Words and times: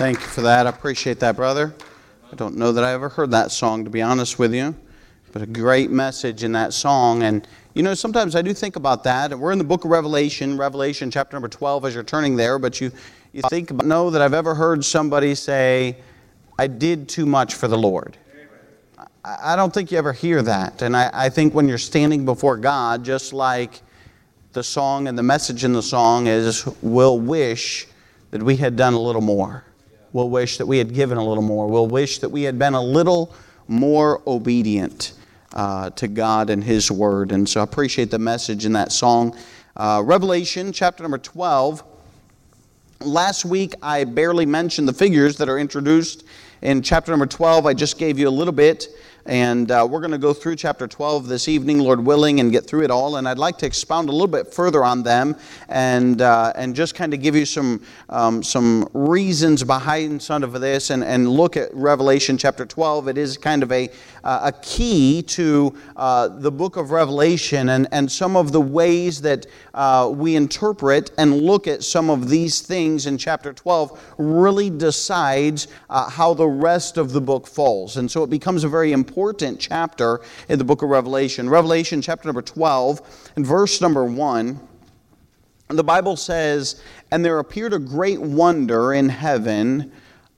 Thank 0.00 0.20
you 0.20 0.28
for 0.28 0.40
that. 0.40 0.66
I 0.66 0.70
appreciate 0.70 1.20
that, 1.20 1.36
brother. 1.36 1.74
I 2.32 2.34
don't 2.34 2.56
know 2.56 2.72
that 2.72 2.82
I 2.82 2.94
ever 2.94 3.10
heard 3.10 3.32
that 3.32 3.50
song, 3.50 3.84
to 3.84 3.90
be 3.90 4.00
honest 4.00 4.38
with 4.38 4.54
you, 4.54 4.74
but 5.30 5.42
a 5.42 5.46
great 5.46 5.90
message 5.90 6.42
in 6.42 6.52
that 6.52 6.72
song. 6.72 7.22
And, 7.22 7.46
you 7.74 7.82
know, 7.82 7.92
sometimes 7.92 8.34
I 8.34 8.40
do 8.40 8.54
think 8.54 8.76
about 8.76 9.04
that. 9.04 9.38
We're 9.38 9.52
in 9.52 9.58
the 9.58 9.64
book 9.64 9.84
of 9.84 9.90
Revelation, 9.90 10.56
Revelation 10.56 11.10
chapter 11.10 11.36
number 11.36 11.48
12 11.48 11.84
as 11.84 11.94
you're 11.94 12.02
turning 12.02 12.34
there, 12.34 12.58
but 12.58 12.80
you, 12.80 12.90
you 13.34 13.42
think 13.50 13.72
about, 13.72 13.86
know 13.86 14.08
that 14.08 14.22
I've 14.22 14.32
ever 14.32 14.54
heard 14.54 14.82
somebody 14.86 15.34
say, 15.34 15.98
I 16.58 16.66
did 16.66 17.06
too 17.06 17.26
much 17.26 17.52
for 17.52 17.68
the 17.68 17.76
Lord. 17.76 18.16
I 19.22 19.54
don't 19.54 19.70
think 19.70 19.92
you 19.92 19.98
ever 19.98 20.14
hear 20.14 20.40
that. 20.40 20.80
And 20.80 20.96
I, 20.96 21.10
I 21.12 21.28
think 21.28 21.52
when 21.52 21.68
you're 21.68 21.76
standing 21.76 22.24
before 22.24 22.56
God, 22.56 23.04
just 23.04 23.34
like 23.34 23.82
the 24.54 24.62
song 24.62 25.08
and 25.08 25.18
the 25.18 25.22
message 25.22 25.62
in 25.62 25.74
the 25.74 25.82
song 25.82 26.26
is, 26.26 26.66
we'll 26.80 27.20
wish 27.20 27.86
that 28.30 28.42
we 28.42 28.56
had 28.56 28.76
done 28.76 28.94
a 28.94 28.98
little 28.98 29.20
more. 29.20 29.66
We'll 30.12 30.30
wish 30.30 30.58
that 30.58 30.66
we 30.66 30.78
had 30.78 30.92
given 30.92 31.18
a 31.18 31.24
little 31.24 31.42
more. 31.42 31.68
We'll 31.68 31.86
wish 31.86 32.18
that 32.18 32.30
we 32.30 32.42
had 32.42 32.58
been 32.58 32.74
a 32.74 32.82
little 32.82 33.34
more 33.68 34.20
obedient 34.26 35.12
uh, 35.54 35.90
to 35.90 36.08
God 36.08 36.50
and 36.50 36.62
His 36.62 36.90
Word. 36.90 37.32
And 37.32 37.48
so 37.48 37.60
I 37.60 37.64
appreciate 37.64 38.10
the 38.10 38.18
message 38.18 38.66
in 38.66 38.72
that 38.72 38.92
song. 38.92 39.36
Uh, 39.76 40.02
Revelation 40.04 40.72
chapter 40.72 41.02
number 41.02 41.18
12. 41.18 41.84
Last 43.00 43.44
week 43.44 43.74
I 43.82 44.04
barely 44.04 44.46
mentioned 44.46 44.88
the 44.88 44.92
figures 44.92 45.36
that 45.38 45.48
are 45.48 45.58
introduced 45.58 46.24
in 46.62 46.82
chapter 46.82 47.12
number 47.12 47.26
12. 47.26 47.66
I 47.66 47.74
just 47.74 47.98
gave 47.98 48.18
you 48.18 48.28
a 48.28 48.30
little 48.30 48.52
bit. 48.52 48.88
And 49.26 49.70
uh, 49.70 49.86
we're 49.88 50.00
going 50.00 50.12
to 50.12 50.18
go 50.18 50.32
through 50.32 50.56
chapter 50.56 50.86
12 50.86 51.28
this 51.28 51.46
evening, 51.46 51.78
Lord 51.78 52.00
willing, 52.04 52.40
and 52.40 52.50
get 52.50 52.66
through 52.66 52.84
it 52.84 52.90
all. 52.90 53.16
And 53.16 53.28
I'd 53.28 53.38
like 53.38 53.58
to 53.58 53.66
expound 53.66 54.08
a 54.08 54.12
little 54.12 54.26
bit 54.26 54.52
further 54.52 54.82
on 54.82 55.02
them 55.02 55.36
and, 55.68 56.22
uh, 56.22 56.52
and 56.56 56.74
just 56.74 56.94
kind 56.94 57.12
of 57.12 57.20
give 57.20 57.36
you 57.36 57.44
some, 57.44 57.82
um, 58.08 58.42
some 58.42 58.88
reasons 58.94 59.62
behind 59.62 60.22
some 60.22 60.42
of 60.42 60.58
this 60.60 60.90
and, 60.90 61.04
and 61.04 61.28
look 61.28 61.56
at 61.56 61.74
Revelation 61.74 62.38
chapter 62.38 62.64
12. 62.64 63.08
It 63.08 63.18
is 63.18 63.36
kind 63.36 63.62
of 63.62 63.70
a, 63.72 63.90
uh, 64.24 64.52
a 64.52 64.52
key 64.62 65.22
to 65.22 65.74
uh, 65.96 66.28
the 66.28 66.50
book 66.50 66.76
of 66.76 66.90
Revelation 66.90 67.68
and, 67.68 67.88
and 67.92 68.10
some 68.10 68.36
of 68.36 68.52
the 68.52 68.60
ways 68.60 69.20
that 69.20 69.46
uh, 69.74 70.10
we 70.14 70.34
interpret 70.34 71.10
and 71.18 71.42
look 71.42 71.66
at 71.66 71.82
some 71.82 72.08
of 72.08 72.30
these 72.30 72.60
things 72.62 73.06
in 73.06 73.18
chapter 73.18 73.52
12 73.52 74.14
really 74.16 74.70
decides 74.70 75.68
uh, 75.90 76.08
how 76.08 76.32
the 76.32 76.46
rest 76.46 76.96
of 76.96 77.12
the 77.12 77.20
book 77.20 77.46
falls. 77.46 77.98
And 77.98 78.10
so 78.10 78.22
it 78.22 78.30
becomes 78.30 78.64
a 78.64 78.68
very 78.68 78.92
important 78.92 79.09
chapter 79.58 80.20
in 80.48 80.58
the 80.58 80.64
book 80.64 80.82
of 80.82 80.88
Revelation. 80.88 81.48
Revelation 81.48 82.02
chapter 82.02 82.28
number 82.28 82.42
12 82.42 83.32
and 83.36 83.46
verse 83.46 83.80
number 83.80 84.04
1. 84.04 84.60
The 85.68 85.84
Bible 85.84 86.16
says, 86.16 86.82
And 87.10 87.24
there 87.24 87.38
appeared 87.38 87.72
a 87.72 87.78
great 87.78 88.20
wonder 88.20 88.92
in 88.92 89.08
heaven 89.08 89.92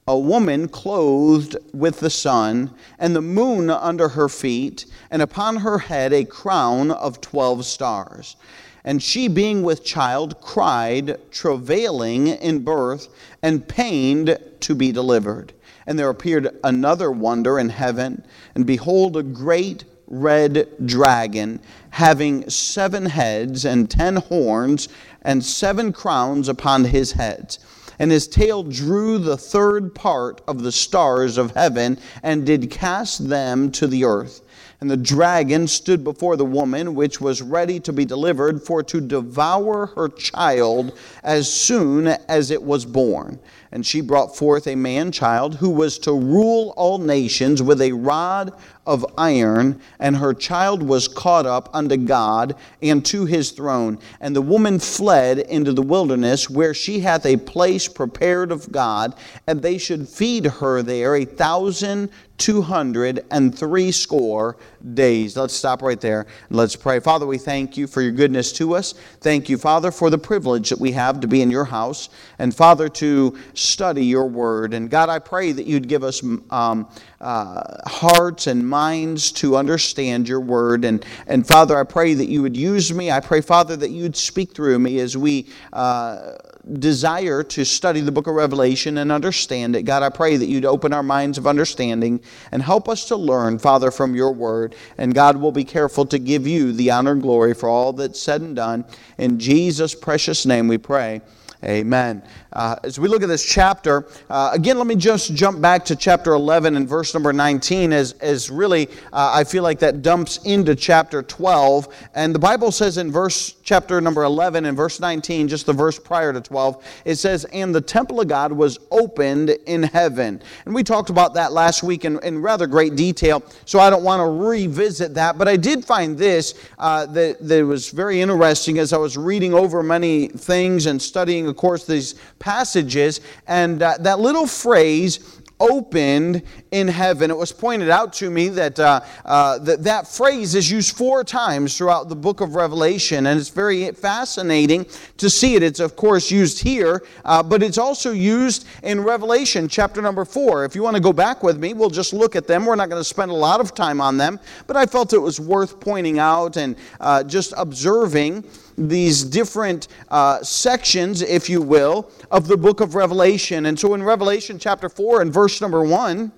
a 0.07 0.19
woman 0.19 0.69
clothed 0.69 1.57
with 1.73 2.01
the 2.01 2.11
sun, 2.11 2.75
and 2.99 3.15
the 3.15 3.23
moon 3.23 3.71
under 3.71 4.09
her 4.09 4.29
feet, 4.29 4.85
and 5.11 5.23
upon 5.23 5.59
her 5.59 5.79
head 5.79 6.13
a 6.13 6.25
crown 6.25 6.91
of 6.91 7.21
twelve 7.21 7.65
stars. 7.65 8.37
And 8.85 9.01
she, 9.01 9.29
being 9.29 9.63
with 9.63 9.85
child, 9.85 10.41
cried, 10.41 11.19
travailing 11.31 12.27
in 12.27 12.65
birth, 12.65 13.09
and 13.43 13.67
pained 13.67 14.37
to 14.61 14.75
be 14.75 14.91
delivered. 14.91 15.53
And 15.87 15.99
there 15.99 16.09
appeared 16.09 16.49
another 16.65 17.11
wonder 17.11 17.59
in 17.59 17.71
heaven, 17.71 18.25
and 18.55 18.67
behold, 18.67 19.17
a 19.17 19.23
great 19.23 19.85
red 20.07 20.69
dragon, 20.85 21.61
having 21.91 22.49
seven 22.51 23.07
heads 23.07 23.65
and 23.65 23.91
ten 23.91 24.17
horns, 24.17 24.89
and 25.23 25.45
seven 25.45 25.93
crowns 25.93 26.49
upon 26.49 26.85
his 26.85 27.13
heads 27.13 27.59
and 28.03 28.11
his 28.11 28.27
tail 28.27 28.65
drew 28.65 29.19
the 29.19 29.37
third 29.37 29.95
part 29.95 30.41
of 30.49 30.63
the 30.63 30.73
stars 30.73 31.39
of 31.39 31.53
heaven 31.53 31.97
and 32.25 32.45
did 32.45 32.69
cast 32.69 33.29
them 33.29 33.71
to 33.71 33.87
the 33.87 34.05
earth. 34.05 34.43
And 34.81 34.91
the 34.91 34.97
dragon 34.97 35.69
stood 35.69 36.03
before 36.03 36.37
the 36.37 36.45
woman, 36.45 36.97
which 36.97 37.21
was 37.21 37.41
ready 37.41 37.79
to 37.79 37.93
be 37.93 38.05
delivered, 38.05 38.61
for 38.61 38.83
to 38.83 39.01
devour 39.01 39.87
her 39.95 40.09
child 40.09 40.99
as 41.23 41.49
soon 41.49 42.09
as 42.09 42.51
it 42.51 42.61
was 42.61 42.85
born. 42.85 43.39
And 43.73 43.87
she 43.87 44.03
brought 44.03 44.37
forth 44.37 44.67
a 44.67 44.75
man 44.75 45.13
child 45.13 45.57
who 45.57 45.71
was 45.71 45.99
to 46.01 46.13
rule 46.13 46.75
all 46.77 46.99
nations 46.99 47.63
with 47.63 47.81
a 47.81 47.93
rod 47.93 48.53
of 48.87 49.07
iron, 49.17 49.81
and 49.99 50.17
her 50.17 50.35
child 50.35 50.83
was 50.83 51.09
caught 51.09 51.47
up 51.47 51.71
unto 51.73 51.97
God 51.97 52.55
and 52.83 53.05
to 53.07 53.25
his 53.25 53.53
throne. 53.53 53.99
And 54.21 54.37
the 54.37 54.43
woman 54.43 54.79
fled 54.79 55.39
into 55.39 55.73
the 55.73 55.83
wilderness, 55.83 56.51
where 56.51 56.75
she 56.75 57.01
hath 57.01 57.25
a 57.25 57.39
place 57.39 57.89
prepared 57.89 58.53
of 58.53 58.71
God, 58.71 59.15
and 59.47 59.63
they 59.63 59.79
should 59.79 60.07
feed 60.07 60.45
her 60.45 60.83
there 60.83 61.17
a 61.17 61.25
thousand 61.25 62.11
two 62.37 62.61
hundred 62.61 63.25
and 63.31 63.57
three 63.57 63.93
score 63.93 64.57
days. 64.95 65.37
Let's 65.37 65.55
stop 65.55 65.83
right 65.83 66.01
there 66.01 66.27
and 66.49 66.59
let's 66.59 66.77
pray. 66.77 67.01
Father, 67.01 67.27
we 67.27 67.39
thank 67.39 67.77
you 67.77 67.87
for 67.87 68.03
your 68.03 68.13
goodness 68.13 68.53
to 68.55 68.75
us. 68.75 68.95
Thank 69.21 69.49
you, 69.49 69.59
Father, 69.59 69.91
for 69.91 70.11
the 70.11 70.19
privilege 70.19 70.71
that 70.71 70.79
we 70.79 70.93
have 70.93 71.21
to 71.21 71.29
be 71.29 71.43
in 71.43 71.51
your 71.51 71.65
house, 71.65 72.09
and 72.39 72.55
Father, 72.55 72.89
to 72.89 73.39
study 73.55 74.05
your 74.05 74.27
word. 74.27 74.75
And 74.75 74.91
God, 74.91 75.09
I 75.09 75.19
pray 75.19 75.53
that 75.53 75.67
you'd 75.67 75.89
give 75.89 76.03
us. 76.05 76.23
Um, 76.51 76.89
uh, 77.23 77.63
hearts 77.87 78.49
and 78.49 78.69
minds 78.69 79.31
to 79.31 79.57
understand 79.57 80.29
your 80.29 80.41
word. 80.41 80.85
And, 80.85 81.07
and 81.27 81.47
Father, 81.47 81.79
I 81.79 81.85
pray 81.85 82.15
that 82.15 82.27
you 82.27 82.43
would 82.43 82.57
use 82.57 82.93
me. 82.93 83.11
I 83.13 83.21
pray, 83.21 83.41
Father, 83.41 83.77
that 83.77 83.91
you 83.91 84.03
would 84.03 84.17
speak 84.17 84.53
through 84.53 84.81
me 84.81 84.99
as 84.99 85.17
we 85.17 85.47
uh, 85.73 86.33
desire 86.79 87.45
to 87.45 87.65
study 87.65 88.01
the 88.01 88.11
book 88.11 88.27
of 88.27 88.35
Revelation 88.35 88.99
and 88.99 89.13
understand 89.13 89.77
it. 89.77 89.85
God, 89.85 90.03
I 90.03 90.11
pray 90.11 90.37
that 90.37 90.47
you'd 90.47 90.65
open 90.65 90.93
our 90.93 91.03
minds 91.03 91.39
of 91.39 91.47
understanding 91.47 92.21
and 92.51 92.61
help 92.61 92.89
us 92.89 93.07
to 93.07 93.17
learn, 93.17 93.61
Father, 93.61 93.93
from 93.93 94.17
your 94.17 94.33
word. 94.33 94.75
And 94.99 95.15
God 95.15 95.37
will 95.37 95.53
be 95.53 95.65
careful 95.65 96.05
to 96.07 96.19
give 96.19 96.47
you 96.47 96.73
the 96.73 96.91
honor 96.91 97.13
and 97.13 97.23
glory 97.23 97.55
for 97.55 97.69
all 97.69 97.93
that's 97.93 98.21
said 98.21 98.41
and 98.41 98.57
done. 98.57 98.85
In 99.17 99.39
Jesus' 99.39 99.95
precious 99.95 100.45
name 100.45 100.67
we 100.67 100.79
pray. 100.79 101.21
Amen. 101.65 102.23
Uh, 102.53 102.75
as 102.83 102.99
we 102.99 103.09
look 103.09 103.23
at 103.23 103.29
this 103.29 103.45
chapter, 103.45 104.07
uh, 104.29 104.51
again, 104.53 104.79
let 104.79 104.87
me 104.89 104.97
just 104.97 105.35
jump 105.35 105.61
back 105.61 105.85
to 105.85 105.95
chapter 105.95 106.33
11 106.33 106.77
and 106.77 106.89
verse 106.89 107.15
number 107.15 107.33
19, 107.33 107.93
as, 107.93 108.13
as 108.15 108.51
really 108.51 108.89
uh, 109.13 109.31
I 109.33 109.45
feel 109.45 109.63
like 109.63 109.79
that 109.79 110.03
dumps 110.03 110.39
into 110.45 110.75
chapter 110.75 111.23
12. 111.23 111.89
And 112.15 112.35
the 112.35 112.39
Bible 112.41 112.73
says 112.73 112.99
in 112.99 113.13
verse 113.13 113.55
chapter 113.63 114.01
number 114.01 114.25
11 114.25 114.67
and 114.67 114.77
verse 114.77 114.99
19, 114.99 115.47
just 115.47 115.65
the 115.67 115.73
verse 115.73 116.01
prior 116.01 116.33
to 116.33 116.41
12, 116.41 116.85
it 117.05 117.15
says, 117.15 117.45
And 117.47 117.73
the 117.73 117.81
temple 117.81 118.21
of 118.21 118.27
God 118.27 118.53
was 118.53 118.79
opened 118.91 119.51
in 119.67 119.85
heaven. 119.85 120.43
And 120.67 120.75
we 120.75 120.83
talked 120.83 121.11
about 121.11 121.33
that 121.35 121.53
last 121.53 121.85
week 121.85 122.05
in, 122.05 122.19
in 122.25 122.43
rather 122.43 122.67
great 122.67 122.97
detail, 122.97 123.43
so 123.67 123.79
I 123.79 123.89
don't 123.89 124.03
want 124.03 124.21
to 124.21 124.47
revisit 124.47 125.15
that. 125.15 125.39
But 125.39 125.47
I 125.47 125.57
did 125.57 125.85
find 125.85 126.19
this 126.19 126.55
uh, 126.79 127.07
that, 127.07 127.39
that 127.47 127.65
was 127.65 127.91
very 127.91 128.21
interesting 128.21 128.79
as 128.79 128.93
I 128.93 128.97
was 128.99 129.17
reading 129.17 129.55
over 129.55 129.83
many 129.83 130.27
things 130.27 130.87
and 130.87 131.01
studying, 131.01 131.52
of 131.53 131.59
course, 131.59 131.87
these 131.87 132.15
passages, 132.39 133.21
and 133.47 133.83
uh, 133.83 133.99
that 134.01 134.19
little 134.19 134.47
phrase, 134.47 135.43
opened 135.63 136.43
in 136.73 136.89
heaven. 136.89 137.31
It 137.31 137.37
was 137.37 137.53
pointed 137.53 137.89
out 137.89 138.13
to 138.15 138.31
me 138.31 138.49
that, 138.49 138.81
uh, 138.81 139.01
uh, 139.25 139.59
that 139.59 139.85
that 139.85 140.09
phrase 140.09 140.57
is 140.57 140.69
used 140.71 140.97
four 140.97 141.23
times 141.23 141.79
throughout 141.79 142.09
the 142.09 142.17
book 142.17 142.41
of 142.41 142.57
Revelation, 142.57 143.27
and 143.27 143.39
it's 143.39 143.49
very 143.49 143.93
fascinating 143.93 144.87
to 145.19 145.31
see 145.31 145.55
it. 145.55 145.63
It's, 145.63 145.79
of 145.79 145.95
course, 145.95 146.31
used 146.31 146.61
here, 146.61 147.05
uh, 147.25 147.43
but 147.43 147.63
it's 147.63 147.79
also 147.79 148.11
used 148.11 148.67
in 148.83 149.01
Revelation 149.03 149.69
chapter 149.69 150.03
number 150.03 150.25
four. 150.25 150.65
If 150.65 150.75
you 150.75 150.83
want 150.83 150.97
to 150.97 151.03
go 151.03 151.13
back 151.13 151.45
with 151.45 151.59
me, 151.59 151.75
we'll 151.75 151.91
just 151.91 152.13
look 152.13 152.35
at 152.35 152.49
them. 152.49 152.67
We're 152.67 152.75
not 152.75 152.91
going 152.91 153.01
to 153.01 153.09
spend 153.09 153.31
a 153.31 153.35
lot 153.35 153.61
of 153.61 153.73
time 153.73 154.01
on 154.01 154.17
them, 154.17 154.41
but 154.67 154.77
I 154.77 154.87
felt 154.87 155.13
it 155.13 155.19
was 155.19 155.39
worth 155.39 155.79
pointing 155.79 156.19
out 156.19 156.57
and 156.57 156.75
uh, 156.99 157.23
just 157.23 157.55
observing 157.57 158.45
these 158.77 159.25
different 159.25 159.89
uh, 160.09 160.43
sections, 160.43 161.23
if 161.23 161.49
you 161.49 161.61
will, 161.61 162.11
of 162.31 162.49
the 162.49 162.57
book 162.57 162.81
of 162.81 162.95
Revelation. 162.95 163.67
And 163.67 163.79
so 163.79 163.95
in 163.95 164.03
Revelation 164.03 164.59
chapter 164.59 164.89
4 164.89 165.23
and 165.23 165.33
verse 165.33 165.61
number 165.61 165.85
1, 165.85 166.33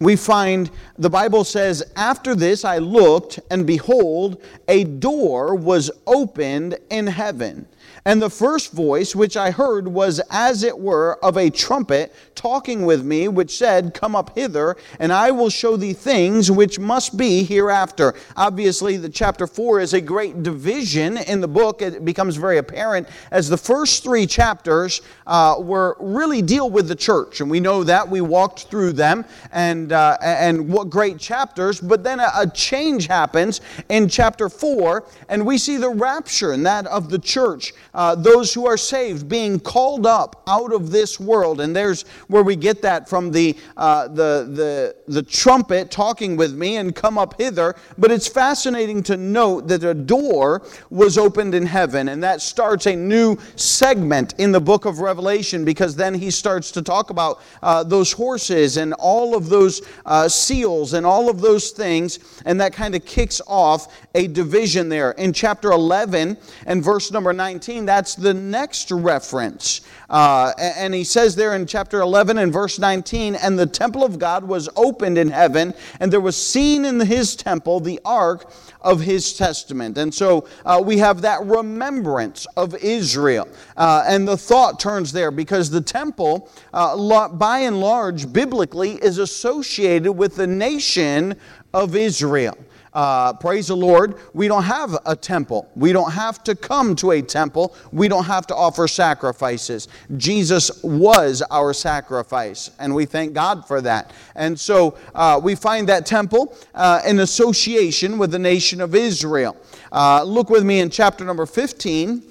we 0.00 0.16
find 0.16 0.70
the 0.98 1.10
Bible 1.10 1.44
says, 1.44 1.82
After 1.94 2.34
this 2.34 2.64
I 2.64 2.78
looked, 2.78 3.38
and 3.50 3.66
behold, 3.66 4.42
a 4.66 4.84
door 4.84 5.54
was 5.54 5.90
opened 6.06 6.78
in 6.90 7.06
heaven. 7.06 7.66
And 8.04 8.20
the 8.20 8.30
first 8.30 8.72
voice 8.72 9.14
which 9.14 9.36
I 9.36 9.50
heard 9.50 9.86
was 9.86 10.20
as 10.30 10.62
it 10.62 10.78
were 10.78 11.18
of 11.22 11.36
a 11.36 11.50
trumpet 11.50 12.14
talking 12.34 12.86
with 12.86 13.04
me, 13.04 13.28
which 13.28 13.56
said, 13.56 13.92
Come 13.92 14.16
up 14.16 14.34
hither, 14.34 14.76
and 14.98 15.12
I 15.12 15.30
will 15.30 15.50
show 15.50 15.76
thee 15.76 15.92
things 15.92 16.50
which 16.50 16.78
must 16.78 17.16
be 17.16 17.44
hereafter. 17.44 18.14
Obviously, 18.36 18.96
the 18.96 19.10
chapter 19.10 19.46
4 19.46 19.80
is 19.80 19.92
a 19.92 20.00
great 20.00 20.42
division 20.42 21.18
in 21.18 21.40
the 21.42 21.48
book. 21.48 21.82
It 21.82 22.04
becomes 22.04 22.36
very 22.36 22.56
apparent 22.56 23.08
as 23.30 23.48
the 23.48 23.58
first 23.58 24.02
three 24.02 24.26
chapters 24.26 25.02
uh, 25.26 25.56
were 25.58 25.96
really 26.00 26.40
deal 26.40 26.70
with 26.70 26.88
the 26.88 26.94
church. 26.94 27.42
And 27.42 27.50
we 27.50 27.60
know 27.60 27.84
that. 27.84 28.08
We 28.08 28.22
walked 28.22 28.64
through 28.70 28.92
them, 28.92 29.26
and, 29.52 29.92
uh, 29.92 30.16
and 30.22 30.68
what 30.68 30.88
great 30.88 31.18
chapters. 31.18 31.80
But 31.80 32.02
then 32.02 32.20
a, 32.20 32.30
a 32.34 32.50
change 32.50 33.06
happens 33.06 33.60
in 33.90 34.08
chapter 34.08 34.48
4, 34.48 35.04
and 35.28 35.44
we 35.44 35.58
see 35.58 35.76
the 35.76 35.90
rapture, 35.90 36.52
and 36.52 36.64
that 36.64 36.86
of 36.86 37.10
the 37.10 37.18
church 37.18 37.74
uh, 37.94 38.14
those 38.14 38.52
who 38.54 38.66
are 38.66 38.76
saved 38.76 39.28
being 39.28 39.58
called 39.58 40.06
up 40.06 40.42
out 40.46 40.72
of 40.72 40.90
this 40.90 41.18
world. 41.18 41.60
And 41.60 41.74
there's 41.74 42.02
where 42.28 42.42
we 42.42 42.56
get 42.56 42.82
that 42.82 43.08
from 43.08 43.30
the, 43.30 43.56
uh, 43.76 44.08
the, 44.08 44.48
the, 44.50 44.96
the 45.08 45.22
trumpet 45.22 45.90
talking 45.90 46.36
with 46.36 46.54
me 46.54 46.76
and 46.76 46.94
come 46.94 47.18
up 47.18 47.40
hither. 47.40 47.74
But 47.98 48.10
it's 48.10 48.28
fascinating 48.28 49.02
to 49.04 49.16
note 49.16 49.68
that 49.68 49.84
a 49.84 49.94
door 49.94 50.62
was 50.90 51.18
opened 51.18 51.54
in 51.54 51.66
heaven. 51.66 52.08
And 52.08 52.22
that 52.22 52.40
starts 52.40 52.86
a 52.86 52.96
new 52.96 53.36
segment 53.56 54.34
in 54.38 54.52
the 54.52 54.60
book 54.60 54.84
of 54.84 55.00
Revelation 55.00 55.64
because 55.64 55.96
then 55.96 56.14
he 56.14 56.30
starts 56.30 56.70
to 56.72 56.82
talk 56.82 57.10
about 57.10 57.42
uh, 57.62 57.82
those 57.82 58.12
horses 58.12 58.76
and 58.76 58.94
all 58.94 59.36
of 59.36 59.48
those 59.48 59.82
uh, 60.06 60.28
seals 60.28 60.94
and 60.94 61.04
all 61.04 61.28
of 61.28 61.40
those 61.40 61.70
things. 61.70 62.18
And 62.44 62.60
that 62.60 62.72
kind 62.72 62.94
of 62.94 63.04
kicks 63.04 63.40
off 63.46 64.06
a 64.14 64.26
division 64.28 64.88
there. 64.88 65.12
In 65.12 65.32
chapter 65.32 65.72
11 65.72 66.36
and 66.66 66.84
verse 66.84 67.10
number 67.10 67.32
19, 67.32 67.79
that's 67.86 68.14
the 68.14 68.34
next 68.34 68.90
reference. 68.90 69.80
Uh, 70.08 70.52
and 70.58 70.92
he 70.92 71.04
says 71.04 71.36
there 71.36 71.54
in 71.54 71.66
chapter 71.66 72.00
11 72.00 72.38
and 72.38 72.52
verse 72.52 72.78
19, 72.78 73.36
and 73.36 73.58
the 73.58 73.66
temple 73.66 74.04
of 74.04 74.18
God 74.18 74.44
was 74.44 74.68
opened 74.76 75.18
in 75.18 75.28
heaven, 75.28 75.72
and 76.00 76.12
there 76.12 76.20
was 76.20 76.36
seen 76.36 76.84
in 76.84 76.98
his 77.00 77.36
temple 77.36 77.80
the 77.80 78.00
ark 78.04 78.50
of 78.80 79.00
his 79.00 79.34
testament. 79.34 79.98
And 79.98 80.12
so 80.12 80.48
uh, 80.64 80.82
we 80.84 80.98
have 80.98 81.22
that 81.22 81.44
remembrance 81.44 82.46
of 82.56 82.74
Israel. 82.76 83.48
Uh, 83.76 84.04
and 84.06 84.26
the 84.26 84.36
thought 84.36 84.80
turns 84.80 85.12
there 85.12 85.30
because 85.30 85.70
the 85.70 85.80
temple, 85.80 86.50
uh, 86.72 87.28
by 87.28 87.60
and 87.60 87.80
large, 87.80 88.32
biblically, 88.32 88.92
is 88.94 89.18
associated 89.18 90.12
with 90.12 90.36
the 90.36 90.46
nation 90.46 91.36
of 91.72 91.94
Israel. 91.94 92.56
Uh, 92.92 93.32
praise 93.34 93.68
the 93.68 93.76
Lord, 93.76 94.16
we 94.34 94.48
don't 94.48 94.64
have 94.64 94.98
a 95.06 95.14
temple. 95.14 95.70
We 95.76 95.92
don't 95.92 96.10
have 96.10 96.42
to 96.44 96.56
come 96.56 96.96
to 96.96 97.12
a 97.12 97.22
temple. 97.22 97.74
We 97.92 98.08
don't 98.08 98.24
have 98.24 98.46
to 98.48 98.56
offer 98.56 98.88
sacrifices. 98.88 99.86
Jesus 100.16 100.82
was 100.82 101.42
our 101.50 101.72
sacrifice, 101.72 102.70
and 102.80 102.92
we 102.92 103.06
thank 103.06 103.32
God 103.32 103.66
for 103.66 103.80
that. 103.82 104.12
And 104.34 104.58
so 104.58 104.98
uh, 105.14 105.40
we 105.42 105.54
find 105.54 105.88
that 105.88 106.04
temple 106.04 106.56
uh, 106.74 107.00
in 107.06 107.20
association 107.20 108.18
with 108.18 108.32
the 108.32 108.38
nation 108.40 108.80
of 108.80 108.94
Israel. 108.94 109.56
Uh, 109.92 110.24
look 110.24 110.50
with 110.50 110.64
me 110.64 110.80
in 110.80 110.90
chapter 110.90 111.24
number 111.24 111.46
15. 111.46 112.24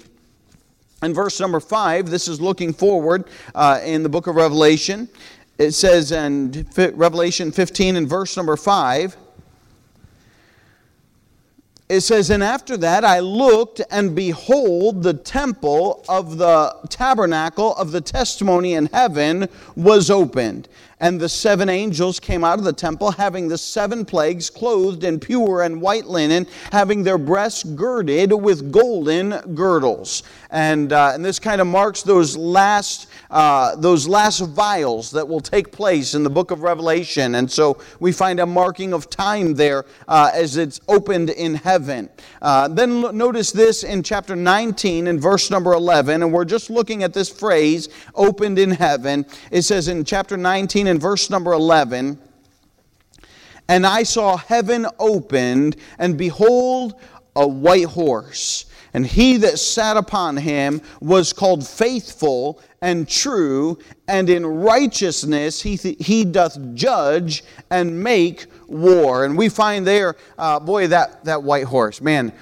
In 1.02 1.14
verse 1.14 1.40
number 1.40 1.60
5, 1.60 2.10
this 2.10 2.28
is 2.28 2.42
looking 2.42 2.74
forward 2.74 3.24
uh, 3.54 3.80
in 3.82 4.02
the 4.02 4.10
book 4.10 4.26
of 4.26 4.36
Revelation. 4.36 5.08
It 5.56 5.72
says 5.72 6.12
in 6.12 6.66
Revelation 6.76 7.50
15 7.52 7.96
and 7.96 8.06
verse 8.06 8.36
number 8.36 8.56
5 8.56 9.16
it 11.90 12.02
says, 12.02 12.30
And 12.30 12.42
after 12.42 12.76
that 12.76 13.04
I 13.04 13.18
looked, 13.18 13.80
and 13.90 14.14
behold, 14.14 15.02
the 15.02 15.14
temple 15.14 16.04
of 16.08 16.38
the 16.38 16.72
tabernacle 16.88 17.74
of 17.74 17.90
the 17.90 18.00
testimony 18.00 18.74
in 18.74 18.86
heaven 18.86 19.48
was 19.74 20.08
opened. 20.08 20.68
And 21.00 21.18
the 21.18 21.28
seven 21.28 21.70
angels 21.70 22.20
came 22.20 22.44
out 22.44 22.58
of 22.58 22.64
the 22.64 22.74
temple, 22.74 23.10
having 23.10 23.48
the 23.48 23.56
seven 23.56 24.04
plagues, 24.04 24.50
clothed 24.50 25.02
in 25.02 25.18
pure 25.18 25.62
and 25.62 25.80
white 25.80 26.06
linen, 26.06 26.46
having 26.70 27.02
their 27.02 27.16
breasts 27.16 27.64
girded 27.64 28.32
with 28.32 28.70
golden 28.70 29.54
girdles. 29.54 30.22
And, 30.50 30.92
uh, 30.92 31.12
and 31.14 31.24
this 31.24 31.38
kind 31.38 31.60
of 31.60 31.66
marks 31.66 32.02
those 32.02 32.36
last, 32.36 33.08
uh, 33.30 33.76
those 33.76 34.06
last 34.06 34.40
vials 34.40 35.10
that 35.12 35.26
will 35.26 35.40
take 35.40 35.72
place 35.72 36.14
in 36.14 36.22
the 36.22 36.30
book 36.30 36.50
of 36.50 36.62
Revelation. 36.62 37.36
And 37.36 37.50
so 37.50 37.78
we 37.98 38.12
find 38.12 38.38
a 38.38 38.46
marking 38.46 38.92
of 38.92 39.08
time 39.08 39.54
there 39.54 39.86
uh, 40.06 40.30
as 40.34 40.58
it's 40.58 40.80
opened 40.86 41.30
in 41.30 41.54
heaven. 41.54 42.10
Uh, 42.42 42.68
then 42.68 43.16
notice 43.16 43.52
this 43.52 43.84
in 43.84 44.02
chapter 44.02 44.36
19 44.36 45.06
and 45.06 45.20
verse 45.20 45.50
number 45.50 45.72
11. 45.72 46.22
And 46.22 46.32
we're 46.32 46.44
just 46.44 46.68
looking 46.68 47.02
at 47.04 47.14
this 47.14 47.30
phrase, 47.30 47.88
opened 48.14 48.58
in 48.58 48.70
heaven. 48.70 49.24
It 49.50 49.62
says 49.62 49.88
in 49.88 50.04
chapter 50.04 50.36
19 50.36 50.89
in 50.90 50.98
verse 50.98 51.30
number 51.30 51.52
11, 51.52 52.18
and 53.68 53.86
I 53.86 54.02
saw 54.02 54.36
heaven 54.36 54.86
opened, 54.98 55.76
and 55.98 56.18
behold, 56.18 57.00
a 57.36 57.46
white 57.46 57.86
horse. 57.86 58.66
And 58.92 59.06
he 59.06 59.36
that 59.38 59.60
sat 59.60 59.96
upon 59.96 60.36
him 60.36 60.82
was 61.00 61.32
called 61.32 61.64
faithful 61.64 62.60
and 62.82 63.06
true, 63.06 63.78
and 64.08 64.30
in 64.30 64.46
righteousness 64.46 65.60
he, 65.60 65.76
th- 65.76 65.96
he 66.00 66.24
doth 66.24 66.58
judge 66.74 67.44
and 67.70 68.02
make 68.02 68.46
war. 68.68 69.24
And 69.26 69.36
we 69.36 69.50
find 69.50 69.86
there, 69.86 70.16
uh, 70.38 70.58
boy, 70.58 70.86
that, 70.86 71.22
that 71.24 71.42
white 71.42 71.64
horse, 71.64 72.00
man, 72.00 72.32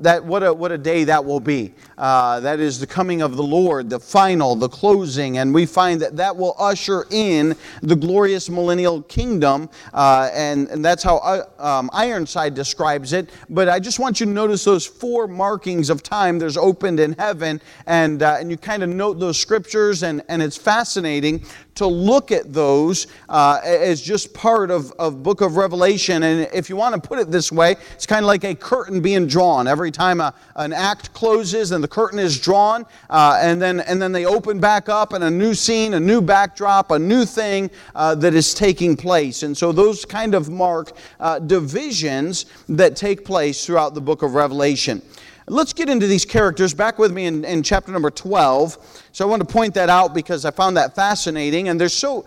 that, 0.00 0.22
what, 0.24 0.42
a, 0.42 0.52
what 0.52 0.70
a 0.70 0.78
day 0.78 1.04
that 1.04 1.24
will 1.24 1.40
be. 1.40 1.72
Uh, 1.96 2.40
that 2.40 2.60
is 2.60 2.78
the 2.78 2.86
coming 2.86 3.22
of 3.22 3.36
the 3.36 3.42
Lord, 3.42 3.88
the 3.88 4.00
final, 4.00 4.54
the 4.54 4.68
closing. 4.68 5.38
And 5.38 5.54
we 5.54 5.64
find 5.64 6.00
that 6.02 6.16
that 6.16 6.36
will 6.36 6.56
usher 6.58 7.06
in 7.10 7.56
the 7.82 7.96
glorious 7.96 8.50
millennial 8.50 9.02
kingdom. 9.02 9.70
Uh, 9.94 10.28
and, 10.34 10.68
and 10.68 10.84
that's 10.84 11.02
how 11.02 11.16
uh, 11.18 11.44
um, 11.58 11.88
Ironside 11.92 12.54
describes 12.54 13.12
it. 13.12 13.30
But 13.48 13.68
I 13.68 13.80
just 13.80 13.98
want 13.98 14.20
you 14.20 14.26
to 14.26 14.32
notice 14.32 14.64
those 14.64 14.86
four 14.86 15.26
markings 15.28 15.88
of 15.88 16.02
time 16.02 16.38
there's 16.38 16.56
opened 16.56 17.00
in 17.00 17.12
heaven. 17.12 17.60
And, 17.86 18.22
uh, 18.22 18.36
and 18.40 18.50
you 18.50 18.56
kind 18.56 18.82
of 18.82 18.88
note 18.88 19.18
those 19.20 19.38
scriptures, 19.38 19.69
and, 19.74 20.22
and 20.28 20.42
it's 20.42 20.56
fascinating 20.56 21.44
to 21.76 21.86
look 21.86 22.32
at 22.32 22.52
those 22.52 23.06
uh, 23.28 23.60
as 23.64 24.02
just 24.02 24.34
part 24.34 24.70
of, 24.70 24.92
of 24.98 25.22
book 25.22 25.40
of 25.40 25.56
Revelation. 25.56 26.24
And 26.24 26.48
if 26.52 26.68
you 26.68 26.76
want 26.76 27.00
to 27.00 27.08
put 27.08 27.18
it 27.18 27.30
this 27.30 27.52
way, 27.52 27.76
it's 27.94 28.06
kind 28.06 28.24
of 28.24 28.26
like 28.26 28.44
a 28.44 28.54
curtain 28.54 29.00
being 29.00 29.26
drawn. 29.26 29.66
Every 29.66 29.90
time 29.90 30.20
a, 30.20 30.34
an 30.56 30.72
act 30.72 31.14
closes 31.14 31.70
and 31.72 31.82
the 31.82 31.88
curtain 31.88 32.18
is 32.18 32.38
drawn, 32.38 32.84
uh, 33.08 33.38
and, 33.40 33.62
then, 33.62 33.80
and 33.80 34.02
then 34.02 34.12
they 34.12 34.26
open 34.26 34.60
back 34.60 34.88
up 34.88 35.12
and 35.12 35.24
a 35.24 35.30
new 35.30 35.54
scene, 35.54 35.94
a 35.94 36.00
new 36.00 36.20
backdrop, 36.20 36.90
a 36.90 36.98
new 36.98 37.24
thing 37.24 37.70
uh, 37.94 38.14
that 38.16 38.34
is 38.34 38.52
taking 38.52 38.96
place. 38.96 39.42
And 39.42 39.56
so 39.56 39.72
those 39.72 40.04
kind 40.04 40.34
of 40.34 40.50
mark 40.50 40.92
uh, 41.20 41.38
divisions 41.38 42.46
that 42.68 42.96
take 42.96 43.24
place 43.24 43.64
throughout 43.64 43.94
the 43.94 44.00
book 44.00 44.22
of 44.22 44.34
Revelation. 44.34 45.00
Let's 45.50 45.72
get 45.72 45.88
into 45.88 46.06
these 46.06 46.24
characters. 46.24 46.72
Back 46.72 47.00
with 47.00 47.10
me 47.10 47.26
in, 47.26 47.44
in 47.44 47.64
chapter 47.64 47.90
number 47.90 48.08
12. 48.08 49.08
So 49.10 49.26
I 49.26 49.28
want 49.28 49.46
to 49.46 49.52
point 49.52 49.74
that 49.74 49.88
out 49.88 50.14
because 50.14 50.44
I 50.44 50.52
found 50.52 50.76
that 50.76 50.94
fascinating. 50.94 51.68
And 51.68 51.80
there's 51.80 51.92
so 51.92 52.24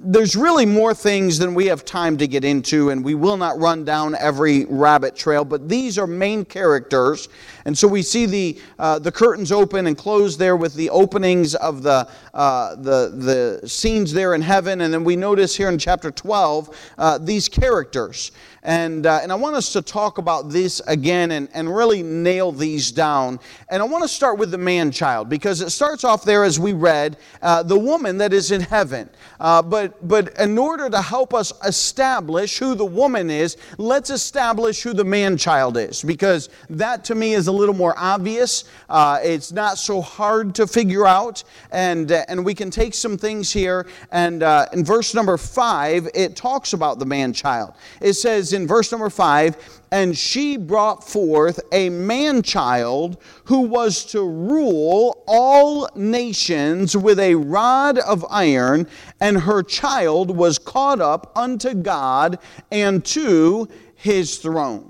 there's 0.00 0.36
really 0.36 0.66
more 0.66 0.92
things 0.92 1.38
than 1.38 1.54
we 1.54 1.66
have 1.66 1.84
time 1.84 2.18
to 2.18 2.28
get 2.28 2.44
into, 2.44 2.90
and 2.90 3.02
we 3.02 3.14
will 3.14 3.38
not 3.38 3.58
run 3.58 3.84
down 3.84 4.14
every 4.16 4.66
rabbit 4.66 5.16
trail, 5.16 5.46
but 5.46 5.66
these 5.66 5.98
are 5.98 6.06
main 6.06 6.44
characters. 6.44 7.30
And 7.68 7.76
so 7.76 7.86
we 7.86 8.00
see 8.00 8.24
the, 8.24 8.58
uh, 8.78 8.98
the 8.98 9.12
curtains 9.12 9.52
open 9.52 9.88
and 9.88 9.98
close 9.98 10.38
there 10.38 10.56
with 10.56 10.72
the 10.72 10.88
openings 10.88 11.54
of 11.54 11.82
the, 11.82 12.08
uh, 12.32 12.74
the, 12.76 13.60
the 13.60 13.68
scenes 13.68 14.10
there 14.10 14.34
in 14.34 14.40
heaven. 14.40 14.80
And 14.80 14.94
then 14.94 15.04
we 15.04 15.16
notice 15.16 15.54
here 15.54 15.68
in 15.68 15.76
chapter 15.76 16.10
12 16.10 16.94
uh, 16.96 17.18
these 17.18 17.46
characters. 17.46 18.32
And, 18.62 19.06
uh, 19.06 19.20
and 19.22 19.30
I 19.30 19.34
want 19.34 19.54
us 19.54 19.72
to 19.74 19.82
talk 19.82 20.18
about 20.18 20.50
this 20.50 20.80
again 20.86 21.30
and, 21.30 21.48
and 21.54 21.74
really 21.74 22.02
nail 22.02 22.52
these 22.52 22.90
down. 22.90 23.38
And 23.68 23.82
I 23.82 23.86
want 23.86 24.02
to 24.02 24.08
start 24.08 24.38
with 24.38 24.50
the 24.50 24.58
man 24.58 24.90
child 24.90 25.28
because 25.28 25.60
it 25.60 25.70
starts 25.70 26.04
off 26.04 26.24
there 26.24 26.44
as 26.44 26.58
we 26.58 26.72
read 26.72 27.18
uh, 27.40 27.62
the 27.62 27.78
woman 27.78 28.18
that 28.18 28.32
is 28.32 28.50
in 28.50 28.60
heaven. 28.60 29.08
Uh, 29.40 29.62
but, 29.62 30.06
but 30.06 30.36
in 30.38 30.58
order 30.58 30.90
to 30.90 31.00
help 31.00 31.34
us 31.34 31.52
establish 31.64 32.58
who 32.58 32.74
the 32.74 32.84
woman 32.84 33.30
is, 33.30 33.56
let's 33.78 34.10
establish 34.10 34.82
who 34.82 34.92
the 34.92 35.04
man 35.04 35.36
child 35.36 35.76
is 35.76 36.02
because 36.02 36.48
that 36.68 37.04
to 37.04 37.14
me 37.14 37.34
is 37.34 37.46
a 37.46 37.52
little 37.58 37.74
more 37.74 37.94
obvious. 37.96 38.64
Uh, 38.88 39.18
it's 39.22 39.52
not 39.52 39.78
so 39.78 40.00
hard 40.00 40.54
to 40.54 40.66
figure 40.66 41.06
out. 41.06 41.44
And, 41.70 42.12
uh, 42.12 42.24
and 42.28 42.44
we 42.44 42.54
can 42.54 42.70
take 42.70 42.94
some 42.94 43.18
things 43.18 43.52
here. 43.52 43.86
And 44.12 44.42
uh, 44.42 44.66
in 44.72 44.84
verse 44.84 45.14
number 45.14 45.36
five, 45.36 46.08
it 46.14 46.36
talks 46.36 46.72
about 46.72 46.98
the 46.98 47.06
man 47.06 47.32
child. 47.32 47.74
It 48.00 48.14
says, 48.14 48.52
in 48.52 48.66
verse 48.66 48.92
number 48.92 49.10
five, 49.10 49.56
and 49.90 50.16
she 50.16 50.56
brought 50.56 51.02
forth 51.02 51.60
a 51.72 51.88
man 51.88 52.42
child 52.42 53.16
who 53.44 53.60
was 53.60 54.04
to 54.06 54.22
rule 54.22 55.24
all 55.26 55.88
nations 55.94 56.96
with 56.96 57.18
a 57.18 57.34
rod 57.34 57.98
of 57.98 58.24
iron, 58.30 58.86
and 59.20 59.40
her 59.40 59.62
child 59.62 60.36
was 60.36 60.58
caught 60.58 61.00
up 61.00 61.32
unto 61.36 61.74
God 61.74 62.38
and 62.70 63.04
to 63.06 63.68
his 63.94 64.38
throne. 64.38 64.87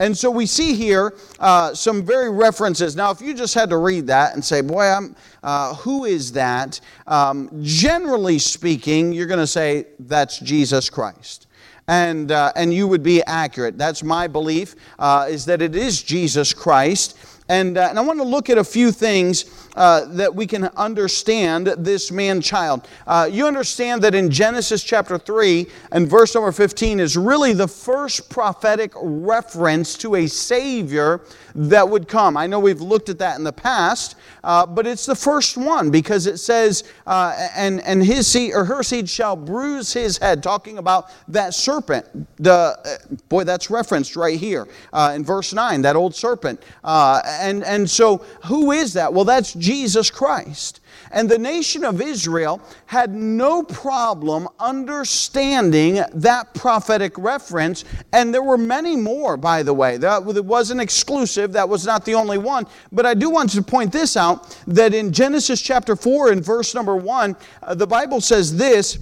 And 0.00 0.16
so 0.16 0.30
we 0.30 0.46
see 0.46 0.74
here 0.74 1.14
uh, 1.38 1.72
some 1.72 2.04
very 2.04 2.30
references. 2.30 2.96
Now, 2.96 3.10
if 3.12 3.20
you 3.20 3.32
just 3.32 3.54
had 3.54 3.70
to 3.70 3.76
read 3.76 4.08
that 4.08 4.34
and 4.34 4.44
say, 4.44 4.60
boy, 4.60 4.84
I'm, 4.84 5.14
uh, 5.42 5.74
who 5.76 6.04
is 6.04 6.32
that? 6.32 6.80
Um, 7.06 7.48
generally 7.62 8.38
speaking, 8.40 9.12
you're 9.12 9.26
going 9.26 9.38
to 9.38 9.46
say, 9.46 9.86
that's 10.00 10.38
Jesus 10.38 10.90
Christ 10.90 11.46
and, 11.88 12.32
uh, 12.32 12.52
and 12.56 12.72
you 12.72 12.88
would 12.88 13.02
be 13.02 13.22
accurate. 13.24 13.76
That's 13.76 14.02
my 14.02 14.26
belief, 14.26 14.74
uh, 14.98 15.26
is 15.28 15.44
that 15.46 15.60
it 15.60 15.74
is 15.74 16.02
Jesus 16.02 16.54
Christ. 16.54 17.18
And, 17.48 17.76
uh, 17.76 17.88
and 17.90 17.98
I 17.98 18.02
want 18.02 18.18
to 18.20 18.24
look 18.24 18.48
at 18.48 18.56
a 18.56 18.64
few 18.64 18.90
things 18.90 19.63
uh, 19.76 20.04
that 20.06 20.32
we 20.34 20.46
can 20.46 20.64
understand 20.76 21.66
this 21.78 22.12
man 22.12 22.40
child. 22.40 22.86
Uh, 23.06 23.28
you 23.30 23.46
understand 23.46 24.02
that 24.02 24.14
in 24.14 24.30
Genesis 24.30 24.84
chapter 24.84 25.18
3 25.18 25.66
and 25.90 26.08
verse 26.08 26.34
number 26.34 26.52
15 26.52 27.00
is 27.00 27.16
really 27.16 27.52
the 27.52 27.66
first 27.66 28.30
prophetic 28.30 28.92
reference 28.96 29.96
to 29.96 30.14
a 30.14 30.26
Savior 30.26 31.20
that 31.56 31.88
would 31.88 32.06
come. 32.06 32.36
I 32.36 32.46
know 32.46 32.58
we've 32.60 32.80
looked 32.80 33.08
at 33.08 33.18
that 33.18 33.36
in 33.38 33.44
the 33.44 33.52
past, 33.52 34.16
uh, 34.44 34.66
but 34.66 34.86
it's 34.86 35.06
the 35.06 35.16
first 35.16 35.56
one 35.56 35.90
because 35.90 36.26
it 36.26 36.38
says, 36.38 36.84
uh, 37.06 37.48
and, 37.56 37.80
and 37.82 38.04
his 38.04 38.26
seed 38.26 38.52
or 38.54 38.64
her 38.64 38.82
seed 38.82 39.08
shall 39.08 39.34
bruise 39.34 39.92
his 39.92 40.18
head, 40.18 40.42
talking 40.42 40.78
about 40.78 41.10
that 41.28 41.54
serpent. 41.54 42.06
The, 42.36 42.52
uh, 42.52 43.14
boy, 43.28 43.44
that's 43.44 43.70
referenced 43.70 44.16
right 44.16 44.38
here 44.38 44.68
in 45.14 45.24
verse 45.24 45.52
9, 45.52 45.82
that 45.82 45.96
old 45.96 46.14
serpent. 46.14 46.62
And, 46.84 47.64
and 47.64 47.88
so, 47.88 48.18
who 48.44 48.72
is 48.72 48.92
that? 48.92 49.12
Well, 49.12 49.24
that's 49.24 49.52
Jesus 49.64 50.10
Christ. 50.10 50.80
And 51.10 51.28
the 51.28 51.38
nation 51.38 51.84
of 51.84 52.02
Israel 52.02 52.60
had 52.86 53.14
no 53.14 53.62
problem 53.62 54.46
understanding 54.58 56.02
that 56.12 56.52
prophetic 56.54 57.16
reference. 57.16 57.84
And 58.12 58.34
there 58.34 58.42
were 58.42 58.58
many 58.58 58.94
more, 58.94 59.36
by 59.36 59.62
the 59.62 59.72
way. 59.72 59.96
That 59.96 60.22
wasn't 60.24 60.82
exclusive, 60.82 61.52
that 61.52 61.68
was 61.68 61.86
not 61.86 62.04
the 62.04 62.14
only 62.14 62.36
one. 62.36 62.66
But 62.92 63.06
I 63.06 63.14
do 63.14 63.30
want 63.30 63.50
to 63.50 63.62
point 63.62 63.90
this 63.90 64.16
out 64.16 64.54
that 64.66 64.92
in 64.92 65.12
Genesis 65.12 65.62
chapter 65.62 65.96
4 65.96 66.32
and 66.32 66.44
verse 66.44 66.74
number 66.74 66.96
1, 66.96 67.36
uh, 67.62 67.74
the 67.74 67.86
Bible 67.86 68.20
says 68.20 68.56
this. 68.56 68.98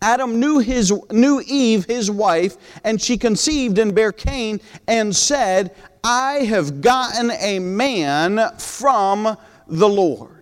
Adam 0.00 0.38
knew, 0.38 0.58
his, 0.58 0.92
knew 1.10 1.42
Eve, 1.46 1.86
his 1.86 2.10
wife, 2.10 2.56
and 2.84 3.00
she 3.00 3.16
conceived 3.16 3.78
and 3.78 3.94
bare 3.94 4.12
Cain 4.12 4.60
and 4.86 5.16
said, 5.16 5.74
I 6.04 6.40
have 6.40 6.82
gotten 6.82 7.30
a 7.30 7.58
man 7.58 8.38
from 8.58 9.38
the 9.66 9.88
Lord 9.88 10.34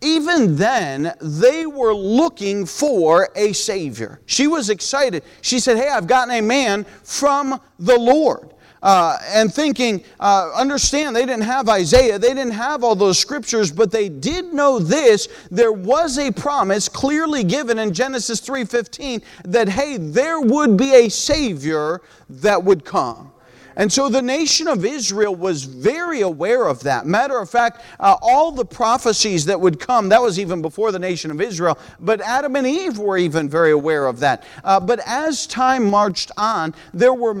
even 0.00 0.56
then, 0.56 1.12
they 1.20 1.66
were 1.66 1.94
looking 1.94 2.66
for 2.66 3.30
a 3.34 3.52
Savior. 3.52 4.20
She 4.26 4.46
was 4.46 4.70
excited. 4.70 5.24
She 5.40 5.58
said, 5.58 5.76
Hey, 5.76 5.88
I've 5.88 6.06
gotten 6.06 6.34
a 6.34 6.40
man 6.40 6.84
from 7.02 7.60
the 7.78 7.98
Lord. 7.98 8.54
Uh, 8.80 9.18
and 9.26 9.52
thinking, 9.52 10.04
uh, 10.20 10.52
understand, 10.54 11.16
they 11.16 11.26
didn't 11.26 11.42
have 11.42 11.68
Isaiah, 11.68 12.16
they 12.16 12.28
didn't 12.28 12.52
have 12.52 12.84
all 12.84 12.94
those 12.94 13.18
scriptures, 13.18 13.72
but 13.72 13.90
they 13.90 14.08
did 14.08 14.52
know 14.54 14.78
this. 14.78 15.26
There 15.50 15.72
was 15.72 16.16
a 16.16 16.30
promise 16.30 16.88
clearly 16.88 17.42
given 17.42 17.80
in 17.80 17.92
Genesis 17.92 18.40
3:15 18.40 19.20
that 19.46 19.68
hey, 19.68 19.96
there 19.96 20.40
would 20.40 20.76
be 20.76 20.94
a 20.94 21.08
Savior 21.08 22.02
that 22.30 22.62
would 22.62 22.84
come. 22.84 23.32
And 23.78 23.92
so 23.92 24.08
the 24.08 24.20
nation 24.20 24.66
of 24.66 24.84
Israel 24.84 25.34
was 25.34 25.62
very 25.62 26.20
aware 26.20 26.66
of 26.66 26.82
that. 26.82 27.06
Matter 27.06 27.38
of 27.38 27.48
fact, 27.48 27.80
uh, 28.00 28.16
all 28.20 28.50
the 28.50 28.64
prophecies 28.64 29.44
that 29.44 29.60
would 29.60 29.78
come, 29.78 30.08
that 30.08 30.20
was 30.20 30.38
even 30.40 30.60
before 30.60 30.90
the 30.90 30.98
nation 30.98 31.30
of 31.30 31.40
Israel, 31.40 31.78
but 32.00 32.20
Adam 32.20 32.56
and 32.56 32.66
Eve 32.66 32.98
were 32.98 33.16
even 33.16 33.48
very 33.48 33.70
aware 33.70 34.06
of 34.06 34.18
that. 34.18 34.42
Uh, 34.64 34.80
but 34.80 34.98
as 35.06 35.46
time 35.46 35.88
marched 35.88 36.32
on, 36.36 36.74
there 36.92 37.14
were 37.14 37.34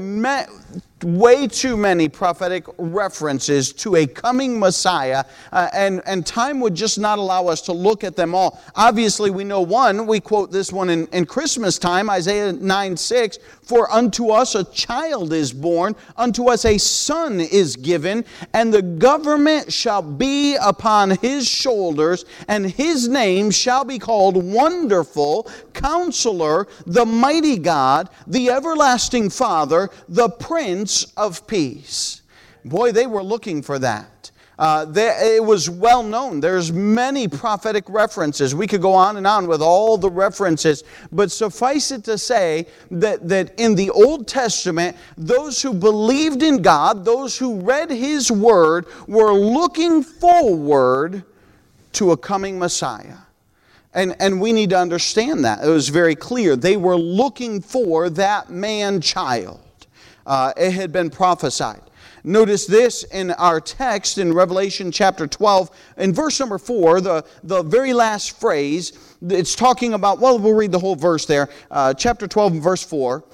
way 1.04 1.46
too 1.46 1.76
many 1.76 2.08
prophetic 2.08 2.64
references 2.76 3.72
to 3.72 3.96
a 3.96 4.06
coming 4.06 4.58
Messiah, 4.58 5.24
uh, 5.52 5.68
and, 5.72 6.02
and 6.06 6.26
time 6.26 6.60
would 6.60 6.74
just 6.74 6.98
not 6.98 7.18
allow 7.18 7.46
us 7.46 7.60
to 7.62 7.72
look 7.72 8.04
at 8.04 8.16
them 8.16 8.34
all. 8.34 8.60
Obviously, 8.74 9.30
we 9.30 9.44
know 9.44 9.60
one, 9.60 10.06
we 10.06 10.20
quote 10.20 10.50
this 10.50 10.72
one 10.72 10.90
in, 10.90 11.06
in 11.08 11.26
Christmas 11.26 11.78
time, 11.78 12.10
Isaiah 12.10 12.52
9 12.52 12.96
6, 12.96 13.38
For 13.62 13.90
unto 13.92 14.30
us 14.30 14.54
a 14.54 14.64
child 14.64 15.32
is 15.32 15.52
born, 15.52 15.94
unto 16.16 16.48
us 16.48 16.64
a 16.64 16.78
son 16.78 17.40
is 17.40 17.76
given, 17.76 18.24
and 18.52 18.72
the 18.72 18.82
government 18.82 19.72
shall 19.72 20.02
be 20.02 20.56
upon 20.56 21.10
his 21.10 21.48
shoulders, 21.48 22.24
and 22.48 22.70
his 22.70 23.08
name 23.08 23.50
shall 23.50 23.84
be 23.84 23.98
called 23.98 24.36
Wonderful, 24.36 25.50
Counselor, 25.74 26.66
the 26.86 27.06
Mighty 27.06 27.58
God, 27.58 28.08
the 28.26 28.50
Everlasting 28.50 29.30
Father, 29.30 29.90
the 30.08 30.28
Prince 30.28 30.87
Prince 30.88 31.12
of 31.18 31.46
Peace. 31.46 32.22
Boy, 32.64 32.92
they 32.92 33.06
were 33.06 33.22
looking 33.22 33.60
for 33.60 33.78
that. 33.78 34.30
Uh, 34.58 34.86
they, 34.86 35.36
it 35.36 35.44
was 35.44 35.68
well 35.68 36.02
known. 36.02 36.40
There's 36.40 36.72
many 36.72 37.28
prophetic 37.28 37.84
references. 37.90 38.54
We 38.54 38.66
could 38.66 38.80
go 38.80 38.94
on 38.94 39.18
and 39.18 39.26
on 39.26 39.46
with 39.46 39.60
all 39.60 39.98
the 39.98 40.08
references, 40.08 40.84
but 41.12 41.30
suffice 41.30 41.90
it 41.90 42.04
to 42.04 42.16
say 42.16 42.68
that, 42.90 43.28
that 43.28 43.60
in 43.60 43.74
the 43.74 43.90
Old 43.90 44.26
Testament, 44.26 44.96
those 45.18 45.60
who 45.60 45.74
believed 45.74 46.42
in 46.42 46.62
God, 46.62 47.04
those 47.04 47.36
who 47.36 47.60
read 47.60 47.90
His 47.90 48.32
Word, 48.32 48.86
were 49.06 49.34
looking 49.34 50.02
forward 50.02 51.22
to 51.92 52.12
a 52.12 52.16
coming 52.16 52.58
Messiah. 52.58 53.18
And, 53.92 54.16
and 54.20 54.40
we 54.40 54.54
need 54.54 54.70
to 54.70 54.78
understand 54.78 55.44
that. 55.44 55.62
It 55.62 55.68
was 55.68 55.90
very 55.90 56.14
clear. 56.14 56.56
They 56.56 56.78
were 56.78 56.96
looking 56.96 57.60
for 57.60 58.08
that 58.08 58.48
man 58.48 59.02
child 59.02 59.60
uh, 60.28 60.52
it 60.56 60.72
had 60.72 60.92
been 60.92 61.10
prophesied. 61.10 61.80
Notice 62.22 62.66
this 62.66 63.04
in 63.04 63.30
our 63.32 63.60
text 63.60 64.18
in 64.18 64.32
Revelation 64.32 64.92
chapter 64.92 65.26
12, 65.26 65.70
in 65.96 66.12
verse 66.12 66.38
number 66.38 66.58
4, 66.58 67.00
the, 67.00 67.24
the 67.42 67.62
very 67.62 67.94
last 67.94 68.38
phrase, 68.38 69.16
it's 69.22 69.56
talking 69.56 69.94
about, 69.94 70.20
well, 70.20 70.38
we'll 70.38 70.54
read 70.54 70.70
the 70.70 70.78
whole 70.78 70.96
verse 70.96 71.24
there. 71.24 71.48
Uh, 71.70 71.94
chapter 71.94 72.28
12 72.28 72.52
and 72.52 72.62
verse 72.62 72.84
4. 72.84 73.24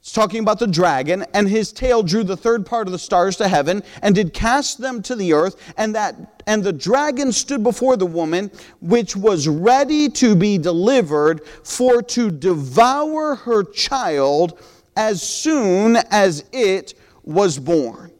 It's 0.00 0.12
talking 0.12 0.40
about 0.40 0.58
the 0.58 0.66
dragon, 0.66 1.24
and 1.32 1.48
his 1.48 1.72
tail 1.72 2.02
drew 2.02 2.24
the 2.24 2.36
third 2.36 2.66
part 2.66 2.88
of 2.88 2.92
the 2.92 2.98
stars 2.98 3.36
to 3.36 3.46
heaven, 3.46 3.84
and 4.02 4.14
did 4.14 4.34
cast 4.34 4.78
them 4.78 5.00
to 5.02 5.14
the 5.14 5.32
earth, 5.32 5.72
and 5.76 5.94
that 5.94 6.42
and 6.48 6.64
the 6.64 6.72
dragon 6.72 7.30
stood 7.30 7.62
before 7.62 7.96
the 7.96 8.04
woman, 8.04 8.50
which 8.80 9.14
was 9.14 9.46
ready 9.46 10.08
to 10.08 10.34
be 10.34 10.58
delivered, 10.58 11.46
for 11.62 12.02
to 12.02 12.32
devour 12.32 13.36
her 13.36 13.62
child 13.62 14.58
as 14.96 15.22
soon 15.22 15.96
as 16.10 16.44
it 16.52 16.94
was 17.22 17.58
born. 17.58 18.12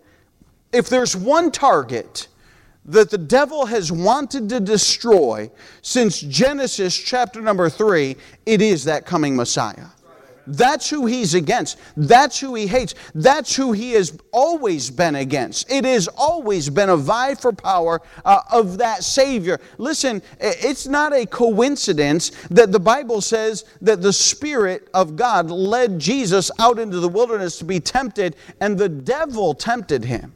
If 0.72 0.88
there's 0.88 1.14
one 1.14 1.50
target 1.50 2.28
that 2.84 3.10
the 3.10 3.18
devil 3.18 3.66
has 3.66 3.92
wanted 3.92 4.48
to 4.48 4.60
destroy 4.60 5.50
since 5.82 6.20
Genesis 6.20 6.96
chapter 6.96 7.40
number 7.40 7.68
three, 7.68 8.16
it 8.46 8.60
is 8.60 8.84
that 8.84 9.06
coming 9.06 9.36
Messiah. 9.36 9.86
That's 10.46 10.90
who 10.90 11.06
he's 11.06 11.34
against. 11.34 11.78
That's 11.96 12.40
who 12.40 12.54
he 12.54 12.66
hates. 12.66 12.94
That's 13.14 13.54
who 13.54 13.72
he 13.72 13.92
has 13.92 14.18
always 14.32 14.90
been 14.90 15.14
against. 15.14 15.70
It 15.70 15.84
has 15.84 16.08
always 16.08 16.68
been 16.68 16.88
a 16.88 16.96
vie 16.96 17.34
for 17.34 17.52
power 17.52 18.00
uh, 18.25 18.40
of 18.50 18.78
that 18.78 19.04
Savior. 19.04 19.61
Listen, 19.78 20.22
it's 20.40 20.87
not 20.87 21.12
a 21.12 21.26
coincidence 21.26 22.30
that 22.50 22.72
the 22.72 22.80
Bible 22.80 23.20
says 23.20 23.64
that 23.80 24.02
the 24.02 24.12
Spirit 24.12 24.88
of 24.94 25.16
God 25.16 25.50
led 25.50 25.99
Jesus 25.99 26.50
out 26.58 26.78
into 26.78 27.00
the 27.00 27.08
wilderness 27.08 27.58
to 27.58 27.64
be 27.64 27.80
tempted, 27.80 28.37
and 28.61 28.78
the 28.78 28.88
devil 28.88 29.54
tempted 29.54 30.04
him. 30.04 30.32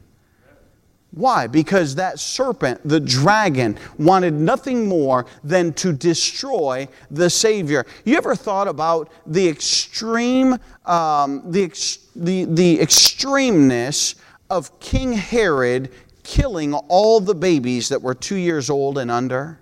Why? 1.11 1.47
Because 1.47 1.95
that 1.95 2.19
serpent, 2.19 2.81
the 2.83 2.99
dragon, 2.99 3.77
wanted 3.97 4.33
nothing 4.33 4.87
more 4.87 5.25
than 5.43 5.73
to 5.73 5.93
destroy 5.93 6.87
the 7.09 7.29
Savior. 7.29 7.85
You 8.03 8.17
ever 8.17 8.35
thought 8.35 8.67
about 8.67 9.09
the 9.25 9.47
extreme, 9.47 10.57
um, 10.85 11.43
the, 11.45 11.63
ex- 11.63 11.99
the, 12.15 12.45
the 12.45 12.77
extremeness 12.79 14.15
of 14.49 14.79
King 14.79 15.13
Herod 15.13 15.91
killing 16.23 16.73
all 16.73 17.21
the 17.21 17.35
babies 17.35 17.89
that 17.89 18.01
were 18.01 18.13
two 18.13 18.35
years 18.35 18.69
old 18.69 18.97
and 18.97 19.09
under? 19.09 19.59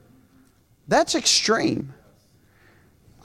That's 0.88 1.16
extreme. 1.16 1.94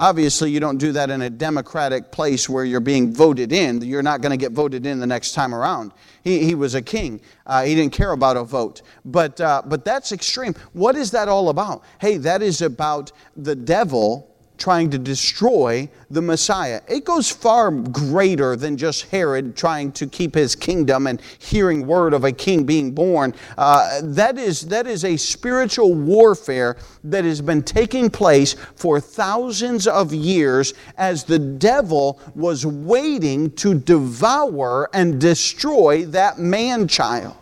Obviously, 0.00 0.50
you 0.50 0.60
don't 0.60 0.78
do 0.78 0.92
that 0.92 1.10
in 1.10 1.20
a 1.20 1.28
democratic 1.28 2.10
place 2.10 2.48
where 2.48 2.64
you're 2.64 2.80
being 2.80 3.12
voted 3.12 3.52
in. 3.52 3.82
You're 3.82 4.02
not 4.02 4.22
going 4.22 4.30
to 4.30 4.38
get 4.38 4.52
voted 4.52 4.86
in 4.86 4.98
the 4.98 5.06
next 5.06 5.32
time 5.32 5.54
around. 5.54 5.92
He, 6.24 6.42
he 6.42 6.54
was 6.54 6.74
a 6.74 6.80
king. 6.80 7.20
Uh, 7.44 7.64
he 7.64 7.74
didn't 7.74 7.92
care 7.92 8.12
about 8.12 8.38
a 8.38 8.44
vote. 8.44 8.80
But, 9.04 9.38
uh, 9.42 9.60
but 9.66 9.84
that's 9.84 10.10
extreme. 10.10 10.54
What 10.72 10.96
is 10.96 11.10
that 11.10 11.28
all 11.28 11.50
about? 11.50 11.84
Hey, 12.00 12.16
that 12.16 12.40
is 12.40 12.62
about 12.62 13.12
the 13.36 13.54
devil 13.54 14.29
trying 14.60 14.90
to 14.90 14.98
destroy 14.98 15.88
the 16.10 16.20
Messiah. 16.20 16.82
It 16.86 17.04
goes 17.04 17.30
far 17.30 17.70
greater 17.70 18.54
than 18.56 18.76
just 18.76 19.06
Herod 19.06 19.56
trying 19.56 19.90
to 19.92 20.06
keep 20.06 20.34
his 20.34 20.54
kingdom 20.54 21.06
and 21.06 21.20
hearing 21.38 21.86
word 21.86 22.12
of 22.12 22.24
a 22.24 22.32
king 22.32 22.64
being 22.64 22.92
born. 22.92 23.34
Uh, 23.56 24.00
that, 24.02 24.38
is, 24.38 24.60
that 24.68 24.86
is 24.86 25.04
a 25.04 25.16
spiritual 25.16 25.94
warfare 25.94 26.76
that 27.04 27.24
has 27.24 27.40
been 27.40 27.62
taking 27.62 28.10
place 28.10 28.54
for 28.76 29.00
thousands 29.00 29.86
of 29.86 30.12
years 30.12 30.74
as 30.98 31.24
the 31.24 31.38
devil 31.38 32.20
was 32.34 32.66
waiting 32.66 33.50
to 33.52 33.74
devour 33.74 34.90
and 34.92 35.20
destroy 35.20 36.04
that 36.06 36.38
man 36.38 36.86
child. 36.86 37.39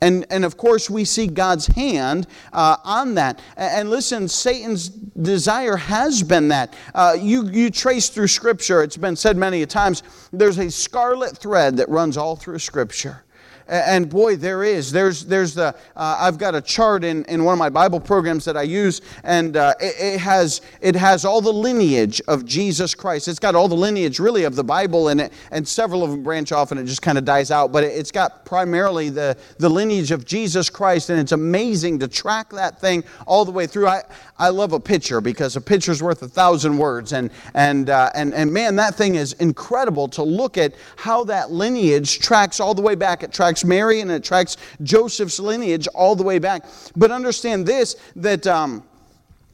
And, 0.00 0.26
and 0.30 0.44
of 0.44 0.56
course, 0.56 0.88
we 0.88 1.04
see 1.04 1.26
God's 1.26 1.66
hand 1.66 2.26
uh, 2.52 2.76
on 2.84 3.14
that. 3.14 3.40
And 3.56 3.90
listen, 3.90 4.28
Satan's 4.28 4.88
desire 4.88 5.76
has 5.76 6.22
been 6.22 6.48
that. 6.48 6.74
Uh, 6.94 7.16
you, 7.18 7.48
you 7.48 7.70
trace 7.70 8.08
through 8.08 8.28
Scripture, 8.28 8.82
it's 8.82 8.96
been 8.96 9.16
said 9.16 9.36
many 9.36 9.62
a 9.62 9.66
times, 9.66 10.02
there's 10.32 10.58
a 10.58 10.70
scarlet 10.70 11.36
thread 11.36 11.76
that 11.78 11.88
runs 11.88 12.16
all 12.16 12.36
through 12.36 12.60
Scripture. 12.60 13.24
And 13.68 14.08
boy, 14.08 14.36
there 14.36 14.64
is. 14.64 14.90
There's, 14.90 15.26
there's 15.26 15.54
the, 15.54 15.74
uh, 15.94 16.16
I've 16.18 16.38
got 16.38 16.54
a 16.54 16.62
chart 16.62 17.04
in, 17.04 17.24
in 17.26 17.44
one 17.44 17.52
of 17.52 17.58
my 17.58 17.68
Bible 17.68 18.00
programs 18.00 18.46
that 18.46 18.56
I 18.56 18.62
use, 18.62 19.02
and 19.24 19.56
uh, 19.56 19.74
it, 19.78 20.14
it, 20.14 20.20
has, 20.20 20.62
it 20.80 20.96
has 20.96 21.26
all 21.26 21.42
the 21.42 21.52
lineage 21.52 22.22
of 22.28 22.46
Jesus 22.46 22.94
Christ. 22.94 23.28
It's 23.28 23.38
got 23.38 23.54
all 23.54 23.68
the 23.68 23.74
lineage, 23.74 24.18
really, 24.18 24.44
of 24.44 24.56
the 24.56 24.64
Bible 24.64 25.08
in 25.08 25.20
it, 25.20 25.32
and 25.50 25.68
several 25.68 26.02
of 26.02 26.10
them 26.10 26.22
branch 26.22 26.50
off 26.50 26.70
and 26.70 26.80
it 26.80 26.84
just 26.84 27.02
kind 27.02 27.18
of 27.18 27.24
dies 27.24 27.50
out, 27.50 27.72
but 27.72 27.84
it, 27.84 27.88
it's 27.88 28.10
got 28.10 28.44
primarily 28.44 29.10
the, 29.10 29.36
the 29.58 29.68
lineage 29.68 30.10
of 30.10 30.24
Jesus 30.24 30.70
Christ, 30.70 31.10
and 31.10 31.20
it's 31.20 31.32
amazing 31.32 31.98
to 31.98 32.08
track 32.08 32.50
that 32.50 32.80
thing 32.80 33.04
all 33.26 33.44
the 33.44 33.52
way 33.52 33.66
through. 33.66 33.88
I, 33.88 34.02
I 34.38 34.50
love 34.50 34.72
a 34.72 34.80
picture 34.80 35.20
because 35.20 35.56
a 35.56 35.60
picture's 35.60 36.02
worth 36.02 36.22
a 36.22 36.28
thousand 36.28 36.78
words, 36.78 37.12
and, 37.12 37.30
and, 37.54 37.90
uh, 37.90 38.10
and, 38.14 38.32
and 38.32 38.52
man, 38.52 38.76
that 38.76 38.94
thing 38.94 39.16
is 39.16 39.32
incredible 39.34 40.08
to 40.08 40.22
look 40.22 40.56
at 40.56 40.74
how 40.96 41.24
that 41.24 41.50
lineage 41.50 42.20
tracks 42.20 42.60
all 42.60 42.74
the 42.74 42.82
way 42.82 42.94
back. 42.94 43.22
It 43.22 43.32
tracks 43.32 43.64
Mary 43.64 44.00
and 44.00 44.10
it 44.10 44.22
tracks 44.22 44.56
Joseph's 44.82 45.40
lineage 45.40 45.88
all 45.88 46.14
the 46.14 46.22
way 46.22 46.38
back. 46.38 46.64
But 46.96 47.10
understand 47.10 47.66
this 47.66 47.96
that 48.16 48.46
um, 48.46 48.84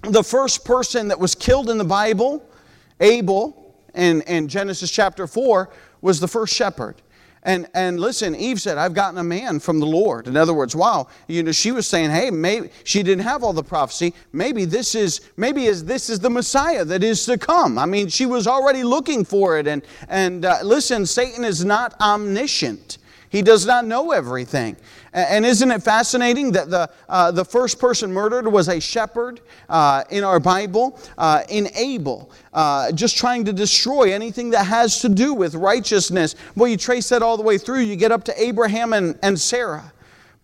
the 0.03 0.23
first 0.23 0.65
person 0.65 1.09
that 1.09 1.19
was 1.19 1.35
killed 1.35 1.71
in 1.71 1.79
the 1.79 1.85
Bible, 1.85 2.47
Abel, 3.01 3.75
in, 3.95 4.21
in 4.23 4.49
Genesis 4.49 4.91
chapter 4.91 5.27
4, 5.27 5.71
was 6.03 6.21
the 6.21 6.29
first 6.29 6.55
shepherd. 6.55 6.97
And, 7.45 7.69
and 7.75 8.01
listen, 8.01 8.35
Eve 8.35 8.59
said, 8.61 8.79
I've 8.79 8.95
gotten 8.95 9.19
a 9.19 9.25
man 9.25 9.61
from 9.61 9.79
the 9.79 9.87
Lord. 9.87 10.27
In 10.27 10.37
other 10.37 10.55
words, 10.55 10.75
wow, 10.75 11.09
you 11.29 11.43
know, 11.43 11.53
she 11.53 11.73
was 11.73 11.87
saying, 11.87 12.11
hey, 12.11 12.31
maybe 12.31 12.71
she 12.85 13.03
didn't 13.03 13.25
have 13.25 13.45
all 13.45 13.53
the 13.53 13.63
prophecy. 13.63 14.15
Maybe 14.33 14.65
this 14.65 14.95
is, 14.95 15.21
maybe 15.37 15.67
is, 15.67 15.85
this 15.85 16.09
is 16.09 16.21
the 16.21 16.31
Messiah 16.31 16.87
that 16.87 17.05
is 17.05 17.27
to 17.27 17.37
come. 17.37 17.79
I 17.79 17.85
mean, 17.85 18.09
she 18.09 18.25
was 18.25 18.47
already 18.47 18.83
looking 18.83 19.27
for 19.27 19.59
it. 19.59 19.67
And, 19.67 19.83
and 20.09 20.47
uh, 20.47 20.59
listen, 20.63 21.05
Satan 21.05 21.45
is 21.45 21.65
not 21.65 22.01
omniscient. 22.01 22.97
He 23.35 23.43
does 23.43 23.67
not 23.67 23.85
know 23.85 24.13
everything. 24.13 24.77
And 25.13 25.45
isn't 25.45 25.69
it 25.69 25.83
fascinating 25.83 26.53
that 26.53 26.71
the, 26.71 26.89
uh, 27.09 27.33
the 27.33 27.45
first 27.45 27.81
person 27.81 28.13
murdered 28.13 28.47
was 28.47 28.69
a 28.69 28.79
shepherd 28.79 29.41
uh, 29.69 30.05
in 30.11 30.23
our 30.23 30.39
Bible, 30.39 30.97
uh, 31.19 31.43
in 31.49 31.69
Abel, 31.75 32.31
uh, 32.53 32.93
just 32.93 33.17
trying 33.17 33.45
to 33.47 33.53
destroy 33.53 34.13
anything 34.13 34.51
that 34.51 34.67
has 34.67 35.01
to 35.01 35.09
do 35.09 35.35
with 35.35 35.57
righteousness. 35.57 36.37
Boy, 36.55 36.67
you 36.67 36.77
trace 36.77 37.09
that 37.09 37.23
all 37.23 37.37
the 37.37 37.43
way 37.43 37.59
through, 37.59 37.81
you 37.81 37.97
get 37.97 38.13
up 38.13 38.23
to 38.23 38.41
Abraham 38.41 38.93
and, 38.93 39.19
and 39.21 39.37
Sarah. 39.37 39.93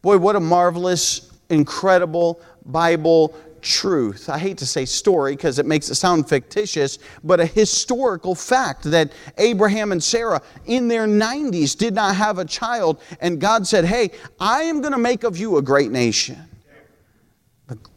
Boy, 0.02 0.18
what 0.18 0.34
a 0.34 0.40
marvelous, 0.40 1.30
incredible 1.48 2.40
Bible 2.66 3.36
truth. 3.62 4.28
I 4.28 4.38
hate 4.38 4.58
to 4.58 4.66
say 4.66 4.84
story 4.84 5.36
because 5.36 5.58
it 5.58 5.66
makes 5.66 5.88
it 5.88 5.94
sound 5.94 6.28
fictitious, 6.28 6.98
but 7.24 7.40
a 7.40 7.46
historical 7.46 8.34
fact 8.34 8.84
that 8.84 9.12
Abraham 9.38 9.92
and 9.92 10.02
Sarah 10.02 10.42
in 10.66 10.88
their 10.88 11.06
90s 11.06 11.76
did 11.76 11.94
not 11.94 12.16
have 12.16 12.38
a 12.38 12.44
child, 12.44 13.00
and 13.20 13.40
God 13.40 13.66
said, 13.66 13.84
Hey, 13.84 14.10
I 14.38 14.62
am 14.62 14.80
going 14.80 14.92
to 14.92 14.98
make 14.98 15.24
of 15.24 15.38
you 15.38 15.56
a 15.56 15.62
great 15.62 15.90
nation. 15.90 16.38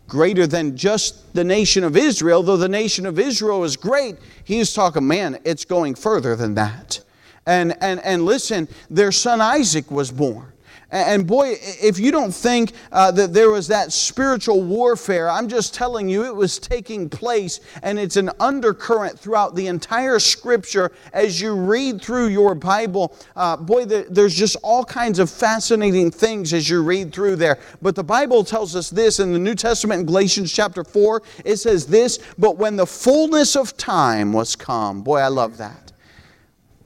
Greater 0.07 0.45
than 0.45 0.77
just 0.77 1.33
the 1.33 1.43
nation 1.43 1.83
of 1.83 1.97
Israel, 1.97 2.43
though 2.43 2.57
the 2.57 2.69
nation 2.69 3.05
of 3.05 3.17
Israel 3.17 3.63
is 3.63 3.75
great, 3.75 4.17
he's 4.43 4.73
talking, 4.73 5.07
man, 5.07 5.39
it's 5.43 5.65
going 5.65 5.95
further 5.95 6.35
than 6.35 6.53
that. 6.53 6.99
And, 7.45 7.75
and, 7.81 7.99
and 8.01 8.23
listen, 8.23 8.67
their 8.89 9.11
son 9.11 9.41
Isaac 9.41 9.89
was 9.89 10.11
born. 10.11 10.52
And 10.93 11.25
boy, 11.25 11.55
if 11.59 11.97
you 11.97 12.11
don't 12.11 12.31
think 12.31 12.73
uh, 12.91 13.09
that 13.11 13.33
there 13.33 13.49
was 13.49 13.67
that 13.69 13.91
spiritual 13.91 14.61
warfare, 14.61 15.27
I'm 15.27 15.47
just 15.49 15.73
telling 15.73 16.07
you 16.07 16.23
it 16.23 16.35
was 16.35 16.59
taking 16.59 17.09
place 17.09 17.61
and 17.81 17.97
it's 17.97 18.15
an 18.15 18.29
undercurrent 18.39 19.17
throughout 19.17 19.55
the 19.55 19.65
entire 19.65 20.19
scripture 20.19 20.91
as 21.11 21.41
you 21.41 21.55
read 21.55 21.99
through 21.99 22.27
your 22.27 22.53
Bible. 22.53 23.17
Uh, 23.35 23.57
boy, 23.57 23.85
there's 23.85 24.35
just 24.35 24.55
all 24.61 24.85
kinds 24.85 25.17
of 25.17 25.31
fascinating 25.31 26.11
things 26.11 26.53
as 26.53 26.69
you 26.69 26.83
read 26.83 27.11
through 27.11 27.37
there. 27.37 27.57
But 27.81 27.95
the 27.95 28.03
Bible 28.03 28.43
tells 28.43 28.75
us 28.75 28.91
this 28.91 29.19
in 29.19 29.33
the 29.33 29.39
New 29.39 29.55
Testament 29.55 30.01
in 30.01 30.05
Galatians 30.05 30.53
chapter 30.53 30.83
4. 30.83 31.23
It 31.43 31.57
says 31.57 31.87
this, 31.87 32.19
but 32.37 32.57
when 32.57 32.75
the 32.75 32.85
fullness 32.85 33.55
of 33.55 33.75
time 33.77 34.31
was 34.31 34.55
come, 34.55 35.01
boy, 35.01 35.17
I 35.21 35.29
love 35.29 35.57
that. 35.57 35.82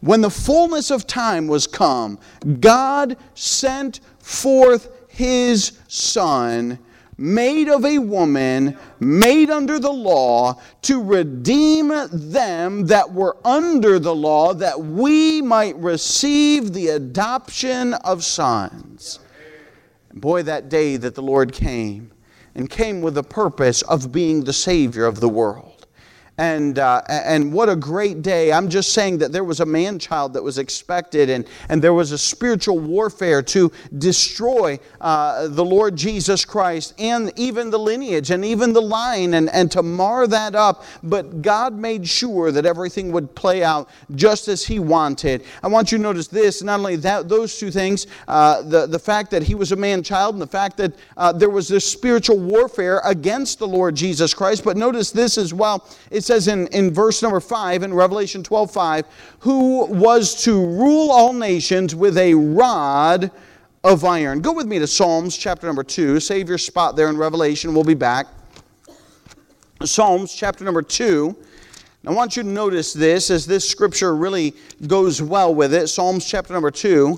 When 0.07 0.21
the 0.21 0.29
fullness 0.29 0.89
of 0.89 1.05
time 1.05 1.47
was 1.47 1.67
come, 1.67 2.17
God 2.61 3.17
sent 3.33 3.99
forth 4.19 4.89
his 5.09 5.77
Son, 5.89 6.79
made 7.17 7.67
of 7.67 7.83
a 7.83 7.97
woman, 7.97 8.77
made 9.01 9.49
under 9.49 9.79
the 9.79 9.91
law, 9.91 10.61
to 10.83 11.03
redeem 11.03 11.91
them 12.09 12.85
that 12.85 13.11
were 13.11 13.35
under 13.43 13.99
the 13.99 14.15
law, 14.15 14.53
that 14.53 14.79
we 14.79 15.41
might 15.41 15.75
receive 15.75 16.71
the 16.71 16.87
adoption 16.87 17.93
of 17.95 18.23
sons. 18.23 19.19
Boy, 20.13 20.41
that 20.43 20.69
day 20.69 20.95
that 20.95 21.15
the 21.15 21.21
Lord 21.21 21.51
came, 21.51 22.13
and 22.55 22.69
came 22.69 23.01
with 23.01 23.15
the 23.15 23.23
purpose 23.23 23.81
of 23.81 24.13
being 24.13 24.45
the 24.45 24.53
Savior 24.53 25.03
of 25.03 25.19
the 25.19 25.27
world. 25.27 25.66
And, 26.39 26.77
uh, 26.77 27.01
and 27.09 27.51
what 27.51 27.67
a 27.67 27.75
great 27.75 28.21
day. 28.21 28.53
I'm 28.53 28.69
just 28.69 28.93
saying 28.93 29.17
that 29.19 29.31
there 29.31 29.43
was 29.43 29.59
a 29.59 29.65
man 29.65 29.97
child 29.97 30.33
that 30.33 30.43
was 30.43 30.59
expected, 30.59 31.31
and, 31.31 31.47
and 31.67 31.81
there 31.81 31.95
was 31.95 32.11
a 32.11 32.17
spiritual 32.17 32.77
warfare 32.77 33.41
to 33.41 33.71
destroy 33.97 34.79
uh, 35.01 35.47
the 35.47 35.65
Lord 35.65 35.95
Jesus 35.95 36.45
Christ 36.45 36.93
and 36.99 37.31
even 37.37 37.71
the 37.71 37.79
lineage 37.79 38.29
and 38.29 38.45
even 38.45 38.71
the 38.71 38.81
line 38.81 39.33
and, 39.33 39.49
and 39.49 39.71
to 39.71 39.81
mar 39.81 40.27
that 40.27 40.53
up. 40.53 40.83
But 41.01 41.41
God 41.41 41.73
made 41.73 42.07
sure 42.07 42.51
that 42.51 42.67
everything 42.67 43.11
would 43.13 43.33
play 43.33 43.63
out 43.63 43.89
just 44.13 44.47
as 44.47 44.63
He 44.63 44.77
wanted. 44.77 45.43
I 45.63 45.67
want 45.67 45.91
you 45.91 45.97
to 45.97 46.03
notice 46.03 46.27
this 46.27 46.61
not 46.61 46.79
only 46.79 46.97
that, 46.97 47.29
those 47.29 47.57
two 47.57 47.71
things, 47.71 48.05
uh, 48.27 48.61
the, 48.61 48.85
the 48.85 48.99
fact 48.99 49.31
that 49.31 49.41
He 49.41 49.55
was 49.55 49.71
a 49.71 49.75
man 49.75 50.03
child 50.03 50.35
and 50.35 50.41
the 50.41 50.45
fact 50.45 50.77
that 50.77 50.93
uh, 51.17 51.31
there 51.31 51.49
was 51.49 51.67
this 51.67 51.89
spiritual 51.89 52.37
warfare 52.37 53.01
against 53.05 53.57
the 53.57 53.67
Lord 53.67 53.95
Jesus 53.95 54.35
Christ, 54.35 54.63
but 54.63 54.77
notice 54.77 55.09
this 55.09 55.39
as 55.39 55.51
well. 55.51 55.89
It's 56.11 56.26
says 56.27 56.47
in, 56.47 56.67
in 56.67 56.93
verse 56.93 57.23
number 57.23 57.39
5 57.39 57.83
in 57.83 57.93
Revelation 57.93 58.43
12 58.43 58.69
5, 58.69 59.05
who 59.39 59.85
was 59.85 60.43
to 60.43 60.53
rule 60.53 61.09
all 61.09 61.33
nations 61.33 61.95
with 61.95 62.17
a 62.17 62.33
rod 62.33 63.31
of 63.83 64.03
iron. 64.03 64.41
Go 64.41 64.51
with 64.51 64.67
me 64.67 64.79
to 64.79 64.87
Psalms 64.87 65.37
chapter 65.37 65.65
number 65.65 65.83
2. 65.83 66.19
Save 66.19 66.49
your 66.49 66.57
spot 66.57 66.95
there 66.95 67.09
in 67.09 67.17
Revelation. 67.17 67.73
We'll 67.73 67.83
be 67.83 67.93
back. 67.93 68.27
Psalms 69.83 70.35
chapter 70.35 70.63
number 70.65 70.81
2. 70.81 71.35
I 72.05 72.11
want 72.11 72.37
you 72.37 72.43
to 72.43 72.49
notice 72.49 72.93
this 72.93 73.29
as 73.29 73.45
this 73.45 73.69
scripture 73.69 74.15
really 74.15 74.53
goes 74.87 75.21
well 75.21 75.53
with 75.53 75.73
it. 75.73 75.87
Psalms 75.87 76.25
chapter 76.25 76.53
number 76.53 76.71
2. 76.71 77.17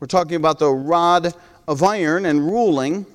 We're 0.00 0.06
talking 0.06 0.36
about 0.36 0.58
the 0.58 0.70
rod 0.70 1.34
of 1.66 1.82
iron 1.82 2.26
and 2.26 2.46
ruling. 2.46 3.06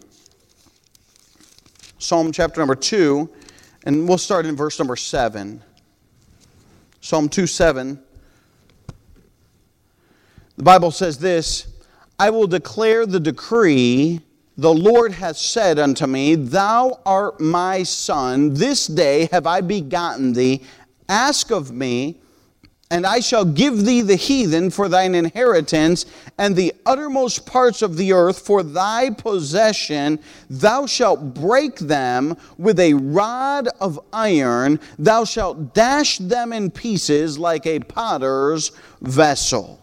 Psalm 2.00 2.32
chapter 2.32 2.62
number 2.62 2.76
2. 2.76 3.30
And 3.86 4.08
we'll 4.08 4.18
start 4.18 4.46
in 4.46 4.56
verse 4.56 4.78
number 4.80 4.96
7. 4.96 5.62
Psalm 7.02 7.30
2 7.30 7.48
7. 7.48 8.00
The 10.58 10.64
Bible 10.64 10.92
says 10.92 11.18
this 11.18 11.68
I 12.20 12.30
will 12.30 12.48
declare 12.48 13.06
the 13.06 13.20
decree. 13.20 14.22
The 14.58 14.74
Lord 14.74 15.14
hath 15.14 15.38
said 15.38 15.80
unto 15.80 16.06
me, 16.06 16.36
Thou 16.36 17.00
art 17.06 17.40
my 17.40 17.84
son. 17.84 18.54
This 18.54 18.88
day 18.88 19.30
have 19.32 19.48
I 19.48 19.62
begotten 19.62 20.34
thee. 20.34 20.64
Ask 21.08 21.50
of 21.50 21.72
me, 21.72 22.20
and 22.92 23.06
I 23.06 23.20
shall 23.20 23.46
give 23.46 23.86
thee 23.86 24.02
the 24.02 24.16
heathen 24.16 24.72
for 24.72 24.90
thine 24.90 25.14
inheritance, 25.14 26.08
and 26.40 26.56
the 26.56 26.74
uttermost 26.88 27.46
parts 27.46 27.84
of 27.84 27.98
the 27.98 28.14
earth 28.14 28.40
for 28.40 28.64
thy 28.64 29.12
possession. 29.12 30.20
Thou 30.50 30.88
shalt 30.88 31.36
break 31.36 31.78
them 31.78 32.36
with 32.58 32.80
a 32.80 32.96
rod 32.96 33.68
of 33.80 34.00
iron, 34.12 34.80
thou 34.98 35.24
shalt 35.24 35.76
dash 35.76 36.18
them 36.18 36.52
in 36.52 36.72
pieces 36.72 37.38
like 37.38 37.68
a 37.68 37.80
potter's 37.80 38.72
vessel. 39.02 39.80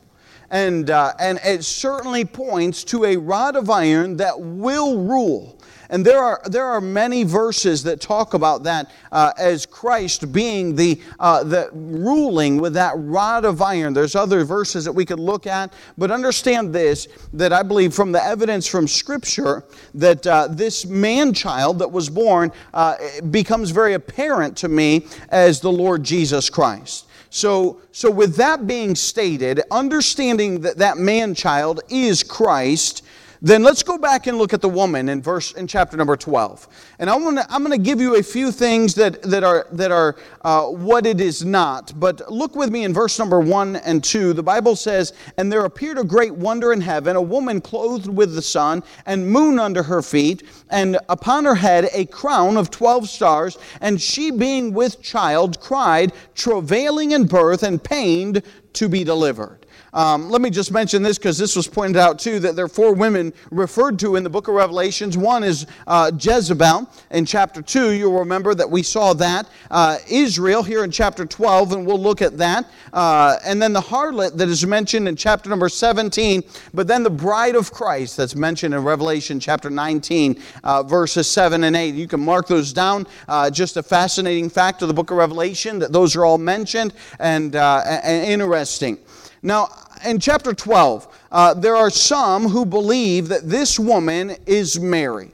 And, 0.51 0.91
uh, 0.91 1.13
and 1.19 1.39
it 1.45 1.65
certainly 1.65 2.25
points 2.25 2.85
to 2.85 3.05
a 3.05 3.17
rod 3.17 3.57
of 3.57 3.71
iron 3.71 4.17
that 4.19 4.41
will 4.41 4.99
rule 4.99 5.56
and 5.91 6.05
there 6.05 6.19
are, 6.19 6.41
there 6.47 6.65
are 6.65 6.81
many 6.81 7.23
verses 7.25 7.83
that 7.85 8.01
talk 8.01 8.35
about 8.35 8.63
that 8.65 8.91
uh, 9.13 9.33
as 9.39 9.67
Christ 9.67 10.33
being 10.33 10.75
the, 10.75 11.01
uh, 11.19 11.45
the 11.45 11.71
ruling 11.73 12.61
with 12.61 12.75
that 12.75 12.95
rod 12.97 13.45
of 13.45 13.63
iron. 13.63 13.95
There's 13.95 14.17
other 14.17 14.45
verses 14.45 14.85
that 14.85 14.93
we 14.93 15.05
could 15.05 15.21
look 15.21 15.47
at, 15.47 15.73
but 15.97 16.11
understand 16.11 16.75
this 16.75 17.09
that 17.33 17.53
I 17.53 17.63
believe 17.63 17.95
from 17.95 18.13
the 18.13 18.25
evidence 18.25 18.67
from 18.67 18.89
Scripture 18.89 19.65
that 19.95 20.27
uh, 20.27 20.49
this 20.49 20.87
man 20.87 21.33
child 21.33 21.79
that 21.79 21.91
was 21.91 22.09
born 22.09 22.53
uh, 22.75 22.97
becomes 23.31 23.71
very 23.71 23.95
apparent 23.95 24.57
to 24.59 24.69
me 24.69 25.07
as 25.29 25.61
the 25.61 25.73
Lord 25.73 26.03
Jesus 26.03 26.51
Christ. 26.51 27.07
So, 27.31 27.81
so 27.93 28.11
with 28.11 28.37
that 28.37 28.67
being 28.67 28.95
stated, 28.95 29.61
understanding 29.71 30.61
that 30.63 30.79
that 30.79 30.97
man 30.97 31.35
child 31.35 31.81
is 31.91 32.23
Christ, 32.23 33.05
then 33.41 33.63
let's 33.63 33.83
go 33.83 33.99
back 33.99 34.27
and 34.27 34.39
look 34.39 34.53
at 34.53 34.61
the 34.61 34.69
woman 34.69 35.09
in 35.09 35.23
verse 35.23 35.53
in 35.53 35.67
chapter 35.67 35.97
number 35.97 36.17
12 36.17 36.69
and 36.99 37.11
i 37.11 37.17
want 37.17 37.37
to 37.37 37.47
i'm 37.53 37.65
going 37.65 37.77
to 37.77 37.85
give 37.85 38.01
you 38.01 38.17
a 38.17 38.23
few 38.23 38.51
things 38.51 38.95
that 38.95 39.23
that 39.23 39.45
are 39.45 39.67
that 39.73 39.91
are 39.91 40.17
uh, 40.43 40.65
what 40.67 41.07
it 41.07 41.21
is 41.21 41.45
not. 41.45 41.93
But 41.99 42.31
look 42.31 42.55
with 42.55 42.71
me 42.71 42.85
in 42.85 42.95
verse 42.95 43.19
number 43.19 43.41
1 43.41 43.77
and 43.77 44.03
2 44.03 44.33
the 44.33 44.43
bible 44.43 44.77
says 44.77 45.13
and 45.37 45.51
there 45.51 45.65
appeared 45.65 45.99
a 45.99 46.05
great 46.05 46.35
wonder 46.35 46.73
in 46.73 46.81
heaven 46.81 47.17
a 47.17 47.23
woman 47.23 47.61
clothed 47.61 48.09
with 48.09 48.35
the 48.35 48.43
sun 48.43 48.83
and 49.07 49.29
moon 49.29 49.59
under 49.59 49.83
her 49.83 50.03
feet 50.03 50.45
and 50.71 50.99
upon 51.09 51.45
her 51.45 51.55
head 51.55 51.89
a 51.93 52.07
crown 52.07 52.57
of 52.57 52.71
12 52.71 53.09
stars 53.09 53.59
and 53.81 54.01
she 54.01 54.31
being 54.31 54.73
with 54.73 55.03
child 55.03 55.61
cried 55.61 56.13
travailing 56.35 57.13
in 57.13 57.27
birth 57.27 57.63
and 57.63 57.83
pained 57.83 58.43
to 58.75 58.89
be 58.89 59.03
delivered. 59.05 59.67
Um, 59.97 60.29
let 60.29 60.43
me 60.43 60.51
just 60.51 60.73
mention 60.73 61.03
this 61.03 61.17
because 61.17 61.39
this 61.39 61.57
was 61.57 61.67
pointed 61.67 61.97
out 61.97 62.19
too 62.19 62.39
that 62.41 62.55
there 62.55 62.67
are 62.67 62.69
four 62.69 62.93
women 62.93 63.33
referred 63.51 63.99
to 64.01 64.17
in 64.17 64.25
the 64.25 64.31
book 64.31 64.47
of 64.47 64.55
Revelations. 64.55 65.17
One 65.17 65.43
is 65.43 65.67
uh, 65.87 66.13
Jezebel 66.19 66.86
in 67.11 67.25
chapter 67.25 67.63
2. 67.63 67.93
You'll 67.93 68.19
remember 68.19 68.55
that 68.55 68.71
we 68.71 68.83
saw 68.83 69.13
that. 69.15 69.49
Uh, 69.71 69.99
Israel 70.09 70.63
here 70.63 70.85
in 70.85 70.91
chapter 70.91 71.25
12, 71.25 71.73
and 71.73 71.87
we'll 71.87 72.01
look 72.01 72.23
at 72.23 72.39
that. 72.39 72.69
Uh, 72.93 73.37
and 73.45 73.61
then 73.61 73.73
the 73.73 73.81
harlot 73.81 74.37
that 74.37 74.49
is 74.49 74.67
mentioned 74.67 75.09
in 75.09 75.17
chapter 75.17 75.49
number 75.49 75.69
17, 75.69 76.43
but 76.75 76.87
then 76.87 77.03
the 77.03 77.11
bride 77.11 77.55
of 77.55 77.73
Christ 77.73 78.17
that's 78.17 78.35
mentioned 78.35 78.75
in 78.75 78.83
Revelation 78.83 79.39
chapter 79.41 79.71
19, 79.71 80.41
uh, 80.65 80.83
verses 80.83 81.29
7 81.29 81.65
and 81.65 81.77
8. 81.77 81.95
You 81.95 82.09
can 82.09 82.21
mark 82.21 82.47
those 82.47 82.73
down. 82.73 83.07
Uh, 83.29 83.51
just 83.51 83.77
a 83.77 83.83
fascinating 83.83 84.49
fact 84.49 84.83
of 84.83 84.89
the 84.89 84.95
book 84.95 85.11
of 85.11 85.17
Revelation 85.17 85.79
that 85.79 85.93
those 85.93 86.17
are 86.17 86.25
all 86.25 86.39
mentioned 86.39 86.95
and, 87.19 87.57
uh, 87.57 87.83
and 88.03 88.25
interesting. 88.25 88.99
Now, 89.43 89.69
in 90.05 90.19
chapter 90.19 90.53
12, 90.53 91.07
uh, 91.31 91.55
there 91.55 91.77
are 91.77 91.91
some 91.91 92.49
who 92.49 92.65
believe 92.65 93.29
that 93.29 93.49
this 93.49 93.79
woman 93.79 94.37
is 94.47 94.81
Mary. 94.81 95.31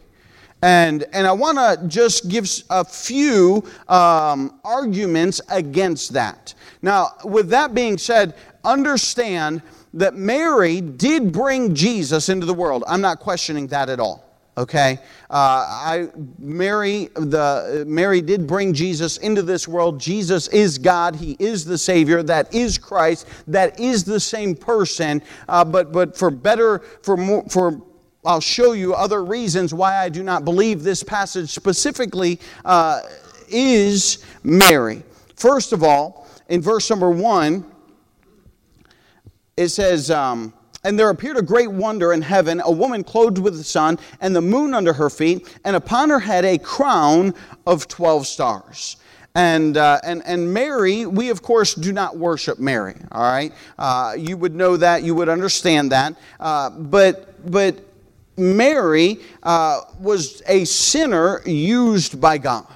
And, 0.62 1.04
and 1.12 1.26
I 1.26 1.32
want 1.32 1.58
to 1.58 1.88
just 1.88 2.28
give 2.28 2.48
a 2.70 2.84
few 2.84 3.64
um, 3.88 4.60
arguments 4.64 5.40
against 5.48 6.12
that. 6.12 6.54
Now, 6.82 7.08
with 7.24 7.48
that 7.50 7.74
being 7.74 7.98
said, 7.98 8.34
understand 8.64 9.62
that 9.94 10.14
Mary 10.14 10.80
did 10.80 11.32
bring 11.32 11.74
Jesus 11.74 12.28
into 12.28 12.46
the 12.46 12.54
world. 12.54 12.84
I'm 12.86 13.00
not 13.00 13.18
questioning 13.18 13.66
that 13.68 13.88
at 13.88 14.00
all 14.00 14.32
okay? 14.56 14.98
Uh, 15.30 15.64
i 15.66 16.08
mary 16.38 17.08
the 17.14 17.84
mary 17.86 18.20
did 18.20 18.46
bring 18.46 18.72
jesus 18.72 19.16
into 19.18 19.42
this 19.42 19.66
world. 19.66 19.98
Jesus 19.98 20.48
is 20.48 20.78
god. 20.78 21.16
He 21.16 21.36
is 21.38 21.64
the 21.64 21.78
savior. 21.78 22.22
That 22.22 22.52
is 22.54 22.78
christ. 22.78 23.26
That 23.46 23.78
is 23.80 24.04
the 24.04 24.20
same 24.20 24.54
person. 24.54 25.22
Uh, 25.48 25.64
but 25.64 25.92
but 25.92 26.16
for 26.16 26.30
better 26.30 26.80
for 27.02 27.16
more 27.16 27.44
for 27.48 27.82
i'll 28.24 28.40
show 28.40 28.72
you 28.72 28.94
other 28.94 29.24
reasons 29.24 29.72
why 29.72 29.96
i 29.96 30.08
do 30.08 30.22
not 30.22 30.44
believe 30.44 30.82
this 30.82 31.02
passage 31.02 31.50
specifically 31.50 32.38
uh, 32.64 33.00
is 33.48 34.24
mary 34.42 35.02
first 35.36 35.72
of 35.72 35.82
all 35.82 36.28
in 36.48 36.60
verse 36.60 36.88
number 36.90 37.10
one 37.10 37.64
it 39.56 39.68
says 39.68 40.10
um, 40.10 40.52
and 40.84 40.98
there 40.98 41.10
appeared 41.10 41.36
a 41.36 41.42
great 41.42 41.70
wonder 41.70 42.12
in 42.12 42.22
heaven, 42.22 42.60
a 42.64 42.70
woman 42.70 43.04
clothed 43.04 43.38
with 43.38 43.56
the 43.56 43.64
sun, 43.64 43.98
and 44.20 44.34
the 44.34 44.40
moon 44.40 44.74
under 44.74 44.92
her 44.92 45.08
feet, 45.08 45.56
and 45.64 45.76
upon 45.76 46.10
her 46.10 46.18
head 46.18 46.44
a 46.44 46.58
crown 46.58 47.34
of 47.66 47.86
12 47.86 48.26
stars. 48.26 48.96
And, 49.34 49.76
uh, 49.76 50.00
and, 50.04 50.22
and 50.26 50.52
Mary, 50.52 51.06
we 51.06 51.30
of 51.30 51.40
course 51.40 51.74
do 51.74 51.92
not 51.92 52.18
worship 52.18 52.58
Mary, 52.58 52.96
all 53.12 53.22
right? 53.22 53.52
Uh, 53.78 54.14
you 54.18 54.36
would 54.36 54.54
know 54.54 54.76
that, 54.76 55.04
you 55.04 55.14
would 55.14 55.28
understand 55.28 55.92
that. 55.92 56.16
Uh, 56.38 56.68
but, 56.68 57.50
but 57.50 57.76
Mary 58.36 59.20
uh, 59.42 59.80
was 60.00 60.42
a 60.46 60.64
sinner 60.64 61.42
used 61.46 62.20
by 62.20 62.38
God. 62.38 62.66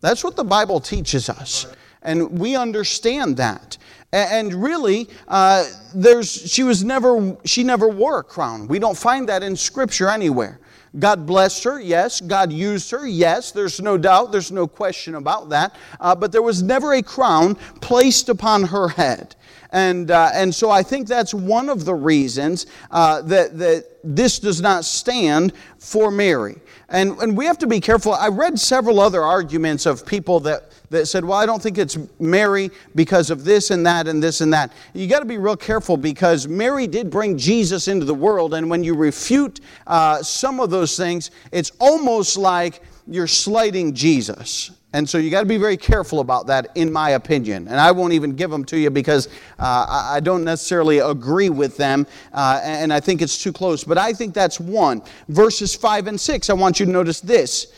That's 0.00 0.22
what 0.22 0.36
the 0.36 0.44
Bible 0.44 0.80
teaches 0.80 1.28
us. 1.28 1.66
And 2.02 2.38
we 2.38 2.56
understand 2.56 3.36
that. 3.38 3.78
And 4.12 4.54
really, 4.54 5.08
uh, 5.28 5.64
there's, 5.94 6.30
she 6.30 6.62
was 6.62 6.84
never, 6.84 7.36
she 7.44 7.64
never 7.64 7.88
wore 7.88 8.20
a 8.20 8.24
crown. 8.24 8.68
We 8.68 8.78
don't 8.78 8.96
find 8.96 9.28
that 9.28 9.42
in 9.42 9.56
Scripture 9.56 10.08
anywhere. 10.08 10.60
God 10.98 11.26
blessed 11.26 11.64
her, 11.64 11.80
yes. 11.80 12.20
God 12.20 12.52
used 12.52 12.90
her, 12.92 13.06
yes. 13.06 13.52
There's 13.52 13.80
no 13.80 13.98
doubt, 13.98 14.32
there's 14.32 14.52
no 14.52 14.66
question 14.66 15.16
about 15.16 15.50
that. 15.50 15.76
Uh, 16.00 16.14
but 16.14 16.32
there 16.32 16.42
was 16.42 16.62
never 16.62 16.94
a 16.94 17.02
crown 17.02 17.56
placed 17.80 18.28
upon 18.28 18.62
her 18.64 18.88
head. 18.88 19.34
And, 19.76 20.10
uh, 20.10 20.30
and 20.32 20.54
so 20.54 20.70
I 20.70 20.82
think 20.82 21.06
that's 21.06 21.34
one 21.34 21.68
of 21.68 21.84
the 21.84 21.94
reasons 21.94 22.64
uh, 22.90 23.20
that, 23.22 23.58
that 23.58 23.84
this 24.02 24.38
does 24.38 24.62
not 24.62 24.86
stand 24.86 25.52
for 25.78 26.10
Mary. 26.10 26.56
And, 26.88 27.18
and 27.18 27.36
we 27.36 27.44
have 27.44 27.58
to 27.58 27.66
be 27.66 27.78
careful. 27.78 28.14
I 28.14 28.28
read 28.28 28.58
several 28.58 29.00
other 29.00 29.22
arguments 29.22 29.84
of 29.84 30.06
people 30.06 30.40
that, 30.40 30.72
that 30.88 31.04
said, 31.04 31.26
well, 31.26 31.36
I 31.36 31.44
don't 31.44 31.62
think 31.62 31.76
it's 31.76 31.98
Mary 32.18 32.70
because 32.94 33.28
of 33.28 33.44
this 33.44 33.70
and 33.70 33.84
that 33.84 34.08
and 34.08 34.22
this 34.22 34.40
and 34.40 34.50
that. 34.54 34.72
You 34.94 35.06
got 35.08 35.18
to 35.18 35.26
be 35.26 35.36
real 35.36 35.58
careful 35.58 35.98
because 35.98 36.48
Mary 36.48 36.86
did 36.86 37.10
bring 37.10 37.36
Jesus 37.36 37.86
into 37.86 38.06
the 38.06 38.14
world. 38.14 38.54
And 38.54 38.70
when 38.70 38.82
you 38.82 38.94
refute 38.94 39.60
uh, 39.86 40.22
some 40.22 40.58
of 40.58 40.70
those 40.70 40.96
things, 40.96 41.30
it's 41.52 41.72
almost 41.80 42.38
like 42.38 42.80
you're 43.06 43.26
slighting 43.26 43.92
Jesus. 43.92 44.70
And 44.92 45.08
so 45.08 45.18
you 45.18 45.30
got 45.30 45.40
to 45.40 45.46
be 45.46 45.58
very 45.58 45.76
careful 45.76 46.20
about 46.20 46.46
that, 46.46 46.68
in 46.74 46.90
my 46.92 47.10
opinion. 47.10 47.68
And 47.68 47.78
I 47.78 47.90
won't 47.90 48.12
even 48.12 48.34
give 48.34 48.50
them 48.50 48.64
to 48.66 48.78
you 48.78 48.88
because 48.88 49.28
uh, 49.58 49.86
I 49.88 50.20
don't 50.20 50.44
necessarily 50.44 50.98
agree 50.98 51.50
with 51.50 51.76
them, 51.76 52.06
uh, 52.32 52.60
and 52.62 52.92
I 52.92 53.00
think 53.00 53.20
it's 53.20 53.42
too 53.42 53.52
close. 53.52 53.84
But 53.84 53.98
I 53.98 54.12
think 54.12 54.32
that's 54.32 54.58
one. 54.58 55.02
Verses 55.28 55.74
5 55.74 56.06
and 56.06 56.20
6, 56.20 56.48
I 56.48 56.54
want 56.54 56.80
you 56.80 56.86
to 56.86 56.92
notice 56.92 57.20
this. 57.20 57.72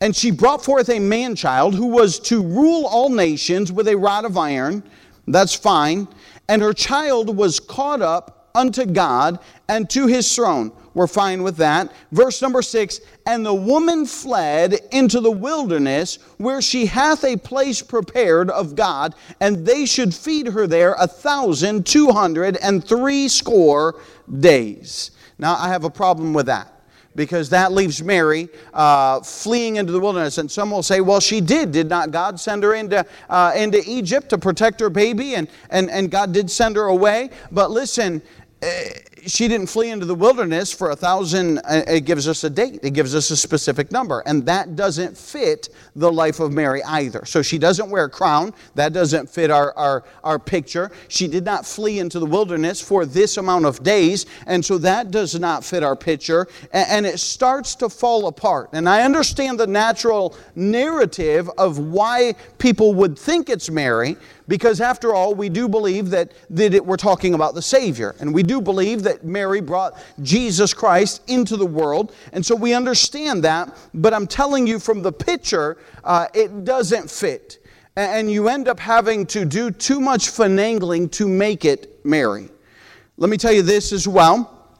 And 0.00 0.14
she 0.14 0.30
brought 0.30 0.64
forth 0.64 0.90
a 0.90 0.98
man 0.98 1.34
child 1.34 1.74
who 1.74 1.86
was 1.86 2.20
to 2.20 2.42
rule 2.42 2.86
all 2.86 3.08
nations 3.08 3.72
with 3.72 3.88
a 3.88 3.96
rod 3.96 4.24
of 4.24 4.36
iron. 4.36 4.82
That's 5.26 5.54
fine. 5.54 6.08
And 6.48 6.62
her 6.62 6.72
child 6.72 7.36
was 7.36 7.58
caught 7.58 8.02
up 8.02 8.50
unto 8.54 8.84
God 8.84 9.38
and 9.68 9.88
to 9.90 10.06
his 10.06 10.34
throne. 10.34 10.72
We're 10.98 11.06
fine 11.06 11.44
with 11.44 11.58
that. 11.58 11.92
Verse 12.10 12.42
number 12.42 12.60
six 12.60 13.00
And 13.24 13.46
the 13.46 13.54
woman 13.54 14.04
fled 14.04 14.80
into 14.90 15.20
the 15.20 15.30
wilderness 15.30 16.18
where 16.38 16.60
she 16.60 16.86
hath 16.86 17.22
a 17.22 17.36
place 17.36 17.80
prepared 17.80 18.50
of 18.50 18.74
God, 18.74 19.14
and 19.38 19.64
they 19.64 19.86
should 19.86 20.12
feed 20.12 20.48
her 20.48 20.66
there 20.66 20.96
a 20.98 21.06
thousand 21.06 21.86
two 21.86 22.10
hundred 22.10 22.56
and 22.56 22.84
three 22.84 23.28
score 23.28 24.00
days. 24.40 25.12
Now, 25.38 25.54
I 25.54 25.68
have 25.68 25.84
a 25.84 25.90
problem 25.90 26.34
with 26.34 26.46
that 26.46 26.82
because 27.14 27.48
that 27.50 27.70
leaves 27.70 28.02
Mary 28.02 28.48
uh, 28.74 29.20
fleeing 29.20 29.76
into 29.76 29.92
the 29.92 30.00
wilderness. 30.00 30.38
And 30.38 30.50
some 30.50 30.72
will 30.72 30.82
say, 30.82 31.00
well, 31.00 31.20
she 31.20 31.40
did. 31.40 31.70
Did 31.70 31.88
not 31.88 32.10
God 32.10 32.40
send 32.40 32.64
her 32.64 32.74
into, 32.74 33.06
uh, 33.30 33.52
into 33.54 33.80
Egypt 33.86 34.30
to 34.30 34.38
protect 34.38 34.80
her 34.80 34.90
baby? 34.90 35.36
And, 35.36 35.48
and, 35.70 35.90
and 35.90 36.10
God 36.10 36.32
did 36.32 36.50
send 36.50 36.74
her 36.74 36.86
away. 36.86 37.30
But 37.52 37.70
listen, 37.70 38.20
Eh, 38.60 38.90
she 39.26 39.48
didn't 39.48 39.68
flee 39.68 39.90
into 39.90 40.06
the 40.06 40.14
wilderness 40.14 40.72
for 40.72 40.90
a 40.90 40.96
thousand. 40.96 41.58
Eh, 41.68 41.96
it 41.96 42.00
gives 42.04 42.28
us 42.28 42.44
a 42.44 42.50
date, 42.50 42.80
it 42.82 42.92
gives 42.92 43.14
us 43.14 43.30
a 43.30 43.36
specific 43.36 43.90
number. 43.92 44.22
And 44.26 44.44
that 44.46 44.76
doesn't 44.76 45.16
fit 45.16 45.68
the 45.96 46.10
life 46.10 46.40
of 46.40 46.52
Mary 46.52 46.82
either. 46.84 47.24
So 47.24 47.42
she 47.42 47.58
doesn't 47.58 47.90
wear 47.90 48.04
a 48.04 48.10
crown. 48.10 48.54
That 48.74 48.92
doesn't 48.92 49.28
fit 49.28 49.50
our, 49.50 49.72
our, 49.76 50.04
our 50.24 50.38
picture. 50.38 50.90
She 51.08 51.28
did 51.28 51.44
not 51.44 51.66
flee 51.66 51.98
into 51.98 52.18
the 52.18 52.26
wilderness 52.26 52.80
for 52.80 53.04
this 53.06 53.36
amount 53.36 53.66
of 53.66 53.82
days. 53.82 54.26
And 54.46 54.64
so 54.64 54.78
that 54.78 55.10
does 55.10 55.38
not 55.38 55.64
fit 55.64 55.82
our 55.82 55.96
picture. 55.96 56.46
And 56.72 57.06
it 57.06 57.18
starts 57.18 57.74
to 57.76 57.88
fall 57.88 58.26
apart. 58.26 58.70
And 58.72 58.88
I 58.88 59.02
understand 59.02 59.58
the 59.58 59.66
natural 59.66 60.36
narrative 60.54 61.50
of 61.58 61.78
why 61.78 62.34
people 62.58 62.94
would 62.94 63.18
think 63.18 63.48
it's 63.48 63.70
Mary 63.70 64.16
because 64.48 64.80
after 64.80 65.14
all, 65.14 65.34
we 65.34 65.50
do 65.50 65.68
believe 65.68 66.08
that, 66.10 66.32
that 66.50 66.72
it, 66.74 66.84
we're 66.84 66.96
talking 66.96 67.34
about 67.34 67.54
the 67.54 67.62
Savior. 67.62 68.16
And 68.18 68.32
we 68.32 68.42
do 68.42 68.60
believe 68.60 69.02
that 69.02 69.22
Mary 69.22 69.60
brought 69.60 70.02
Jesus 70.22 70.72
Christ 70.72 71.22
into 71.28 71.56
the 71.56 71.66
world. 71.66 72.14
And 72.32 72.44
so 72.44 72.56
we 72.56 72.72
understand 72.72 73.44
that. 73.44 73.76
But 73.92 74.14
I'm 74.14 74.26
telling 74.26 74.66
you 74.66 74.78
from 74.78 75.02
the 75.02 75.12
picture, 75.12 75.76
uh, 76.02 76.26
it 76.34 76.64
doesn't 76.64 77.10
fit. 77.10 77.58
And 77.94 78.30
you 78.30 78.48
end 78.48 78.68
up 78.68 78.80
having 78.80 79.26
to 79.26 79.44
do 79.44 79.70
too 79.70 80.00
much 80.00 80.28
finagling 80.28 81.10
to 81.12 81.28
make 81.28 81.64
it 81.64 82.04
Mary. 82.04 82.48
Let 83.18 83.28
me 83.28 83.36
tell 83.36 83.52
you 83.52 83.62
this 83.62 83.92
as 83.92 84.08
well. 84.08 84.70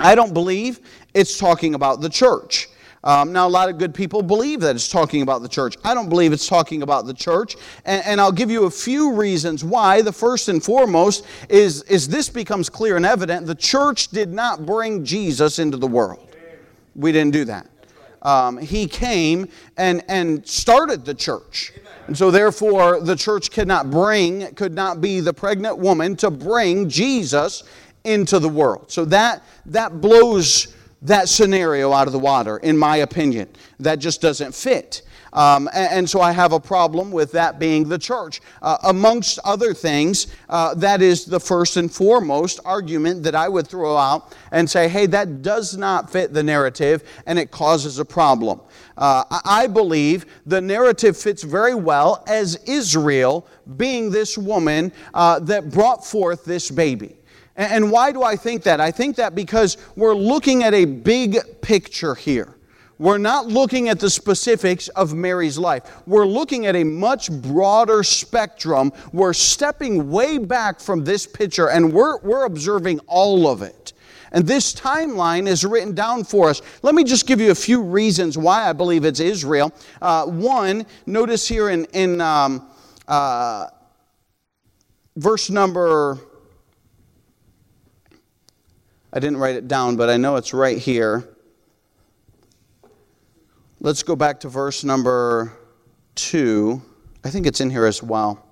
I 0.00 0.14
don't 0.14 0.32
believe 0.32 0.80
it's 1.12 1.38
talking 1.38 1.74
about 1.74 2.00
the 2.00 2.08
church. 2.08 2.68
Um, 3.04 3.32
now, 3.32 3.48
a 3.48 3.50
lot 3.50 3.68
of 3.68 3.78
good 3.78 3.92
people 3.92 4.22
believe 4.22 4.60
that 4.60 4.76
it's 4.76 4.88
talking 4.88 5.22
about 5.22 5.42
the 5.42 5.48
church. 5.48 5.76
I 5.82 5.92
don't 5.92 6.08
believe 6.08 6.32
it's 6.32 6.46
talking 6.46 6.82
about 6.82 7.04
the 7.04 7.14
church. 7.14 7.56
And, 7.84 8.02
and, 8.06 8.20
I'll 8.20 8.30
give 8.30 8.48
you 8.48 8.66
a 8.66 8.70
few 8.70 9.14
reasons 9.14 9.64
why. 9.64 10.02
The 10.02 10.12
first 10.12 10.48
and 10.48 10.62
foremost 10.62 11.26
is, 11.48 11.82
is 11.84 12.06
this 12.06 12.28
becomes 12.28 12.70
clear 12.70 12.96
and 12.96 13.04
evident. 13.04 13.46
The 13.46 13.56
church 13.56 14.08
did 14.08 14.32
not 14.32 14.64
bring 14.64 15.04
Jesus 15.04 15.58
into 15.58 15.76
the 15.76 15.86
world, 15.86 16.28
we 16.94 17.10
didn't 17.10 17.32
do 17.32 17.44
that. 17.46 17.66
Um, 18.22 18.56
he 18.58 18.86
came 18.86 19.48
and, 19.76 20.04
and 20.06 20.46
started 20.46 21.04
the 21.04 21.14
church. 21.14 21.72
And 22.06 22.16
so, 22.16 22.30
therefore, 22.30 23.00
the 23.00 23.16
church 23.16 23.50
could 23.50 23.66
not 23.66 23.90
bring, 23.90 24.54
could 24.54 24.74
not 24.74 25.00
be 25.00 25.18
the 25.18 25.34
pregnant 25.34 25.76
woman 25.76 26.14
to 26.16 26.30
bring 26.30 26.88
Jesus 26.88 27.64
into 28.04 28.38
the 28.38 28.48
world. 28.48 28.92
So 28.92 29.04
that, 29.06 29.42
that 29.66 30.00
blows 30.00 30.74
that 31.02 31.28
scenario 31.28 31.92
out 31.92 32.06
of 32.06 32.12
the 32.12 32.18
water, 32.18 32.58
in 32.58 32.78
my 32.78 32.98
opinion. 32.98 33.48
That 33.80 33.96
just 33.96 34.20
doesn't 34.20 34.54
fit. 34.54 35.02
Um, 35.32 35.68
and, 35.72 36.08
so 36.08 36.20
I 36.20 36.32
have 36.32 36.52
a 36.52 36.60
problem 36.60 37.10
with 37.10 37.32
that 37.32 37.58
being 37.58 37.88
the 37.88 37.98
church. 37.98 38.40
Uh, 38.60 38.76
amongst 38.84 39.38
other 39.44 39.72
things, 39.72 40.26
uh, 40.50 40.74
that 40.74 41.00
is 41.00 41.24
the 41.24 41.40
first 41.40 41.78
and 41.78 41.90
foremost 41.90 42.60
argument 42.66 43.22
that 43.22 43.34
I 43.34 43.48
would 43.48 43.66
throw 43.66 43.96
out 43.96 44.36
and 44.50 44.68
say, 44.68 44.88
hey, 44.88 45.06
that 45.06 45.40
does 45.40 45.76
not 45.76 46.10
fit 46.10 46.34
the 46.34 46.42
narrative 46.42 47.02
and 47.26 47.38
it 47.38 47.50
causes 47.50 47.98
a 47.98 48.04
problem. 48.04 48.60
Uh, 48.98 49.24
I 49.44 49.68
believe 49.68 50.26
the 50.44 50.60
narrative 50.60 51.16
fits 51.16 51.42
very 51.42 51.74
well 51.74 52.22
as 52.26 52.56
Israel 52.66 53.46
being 53.78 54.10
this 54.10 54.36
woman 54.36 54.92
uh, 55.14 55.38
that 55.40 55.70
brought 55.70 56.04
forth 56.04 56.44
this 56.44 56.70
baby. 56.70 57.16
And 57.56 57.90
why 57.90 58.12
do 58.12 58.22
I 58.22 58.36
think 58.36 58.62
that? 58.62 58.80
I 58.80 58.90
think 58.90 59.16
that 59.16 59.34
because 59.34 59.76
we're 59.94 60.14
looking 60.14 60.62
at 60.62 60.72
a 60.72 60.84
big 60.84 61.38
picture 61.60 62.14
here. 62.14 62.56
We're 62.98 63.18
not 63.18 63.48
looking 63.48 63.88
at 63.88 63.98
the 63.98 64.08
specifics 64.08 64.86
of 64.88 65.12
Mary's 65.12 65.58
life. 65.58 66.06
We're 66.06 66.26
looking 66.26 66.66
at 66.66 66.76
a 66.76 66.84
much 66.84 67.32
broader 67.32 68.04
spectrum. 68.04 68.92
We're 69.12 69.32
stepping 69.32 70.10
way 70.10 70.38
back 70.38 70.78
from 70.78 71.02
this 71.02 71.26
picture 71.26 71.68
and 71.68 71.92
we're, 71.92 72.20
we're 72.20 72.44
observing 72.44 73.00
all 73.08 73.48
of 73.48 73.62
it. 73.62 73.92
And 74.30 74.46
this 74.46 74.72
timeline 74.72 75.46
is 75.46 75.64
written 75.64 75.94
down 75.94 76.24
for 76.24 76.48
us. 76.48 76.62
Let 76.82 76.94
me 76.94 77.04
just 77.04 77.26
give 77.26 77.40
you 77.40 77.50
a 77.50 77.56
few 77.56 77.82
reasons 77.82 78.38
why 78.38 78.68
I 78.68 78.72
believe 78.72 79.04
it's 79.04 79.20
Israel. 79.20 79.72
Uh, 80.00 80.26
one, 80.26 80.86
notice 81.04 81.48
here 81.48 81.70
in, 81.70 81.84
in 81.86 82.20
um, 82.20 82.68
uh, 83.08 83.66
verse 85.16 85.50
number, 85.50 86.18
I 89.12 89.20
didn't 89.20 89.36
write 89.38 89.56
it 89.56 89.68
down, 89.68 89.96
but 89.96 90.08
I 90.08 90.16
know 90.16 90.36
it's 90.36 90.54
right 90.54 90.78
here. 90.78 91.28
Let's 93.80 94.02
go 94.02 94.16
back 94.16 94.40
to 94.40 94.48
verse 94.48 94.84
number 94.84 95.52
two. 96.14 96.80
I 97.24 97.30
think 97.30 97.46
it's 97.46 97.60
in 97.60 97.68
here 97.68 97.84
as 97.84 98.02
well. 98.02 98.46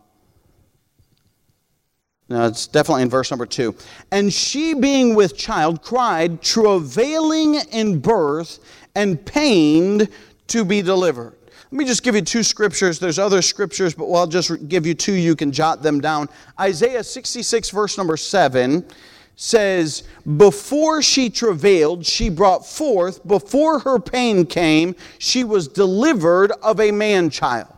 No, 2.29 2.47
it's 2.47 2.67
definitely 2.67 3.03
in 3.03 3.11
verse 3.11 3.31
number 3.31 3.47
two. 3.47 3.75
And 4.13 4.33
she, 4.33 4.75
being 4.75 5.15
with 5.15 5.37
child, 5.37 5.83
cried, 5.83 6.43
travailing 6.43 7.57
in 7.73 7.99
birth 7.99 8.61
and 8.95 9.25
pained 9.25 10.09
to 10.49 10.65
be 10.65 10.83
delivered. 10.83 11.37
Let 11.73 11.79
me 11.79 11.85
just 11.85 12.03
give 12.03 12.15
you 12.15 12.23
two 12.23 12.43
scriptures. 12.43 12.99
There's 12.99 13.19
other 13.19 13.43
scriptures, 13.43 13.95
but 13.95 14.11
I'll 14.13 14.27
just 14.27 14.69
give 14.69 14.87
you 14.87 14.95
two. 14.95 15.13
You 15.13 15.37
can 15.37 15.53
jot 15.53 15.83
them 15.83 16.01
down. 16.01 16.29
Isaiah 16.59 17.05
66, 17.05 17.71
verse 17.71 17.97
number 17.97 18.17
7 18.17 18.85
says, 19.43 20.03
Before 20.37 21.01
she 21.01 21.31
travailed, 21.31 22.05
she 22.05 22.29
brought 22.29 22.67
forth, 22.67 23.27
before 23.27 23.79
her 23.79 23.99
pain 23.99 24.45
came, 24.45 24.95
she 25.19 25.45
was 25.45 25.67
delivered 25.67 26.53
of 26.63 26.79
a 26.79 26.91
man 26.91 27.31
child. 27.31 27.73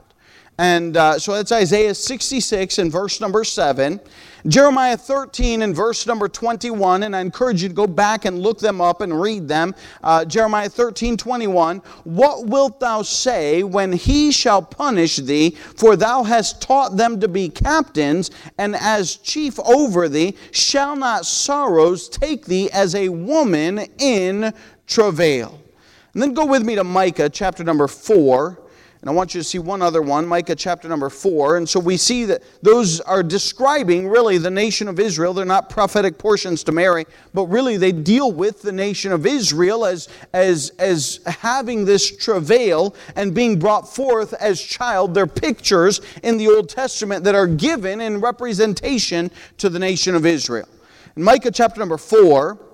And 0.59 0.97
uh, 0.97 1.21
so 1.21 1.35
that's 1.35 1.53
Isaiah 1.53 1.95
66 1.95 2.79
and 2.79 2.91
verse 2.91 3.21
number 3.21 3.45
7. 3.45 4.01
Jeremiah 4.47 4.97
13 4.97 5.63
and 5.63 5.75
verse 5.75 6.05
number 6.07 6.29
21, 6.29 7.05
and 7.05 7.15
I 7.15 7.21
encourage 7.21 7.63
you 7.63 7.69
to 7.69 7.75
go 7.75 7.87
back 7.87 8.25
and 8.25 8.41
look 8.41 8.59
them 8.59 8.81
up 8.81 9.01
and 9.01 9.21
read 9.21 9.47
them. 9.47 9.75
Uh, 10.03 10.25
Jeremiah 10.25 10.69
13, 10.69 11.17
21. 11.17 11.79
What 12.05 12.47
wilt 12.47 12.81
thou 12.81 13.03
say 13.03 13.63
when 13.63 13.93
he 13.93 14.33
shall 14.33 14.61
punish 14.61 15.17
thee? 15.17 15.51
For 15.51 15.95
thou 15.95 16.25
hast 16.25 16.61
taught 16.61 16.97
them 16.97 17.21
to 17.21 17.29
be 17.29 17.49
captains, 17.49 18.31
and 18.59 18.75
as 18.75 19.17
chief 19.17 19.61
over 19.61 20.09
thee, 20.09 20.37
shall 20.51 20.97
not 20.97 21.25
sorrows 21.25 22.09
take 22.09 22.47
thee 22.47 22.69
as 22.73 22.97
a 22.97 23.11
woman 23.11 23.87
in 23.99 24.53
travail? 24.89 25.61
And 26.15 26.23
then 26.23 26.35
go 26.35 26.45
with 26.45 26.65
me 26.65 26.75
to 26.75 26.85
Micah 26.85 27.31
chapter 27.31 27.63
number 27.63 27.87
4. 27.87 28.62
And 29.03 29.11
I 29.11 29.15
want 29.15 29.35
you 29.35 29.41
to 29.41 29.45
see 29.45 29.59
one 29.59 29.83
other 29.83 30.01
one, 30.01 30.29
Micah 30.29 30.55
chapter 30.55 30.89
number 30.89 31.11
4. 31.11 31.57
And 31.57 31.69
so 31.69 31.81
we 31.81 31.97
see 31.97 32.25
that 32.27 32.41
those 32.63 33.01
are 33.01 33.25
describing 33.25 34.07
really 34.07 34.39
the 34.39 34.49
nation 34.49 34.87
of 34.87 35.01
Israel. 35.01 35.35
They're 35.35 35.45
not 35.45 35.69
prophetic 35.69 36.19
portions 36.19 36.63
to 36.65 36.73
Mary, 36.73 37.07
but 37.35 37.47
really 37.47 37.77
they 37.77 37.91
deal 37.91 38.31
with 38.31 38.63
the 38.63 38.71
nation 38.71 39.11
of 39.11 39.27
Israel 39.27 39.85
as, 39.85 40.09
as, 40.33 40.71
as 40.79 41.19
having 41.27 41.85
this 41.85 42.17
travail 42.17 42.95
and 43.17 43.35
being 43.35 43.59
brought 43.59 43.93
forth 43.93 44.35
as 44.35 44.63
child. 44.63 45.15
They're 45.15 45.27
pictures 45.27 46.01
in 46.23 46.37
the 46.37 46.47
Old 46.47 46.69
Testament 46.69 47.25
that 47.25 47.35
are 47.35 47.49
given 47.49 48.01
in 48.01 48.21
representation 48.21 49.33
to 49.59 49.69
the 49.69 49.81
nation 49.81 50.15
of 50.15 50.25
Israel. 50.25 50.69
In 51.17 51.25
Micah 51.25 51.51
chapter 51.51 51.81
number 51.81 51.99
4, 51.99 52.57
I'll 52.57 52.72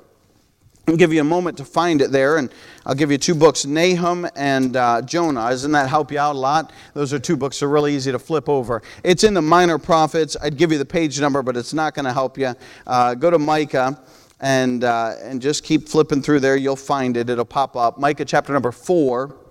give 0.98 1.12
you 1.12 1.20
a 1.20 1.24
moment 1.24 1.56
to 1.58 1.64
find 1.64 2.02
it 2.02 2.10
there, 2.10 2.36
and 2.36 2.50
I'll 2.84 2.94
give 2.94 3.10
you 3.10 3.18
two 3.18 3.34
books, 3.34 3.64
Nahum 3.64 4.28
and 4.36 4.76
uh, 4.76 5.02
Jonah. 5.02 5.48
Doesn't 5.48 5.72
that 5.72 5.88
help 5.88 6.12
you 6.12 6.18
out 6.18 6.36
a 6.36 6.38
lot? 6.38 6.72
Those 6.92 7.12
are 7.12 7.18
two 7.18 7.36
books 7.36 7.60
that 7.60 7.66
are 7.66 7.70
really 7.70 7.94
easy 7.94 8.12
to 8.12 8.18
flip 8.18 8.48
over. 8.48 8.82
It's 9.04 9.24
in 9.24 9.34
the 9.34 9.42
Minor 9.42 9.78
Prophets. 9.78 10.36
I'd 10.42 10.56
give 10.56 10.72
you 10.72 10.78
the 10.78 10.84
page 10.84 11.20
number, 11.20 11.42
but 11.42 11.56
it's 11.56 11.72
not 11.72 11.94
going 11.94 12.04
to 12.04 12.12
help 12.12 12.36
you. 12.36 12.54
Uh, 12.86 13.14
go 13.14 13.30
to 13.30 13.38
Micah 13.38 13.98
and, 14.40 14.84
uh, 14.84 15.14
and 15.22 15.40
just 15.40 15.64
keep 15.64 15.88
flipping 15.88 16.20
through 16.20 16.40
there. 16.40 16.56
You'll 16.56 16.76
find 16.76 17.16
it. 17.16 17.30
It'll 17.30 17.44
pop 17.44 17.76
up. 17.76 17.98
Micah 17.98 18.24
chapter 18.24 18.52
number 18.52 18.72
4 18.72 19.47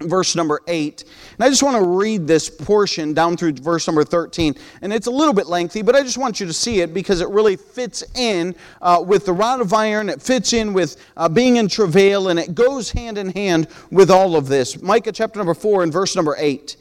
verse 0.00 0.34
number 0.34 0.60
8. 0.66 1.04
And 1.34 1.44
I 1.44 1.48
just 1.48 1.62
want 1.62 1.76
to 1.76 1.88
read 1.88 2.26
this 2.26 2.48
portion 2.48 3.12
down 3.12 3.36
through 3.36 3.52
verse 3.54 3.86
number 3.86 4.04
13. 4.04 4.54
And 4.82 4.92
it's 4.92 5.06
a 5.06 5.10
little 5.10 5.34
bit 5.34 5.46
lengthy, 5.46 5.82
but 5.82 5.94
I 5.94 6.02
just 6.02 6.18
want 6.18 6.40
you 6.40 6.46
to 6.46 6.52
see 6.52 6.80
it 6.80 6.94
because 6.94 7.20
it 7.20 7.28
really 7.28 7.56
fits 7.56 8.02
in 8.16 8.54
uh, 8.80 9.02
with 9.06 9.26
the 9.26 9.32
rod 9.32 9.60
of 9.60 9.72
iron. 9.72 10.08
It 10.08 10.22
fits 10.22 10.52
in 10.52 10.72
with 10.72 10.96
uh, 11.16 11.28
being 11.28 11.56
in 11.56 11.68
travail, 11.68 12.28
and 12.28 12.38
it 12.38 12.54
goes 12.54 12.90
hand 12.90 13.18
in 13.18 13.30
hand 13.30 13.68
with 13.90 14.10
all 14.10 14.36
of 14.36 14.48
this. 14.48 14.80
Micah 14.80 15.12
chapter 15.12 15.38
number 15.38 15.54
4 15.54 15.82
and 15.82 15.92
verse 15.92 16.16
number 16.16 16.34
8. 16.38 16.76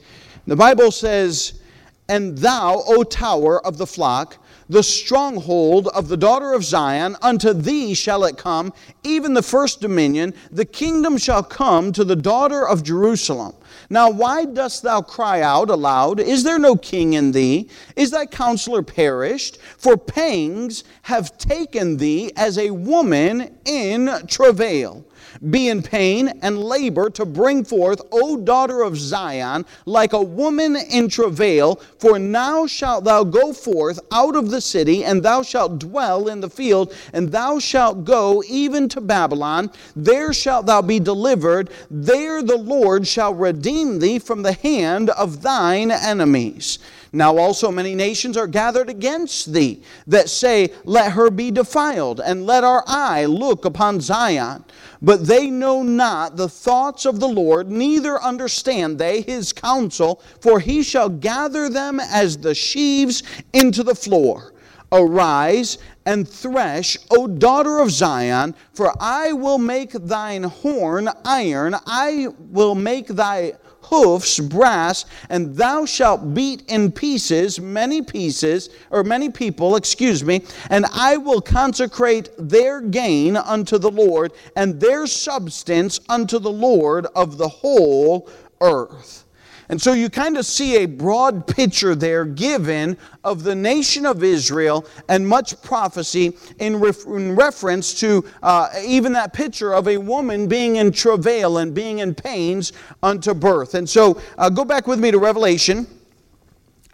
The 0.47 0.55
Bible 0.55 0.91
says, 0.91 1.61
And 2.07 2.37
thou, 2.37 2.83
O 2.87 3.03
tower 3.03 3.65
of 3.65 3.77
the 3.77 3.87
flock, 3.87 4.37
the 4.69 4.83
stronghold 4.83 5.87
of 5.89 6.07
the 6.07 6.17
daughter 6.17 6.53
of 6.53 6.63
Zion, 6.63 7.17
unto 7.21 7.53
thee 7.53 7.95
shall 7.95 8.23
it 8.23 8.37
come, 8.37 8.71
even 9.03 9.33
the 9.33 9.41
first 9.41 9.81
dominion, 9.81 10.33
the 10.51 10.65
kingdom 10.65 11.17
shall 11.17 11.41
come 11.41 11.91
to 11.91 12.03
the 12.03 12.15
daughter 12.15 12.67
of 12.67 12.83
Jerusalem. 12.83 13.55
Now, 13.89 14.11
why 14.11 14.45
dost 14.45 14.83
thou 14.83 15.01
cry 15.01 15.41
out 15.41 15.71
aloud? 15.71 16.19
Is 16.19 16.43
there 16.43 16.59
no 16.59 16.75
king 16.75 17.13
in 17.13 17.31
thee? 17.31 17.69
Is 17.95 18.11
thy 18.11 18.27
counselor 18.27 18.83
perished? 18.83 19.57
For 19.77 19.97
pangs 19.97 20.83
have 21.03 21.37
taken 21.39 21.97
thee 21.97 22.31
as 22.35 22.57
a 22.59 22.69
woman 22.69 23.57
in 23.65 24.09
travail 24.27 25.03
be 25.49 25.69
in 25.69 25.81
pain 25.81 26.27
and 26.41 26.63
labor 26.63 27.09
to 27.11 27.25
bring 27.25 27.63
forth, 27.63 28.01
O 28.11 28.37
daughter 28.37 28.81
of 28.81 28.97
Zion, 28.97 29.65
like 29.85 30.13
a 30.13 30.21
woman 30.21 30.75
in 30.75 31.09
travail. 31.09 31.75
For 31.99 32.19
now 32.19 32.67
shalt 32.67 33.03
thou 33.03 33.23
go 33.23 33.53
forth 33.53 33.99
out 34.11 34.35
of 34.35 34.49
the 34.49 34.61
city, 34.61 35.03
and 35.03 35.23
thou 35.23 35.41
shalt 35.41 35.79
dwell 35.79 36.27
in 36.27 36.41
the 36.41 36.49
field, 36.49 36.93
and 37.13 37.31
thou 37.31 37.59
shalt 37.59 38.03
go 38.05 38.43
even 38.47 38.89
to 38.89 39.01
Babylon. 39.01 39.69
There 39.95 40.33
shalt 40.33 40.65
thou 40.65 40.81
be 40.81 40.99
delivered. 40.99 41.69
There 41.89 42.41
the 42.41 42.57
Lord 42.57 43.07
shall 43.07 43.33
redeem 43.33 43.99
thee 43.99 44.19
from 44.19 44.41
the 44.41 44.53
hand 44.53 45.09
of 45.11 45.41
thine 45.41 45.91
enemies. 45.91 46.79
Now 47.11 47.37
also 47.37 47.71
many 47.71 47.95
nations 47.95 48.37
are 48.37 48.47
gathered 48.47 48.89
against 48.89 49.51
thee, 49.53 49.81
that 50.05 50.29
say, 50.29 50.71
Let 50.83 51.13
her 51.13 51.31
be 51.31 51.49
defiled, 51.49 52.19
and 52.19 52.45
let 52.45 52.63
our 52.63 52.83
eye 52.85 53.25
look 53.25 53.65
upon 53.65 54.01
Zion. 54.01 54.63
But 55.01 55.25
they 55.25 55.49
know 55.49 55.81
not 55.81 56.35
the 56.35 56.49
thoughts 56.49 57.05
of 57.05 57.19
the 57.19 57.27
Lord, 57.27 57.71
neither 57.71 58.21
understand 58.21 58.99
they 58.99 59.21
his 59.21 59.53
counsel, 59.53 60.21
for 60.39 60.59
he 60.59 60.83
shall 60.83 61.09
gather 61.09 61.69
them 61.69 61.99
as 61.99 62.37
the 62.37 62.53
sheaves 62.53 63.23
into 63.53 63.81
the 63.81 63.95
floor. 63.95 64.53
Arise 64.91 65.77
and 66.05 66.27
thresh, 66.27 66.97
O 67.11 67.27
daughter 67.27 67.79
of 67.79 67.91
Zion, 67.91 68.55
for 68.73 68.91
I 68.99 69.33
will 69.33 69.59
make 69.59 69.91
thine 69.91 70.43
horn 70.43 71.09
iron, 71.23 71.75
I 71.85 72.27
will 72.49 72.75
make 72.75 73.07
thy 73.07 73.53
hoofs 73.89 74.39
brass, 74.39 75.05
and 75.29 75.55
thou 75.55 75.85
shalt 75.85 76.33
beat 76.33 76.63
in 76.69 76.91
pieces 76.91 77.59
many 77.59 78.01
pieces, 78.01 78.69
or 78.91 79.03
many 79.03 79.29
people, 79.29 79.75
excuse 79.75 80.23
me, 80.23 80.43
and 80.69 80.85
I 80.93 81.17
will 81.17 81.41
consecrate 81.41 82.29
their 82.37 82.81
gain 82.81 83.35
unto 83.35 83.77
the 83.77 83.91
Lord, 83.91 84.31
and 84.55 84.79
their 84.79 85.07
substance 85.07 85.99
unto 86.07 86.39
the 86.39 86.51
Lord 86.51 87.07
of 87.15 87.37
the 87.37 87.47
whole 87.47 88.29
earth. 88.61 89.25
And 89.69 89.79
so 89.79 89.93
you 89.93 90.09
kind 90.09 90.35
of 90.35 90.47
see 90.47 90.77
a 90.77 90.87
broad 90.87 91.45
picture 91.45 91.93
there 91.93 92.25
given 92.25 92.97
of 93.23 93.43
the 93.43 93.53
nation 93.53 94.03
of 94.03 94.23
Israel 94.23 94.85
and 95.07 95.27
much 95.27 95.61
prophecy 95.61 96.35
in, 96.57 96.79
ref- 96.79 97.05
in 97.05 97.35
reference 97.35 97.93
to 97.99 98.25
uh, 98.41 98.69
even 98.83 99.13
that 99.13 99.31
picture 99.31 99.75
of 99.75 99.87
a 99.87 99.97
woman 99.97 100.47
being 100.47 100.77
in 100.77 100.91
travail 100.91 101.59
and 101.59 101.75
being 101.75 101.99
in 101.99 102.15
pains 102.15 102.73
unto 103.03 103.35
birth. 103.35 103.75
And 103.75 103.87
so 103.87 104.19
uh, 104.39 104.49
go 104.49 104.65
back 104.65 104.87
with 104.87 104.99
me 104.99 105.11
to 105.11 105.19
Revelation. 105.19 105.85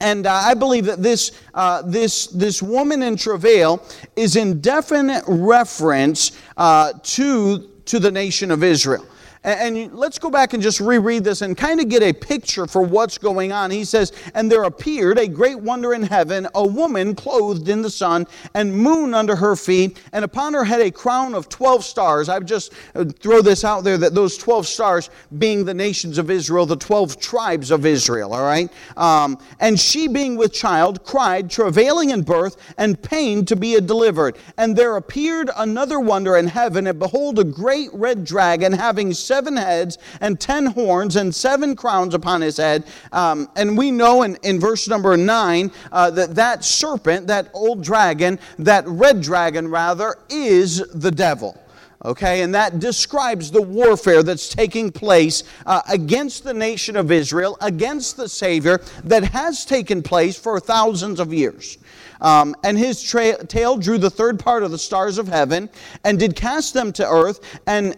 and 0.01 0.27
uh, 0.27 0.33
I 0.33 0.53
believe 0.53 0.85
that 0.85 1.01
this, 1.01 1.31
uh, 1.53 1.81
this, 1.83 2.27
this 2.27 2.61
woman 2.61 3.03
in 3.03 3.15
travail 3.15 3.81
is 4.17 4.35
in 4.35 4.59
definite 4.59 5.23
reference 5.27 6.37
uh, 6.57 6.91
to, 7.03 7.69
to 7.85 7.99
the 7.99 8.11
nation 8.11 8.51
of 8.51 8.63
Israel. 8.63 9.05
And, 9.45 9.77
and 9.77 9.93
let's 9.93 10.17
go 10.17 10.29
back 10.29 10.53
and 10.53 10.61
just 10.61 10.79
reread 10.81 11.23
this 11.23 11.41
and 11.41 11.55
kind 11.55 11.79
of 11.79 11.87
get 11.87 12.01
a 12.01 12.11
picture 12.11 12.65
for 12.65 12.81
what's 12.81 13.17
going 13.17 13.51
on. 13.51 13.69
He 13.69 13.85
says, 13.85 14.11
And 14.33 14.51
there 14.51 14.63
appeared 14.63 15.19
a 15.19 15.27
great 15.27 15.59
wonder 15.59 15.93
in 15.93 16.01
heaven, 16.01 16.47
a 16.55 16.67
woman 16.67 17.15
clothed 17.15 17.69
in 17.69 17.83
the 17.83 17.89
sun, 17.89 18.25
and 18.55 18.75
moon 18.75 19.13
under 19.13 19.35
her 19.35 19.55
feet, 19.55 20.01
and 20.11 20.25
upon 20.25 20.55
her 20.55 20.63
head 20.63 20.81
a 20.81 20.89
crown 20.89 21.35
of 21.35 21.47
12 21.47 21.85
stars. 21.85 22.27
I 22.27 22.39
would 22.39 22.47
just 22.47 22.73
uh, 22.95 23.05
throw 23.05 23.41
this 23.41 23.63
out 23.63 23.83
there 23.83 23.99
that 23.99 24.15
those 24.15 24.35
12 24.37 24.65
stars 24.65 25.11
being 25.37 25.63
the 25.63 25.73
nations 25.73 26.17
of 26.17 26.31
Israel, 26.31 26.65
the 26.65 26.75
12 26.75 27.19
tribes 27.19 27.69
of 27.69 27.85
Israel, 27.85 28.33
all 28.33 28.43
right? 28.43 28.71
Um, 28.97 29.37
and 29.59 29.79
she, 29.79 30.07
being 30.07 30.35
with 30.37 30.53
child, 30.53 31.03
cried, 31.03 31.51
travailing 31.51 32.09
in 32.09 32.23
birth, 32.23 32.57
and 32.79 32.99
pain 32.99 33.45
to 33.45 33.55
be 33.55 33.79
delivered. 33.79 34.37
And 34.57 34.75
there 34.75 34.95
appeared 34.95 35.51
another 35.55 35.99
wonder 35.99 36.35
in 36.35 36.47
heaven, 36.47 36.87
and 36.87 36.97
behold, 36.97 37.37
a 37.37 37.43
great 37.43 37.89
red 37.93 38.25
dragon 38.25 38.73
having 38.73 39.13
seven 39.13 39.34
seven 39.35 39.57
heads 39.57 39.97
and 40.21 40.39
ten 40.39 40.65
horns 40.65 41.17
and 41.17 41.35
seven 41.35 41.75
crowns 41.75 42.13
upon 42.13 42.39
his 42.39 42.55
head. 42.55 42.85
Um, 43.11 43.49
and 43.57 43.77
we 43.77 43.91
know 43.91 44.23
in, 44.23 44.37
in 44.43 44.61
verse 44.61 44.87
number 44.87 45.17
nine 45.17 45.73
uh, 45.91 46.09
that 46.11 46.35
that 46.35 46.63
serpent, 46.63 47.27
that 47.27 47.49
old 47.53 47.83
dragon, 47.83 48.39
that 48.59 48.87
red 48.87 49.21
dragon 49.21 49.67
rather, 49.67 50.15
is 50.29 50.77
the 50.93 51.11
devil. 51.11 51.61
Okay, 52.05 52.43
and 52.43 52.55
that 52.55 52.79
describes 52.79 53.51
the 53.51 53.61
warfare 53.61 54.23
that's 54.23 54.47
taking 54.47 54.89
place 54.89 55.43
uh, 55.65 55.81
against 55.89 56.45
the 56.45 56.53
nation 56.53 56.95
of 56.95 57.11
Israel, 57.11 57.57
against 57.59 58.15
the 58.15 58.29
Savior, 58.29 58.79
that 59.03 59.23
has 59.23 59.65
taken 59.65 60.01
place 60.01 60.39
for 60.39 60.59
thousands 60.61 61.19
of 61.19 61.33
years. 61.33 61.77
Um, 62.21 62.55
and 62.63 62.77
his 62.77 63.03
tra- 63.03 63.43
tail 63.45 63.75
drew 63.77 63.97
the 63.97 64.09
third 64.09 64.39
part 64.39 64.63
of 64.63 64.71
the 64.71 64.77
stars 64.77 65.17
of 65.17 65.27
heaven 65.27 65.69
and 66.03 66.17
did 66.19 66.35
cast 66.35 66.73
them 66.73 66.93
to 66.93 67.07
earth 67.07 67.59
and 67.67 67.97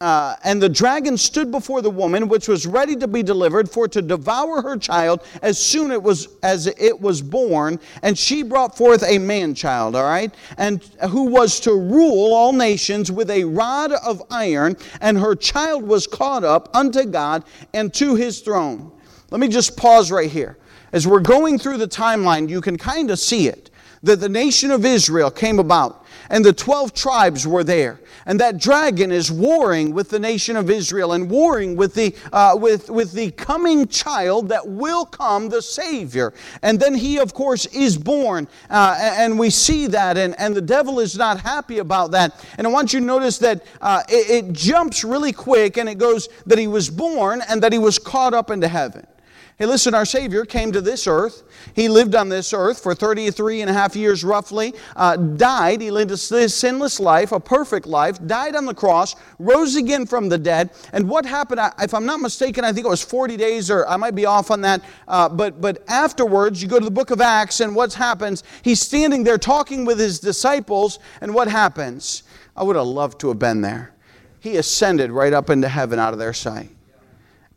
uh, 0.00 0.36
and 0.44 0.60
the 0.60 0.68
dragon 0.68 1.16
stood 1.16 1.50
before 1.50 1.80
the 1.80 1.90
woman, 1.90 2.28
which 2.28 2.48
was 2.48 2.66
ready 2.66 2.96
to 2.96 3.08
be 3.08 3.22
delivered, 3.22 3.68
for 3.68 3.88
to 3.88 4.02
devour 4.02 4.60
her 4.60 4.76
child 4.76 5.24
as 5.40 5.58
soon 5.58 5.90
it 5.90 6.02
was, 6.02 6.28
as 6.42 6.66
it 6.66 7.00
was 7.00 7.22
born. 7.22 7.80
And 8.02 8.18
she 8.18 8.42
brought 8.42 8.76
forth 8.76 9.02
a 9.02 9.18
man 9.18 9.54
child, 9.54 9.96
all 9.96 10.04
right, 10.04 10.34
and 10.58 10.84
who 11.08 11.24
was 11.24 11.60
to 11.60 11.72
rule 11.72 12.34
all 12.34 12.52
nations 12.52 13.10
with 13.10 13.30
a 13.30 13.44
rod 13.44 13.92
of 13.92 14.22
iron. 14.30 14.76
And 15.00 15.16
her 15.16 15.34
child 15.34 15.82
was 15.82 16.06
caught 16.06 16.44
up 16.44 16.68
unto 16.76 17.04
God 17.06 17.44
and 17.72 17.92
to 17.94 18.16
his 18.16 18.40
throne. 18.40 18.92
Let 19.30 19.40
me 19.40 19.48
just 19.48 19.78
pause 19.78 20.12
right 20.12 20.30
here. 20.30 20.58
As 20.92 21.06
we're 21.06 21.20
going 21.20 21.58
through 21.58 21.78
the 21.78 21.88
timeline, 21.88 22.48
you 22.48 22.60
can 22.60 22.76
kind 22.76 23.10
of 23.10 23.18
see 23.18 23.48
it 23.48 23.70
that 24.02 24.20
the 24.20 24.28
nation 24.28 24.70
of 24.70 24.84
Israel 24.84 25.30
came 25.30 25.58
about 25.58 26.04
and 26.30 26.44
the 26.44 26.52
12 26.52 26.94
tribes 26.94 27.46
were 27.46 27.64
there. 27.64 28.00
And 28.26 28.40
that 28.40 28.58
dragon 28.58 29.12
is 29.12 29.30
warring 29.30 29.92
with 29.92 30.10
the 30.10 30.18
nation 30.18 30.56
of 30.56 30.70
Israel 30.70 31.12
and 31.12 31.30
warring 31.30 31.76
with 31.76 31.94
the, 31.94 32.14
uh, 32.32 32.56
with, 32.58 32.90
with 32.90 33.12
the 33.12 33.30
coming 33.32 33.86
child 33.88 34.48
that 34.48 34.66
will 34.66 35.04
come, 35.04 35.48
the 35.48 35.62
Savior. 35.62 36.32
And 36.62 36.80
then 36.80 36.94
he, 36.94 37.18
of 37.18 37.34
course, 37.34 37.66
is 37.66 37.96
born. 37.96 38.48
Uh, 38.68 38.96
and 38.98 39.38
we 39.38 39.50
see 39.50 39.86
that, 39.88 40.16
and, 40.16 40.38
and 40.38 40.54
the 40.54 40.62
devil 40.62 41.00
is 41.00 41.16
not 41.16 41.40
happy 41.40 41.78
about 41.78 42.10
that. 42.12 42.44
And 42.58 42.66
I 42.66 42.70
want 42.70 42.92
you 42.92 43.00
to 43.00 43.06
notice 43.06 43.38
that 43.38 43.64
uh, 43.80 44.02
it, 44.08 44.44
it 44.46 44.52
jumps 44.52 45.04
really 45.04 45.32
quick 45.32 45.76
and 45.76 45.88
it 45.88 45.98
goes 45.98 46.28
that 46.46 46.58
he 46.58 46.66
was 46.66 46.90
born 46.90 47.42
and 47.48 47.62
that 47.62 47.72
he 47.72 47.78
was 47.78 47.98
caught 47.98 48.34
up 48.34 48.50
into 48.50 48.68
heaven. 48.68 49.06
Hey, 49.58 49.64
listen, 49.64 49.94
our 49.94 50.04
Savior 50.04 50.44
came 50.44 50.70
to 50.72 50.82
this 50.82 51.06
earth. 51.06 51.42
He 51.74 51.88
lived 51.88 52.14
on 52.14 52.28
this 52.28 52.52
earth 52.52 52.82
for 52.82 52.94
33 52.94 53.62
and 53.62 53.70
a 53.70 53.72
half 53.72 53.96
years 53.96 54.22
roughly, 54.22 54.74
uh, 54.94 55.16
died. 55.16 55.80
He 55.80 55.90
lived 55.90 56.10
a 56.10 56.18
sinless 56.18 57.00
life, 57.00 57.32
a 57.32 57.40
perfect 57.40 57.86
life, 57.86 58.18
died 58.26 58.54
on 58.54 58.66
the 58.66 58.74
cross, 58.74 59.16
rose 59.38 59.74
again 59.76 60.04
from 60.04 60.28
the 60.28 60.36
dead. 60.36 60.72
And 60.92 61.08
what 61.08 61.24
happened, 61.24 61.62
if 61.80 61.94
I'm 61.94 62.04
not 62.04 62.20
mistaken, 62.20 62.66
I 62.66 62.72
think 62.74 62.84
it 62.84 62.90
was 62.90 63.02
40 63.02 63.38
days, 63.38 63.70
or 63.70 63.88
I 63.88 63.96
might 63.96 64.14
be 64.14 64.26
off 64.26 64.50
on 64.50 64.60
that. 64.60 64.82
Uh, 65.08 65.26
but, 65.30 65.58
but 65.58 65.82
afterwards, 65.88 66.62
you 66.62 66.68
go 66.68 66.78
to 66.78 66.84
the 66.84 66.90
book 66.90 67.10
of 67.10 67.22
Acts, 67.22 67.60
and 67.60 67.74
what 67.74 67.94
happens? 67.94 68.44
He's 68.60 68.82
standing 68.82 69.24
there 69.24 69.38
talking 69.38 69.86
with 69.86 69.98
his 69.98 70.20
disciples, 70.20 70.98
and 71.22 71.32
what 71.32 71.48
happens? 71.48 72.24
I 72.54 72.62
would 72.62 72.76
have 72.76 72.84
loved 72.84 73.20
to 73.20 73.28
have 73.28 73.38
been 73.38 73.62
there. 73.62 73.94
He 74.38 74.58
ascended 74.58 75.10
right 75.10 75.32
up 75.32 75.48
into 75.48 75.70
heaven 75.70 75.98
out 75.98 76.12
of 76.12 76.18
their 76.18 76.34
sight. 76.34 76.68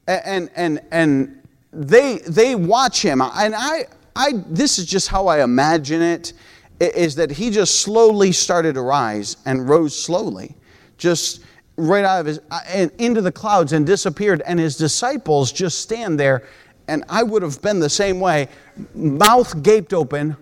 And, 0.08 0.50
and, 0.56 0.80
and, 0.92 1.39
they, 1.72 2.18
they 2.20 2.56
watch 2.56 3.02
him. 3.02 3.22
And 3.22 3.54
I, 3.56 3.86
I, 4.16 4.34
this 4.48 4.80
is 4.80 4.86
just 4.86 5.08
how 5.08 5.28
I 5.28 5.44
imagine 5.44 6.02
it, 6.02 6.34
is 6.80 7.16
that 7.16 7.32
he 7.32 7.50
just 7.50 7.82
slowly 7.82 8.32
started 8.32 8.76
to 8.76 8.82
rise 8.82 9.38
and 9.46 9.68
rose 9.68 9.98
slowly, 9.98 10.56
just 10.98 11.44
right 11.76 12.04
out 12.04 12.22
of 12.22 12.26
his, 12.26 12.40
uh, 12.52 12.60
and 12.68 12.92
into 12.98 13.22
the 13.22 13.32
clouds 13.32 13.74
and 13.74 13.86
disappeared. 13.86 14.42
And 14.46 14.60
his 14.60 14.78
disciples 14.78 15.52
just 15.52 15.82
stand 15.82 16.20
there. 16.20 16.44
And 16.88 17.04
I 17.08 17.24
would 17.24 17.44
have 17.44 17.62
been 17.62 17.80
the 17.80 17.90
same 17.90 18.20
way, 18.20 18.48
mouth 18.96 19.62
gaped 19.62 19.94
open. 19.94 20.36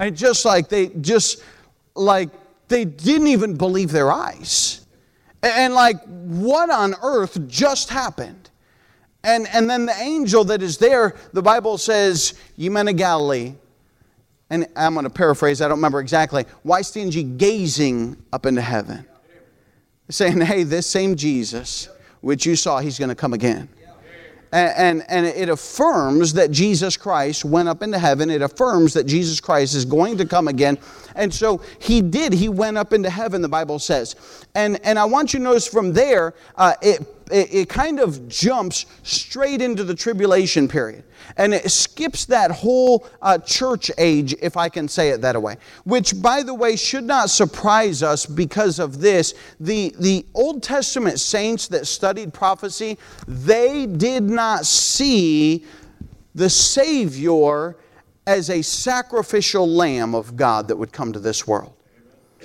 And 0.00 0.16
just 0.16 0.44
like 0.44 0.68
they, 0.68 0.88
just 0.88 1.42
like 1.94 2.30
they 2.68 2.84
didn't 2.84 3.28
even 3.28 3.56
believe 3.56 3.92
their 3.92 4.10
eyes. 4.10 4.86
And 5.42 5.74
like, 5.74 6.02
what 6.06 6.70
on 6.70 6.94
earth 7.02 7.46
just 7.48 7.90
happened? 7.90 8.47
And, 9.28 9.46
and 9.52 9.68
then 9.68 9.84
the 9.84 9.92
angel 9.92 10.42
that 10.44 10.62
is 10.62 10.78
there, 10.78 11.14
the 11.34 11.42
Bible 11.42 11.76
says, 11.76 12.32
Ye 12.56 12.70
men 12.70 12.88
of 12.88 12.96
Galilee, 12.96 13.52
and 14.48 14.66
I'm 14.74 14.94
going 14.94 15.04
to 15.04 15.10
paraphrase, 15.10 15.60
I 15.60 15.68
don't 15.68 15.76
remember 15.76 16.00
exactly. 16.00 16.46
Why 16.62 16.80
stand 16.80 17.14
ye 17.14 17.24
gazing 17.24 18.16
up 18.32 18.46
into 18.46 18.62
heaven? 18.62 19.06
Saying, 20.08 20.40
hey, 20.40 20.62
this 20.62 20.86
same 20.86 21.14
Jesus, 21.14 21.90
which 22.22 22.46
you 22.46 22.56
saw, 22.56 22.78
he's 22.78 22.98
going 22.98 23.10
to 23.10 23.14
come 23.14 23.34
again. 23.34 23.68
And, 24.50 25.02
and, 25.02 25.10
and, 25.10 25.26
it 25.26 25.50
affirms 25.50 26.32
that 26.32 26.50
Jesus 26.50 26.96
Christ 26.96 27.44
went 27.44 27.68
up 27.68 27.82
into 27.82 27.98
heaven. 27.98 28.30
It 28.30 28.40
affirms 28.40 28.94
that 28.94 29.04
Jesus 29.04 29.40
Christ 29.42 29.74
is 29.74 29.84
going 29.84 30.16
to 30.16 30.24
come 30.24 30.48
again. 30.48 30.78
And 31.16 31.34
so 31.34 31.60
he 31.78 32.00
did. 32.00 32.32
He 32.32 32.48
went 32.48 32.78
up 32.78 32.94
into 32.94 33.10
heaven, 33.10 33.42
the 33.42 33.48
Bible 33.50 33.78
says. 33.78 34.16
And, 34.54 34.80
and 34.86 34.98
I 34.98 35.04
want 35.04 35.34
you 35.34 35.38
to 35.40 35.44
notice 35.44 35.68
from 35.68 35.92
there, 35.92 36.32
uh, 36.56 36.72
it 36.80 37.17
it, 37.30 37.52
it 37.52 37.68
kind 37.68 38.00
of 38.00 38.28
jumps 38.28 38.86
straight 39.02 39.60
into 39.60 39.84
the 39.84 39.94
tribulation 39.94 40.68
period. 40.68 41.04
And 41.36 41.52
it 41.52 41.70
skips 41.70 42.24
that 42.26 42.50
whole 42.50 43.06
uh, 43.20 43.38
church 43.38 43.90
age, 43.98 44.34
if 44.40 44.56
I 44.56 44.68
can 44.68 44.88
say 44.88 45.10
it 45.10 45.20
that 45.22 45.40
way. 45.40 45.56
Which, 45.84 46.20
by 46.20 46.42
the 46.42 46.54
way, 46.54 46.76
should 46.76 47.04
not 47.04 47.30
surprise 47.30 48.02
us 48.02 48.26
because 48.26 48.78
of 48.78 49.00
this. 49.00 49.34
The, 49.60 49.94
the 49.98 50.26
Old 50.34 50.62
Testament 50.62 51.20
saints 51.20 51.68
that 51.68 51.86
studied 51.86 52.32
prophecy, 52.32 52.98
they 53.26 53.86
did 53.86 54.22
not 54.22 54.66
see 54.66 55.64
the 56.34 56.50
Savior 56.50 57.76
as 58.26 58.50
a 58.50 58.62
sacrificial 58.62 59.68
lamb 59.68 60.14
of 60.14 60.36
God 60.36 60.68
that 60.68 60.76
would 60.76 60.92
come 60.92 61.12
to 61.12 61.18
this 61.18 61.46
world. 61.46 61.74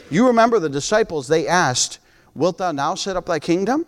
You 0.10 0.28
remember 0.28 0.60
the 0.60 0.69
disciples, 0.69 1.28
they 1.28 1.48
asked, 1.48 2.00
Wilt 2.36 2.58
thou 2.58 2.72
now 2.72 2.96
set 2.96 3.15
up 3.15 3.26
thy 3.28 3.39
kingdom? 3.39 3.86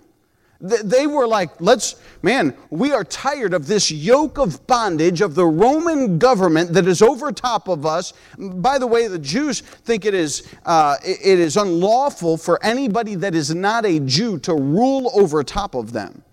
They 0.65 1.07
were 1.07 1.27
like, 1.27 1.49
let's, 1.59 1.95
man, 2.21 2.55
we 2.69 2.91
are 2.91 3.03
tired 3.03 3.53
of 3.53 3.67
this 3.67 3.91
yoke 3.91 4.37
of 4.37 4.65
bondage 4.67 5.21
of 5.21 5.35
the 5.35 5.45
Roman 5.45 6.17
government 6.17 6.73
that 6.73 6.87
is 6.87 7.01
over 7.01 7.31
top 7.31 7.67
of 7.67 7.85
us. 7.85 8.13
By 8.37 8.77
the 8.77 8.87
way, 8.87 9.07
the 9.07 9.19
Jews 9.19 9.61
think 9.61 10.05
it 10.05 10.13
is, 10.13 10.47
uh, 10.65 10.97
it 11.03 11.39
is 11.39 11.57
unlawful 11.57 12.37
for 12.37 12.63
anybody 12.63 13.15
that 13.15 13.35
is 13.35 13.53
not 13.53 13.85
a 13.85 13.99
Jew 13.99 14.39
to 14.39 14.53
rule 14.53 15.11
over 15.13 15.43
top 15.43 15.75
of 15.75 15.91
them. 15.91 16.23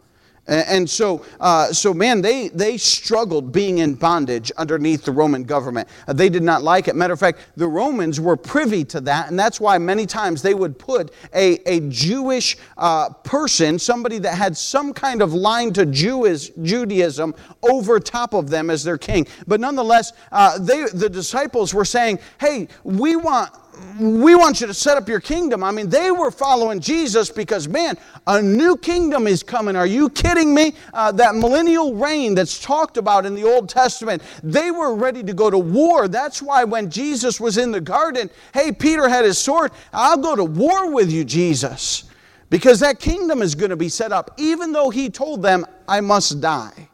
And 0.48 0.90
so, 0.90 1.24
uh, 1.38 1.72
so 1.72 1.94
man, 1.94 2.20
they, 2.20 2.48
they 2.48 2.76
struggled 2.76 3.52
being 3.52 3.78
in 3.78 3.94
bondage 3.94 4.50
underneath 4.56 5.04
the 5.04 5.12
Roman 5.12 5.44
government. 5.44 5.88
Uh, 6.08 6.14
they 6.14 6.28
did 6.28 6.42
not 6.42 6.64
like 6.64 6.88
it. 6.88 6.96
Matter 6.96 7.12
of 7.12 7.20
fact, 7.20 7.38
the 7.56 7.68
Romans 7.68 8.18
were 8.18 8.36
privy 8.36 8.84
to 8.86 9.00
that, 9.02 9.30
and 9.30 9.38
that's 9.38 9.60
why 9.60 9.78
many 9.78 10.04
times 10.04 10.42
they 10.42 10.54
would 10.54 10.80
put 10.80 11.12
a, 11.32 11.58
a 11.72 11.88
Jewish 11.88 12.56
uh, 12.76 13.10
person, 13.10 13.78
somebody 13.78 14.18
that 14.18 14.36
had 14.36 14.56
some 14.56 14.92
kind 14.92 15.22
of 15.22 15.32
line 15.32 15.72
to 15.74 15.86
Jewish, 15.86 16.50
Judaism, 16.60 17.36
over 17.62 18.00
top 18.00 18.34
of 18.34 18.50
them 18.50 18.68
as 18.68 18.82
their 18.82 18.98
king. 18.98 19.28
But 19.46 19.60
nonetheless, 19.60 20.12
uh, 20.32 20.58
they, 20.58 20.86
the 20.92 21.08
disciples 21.08 21.72
were 21.72 21.84
saying, 21.84 22.18
hey, 22.40 22.66
we 22.82 23.14
want 23.14 23.54
we 23.98 24.34
want 24.34 24.60
you 24.60 24.66
to 24.66 24.74
set 24.74 24.96
up 24.96 25.08
your 25.08 25.20
kingdom. 25.20 25.64
I 25.64 25.70
mean, 25.70 25.88
they 25.88 26.10
were 26.10 26.30
following 26.30 26.80
Jesus 26.80 27.30
because, 27.30 27.68
man, 27.68 27.96
a 28.26 28.40
new 28.40 28.76
kingdom 28.76 29.26
is 29.26 29.42
coming. 29.42 29.76
Are 29.76 29.86
you 29.86 30.10
kidding 30.10 30.54
me? 30.54 30.74
Uh, 30.92 31.12
that 31.12 31.34
millennial 31.34 31.94
reign 31.94 32.34
that's 32.34 32.60
talked 32.60 32.96
about 32.96 33.26
in 33.26 33.34
the 33.34 33.44
Old 33.44 33.68
Testament, 33.68 34.22
they 34.42 34.70
were 34.70 34.94
ready 34.94 35.22
to 35.22 35.32
go 35.32 35.50
to 35.50 35.58
war. 35.58 36.06
That's 36.08 36.42
why 36.42 36.64
when 36.64 36.90
Jesus 36.90 37.40
was 37.40 37.56
in 37.56 37.72
the 37.72 37.80
garden, 37.80 38.30
hey, 38.52 38.72
Peter 38.72 39.08
had 39.08 39.24
his 39.24 39.38
sword. 39.38 39.72
I'll 39.92 40.18
go 40.18 40.36
to 40.36 40.44
war 40.44 40.92
with 40.92 41.10
you, 41.10 41.24
Jesus, 41.24 42.04
because 42.50 42.80
that 42.80 43.00
kingdom 43.00 43.40
is 43.40 43.54
going 43.54 43.70
to 43.70 43.76
be 43.76 43.88
set 43.88 44.12
up, 44.12 44.32
even 44.38 44.72
though 44.72 44.90
he 44.90 45.08
told 45.10 45.42
them, 45.42 45.64
I 45.88 46.00
must 46.00 46.40
die. 46.40 46.88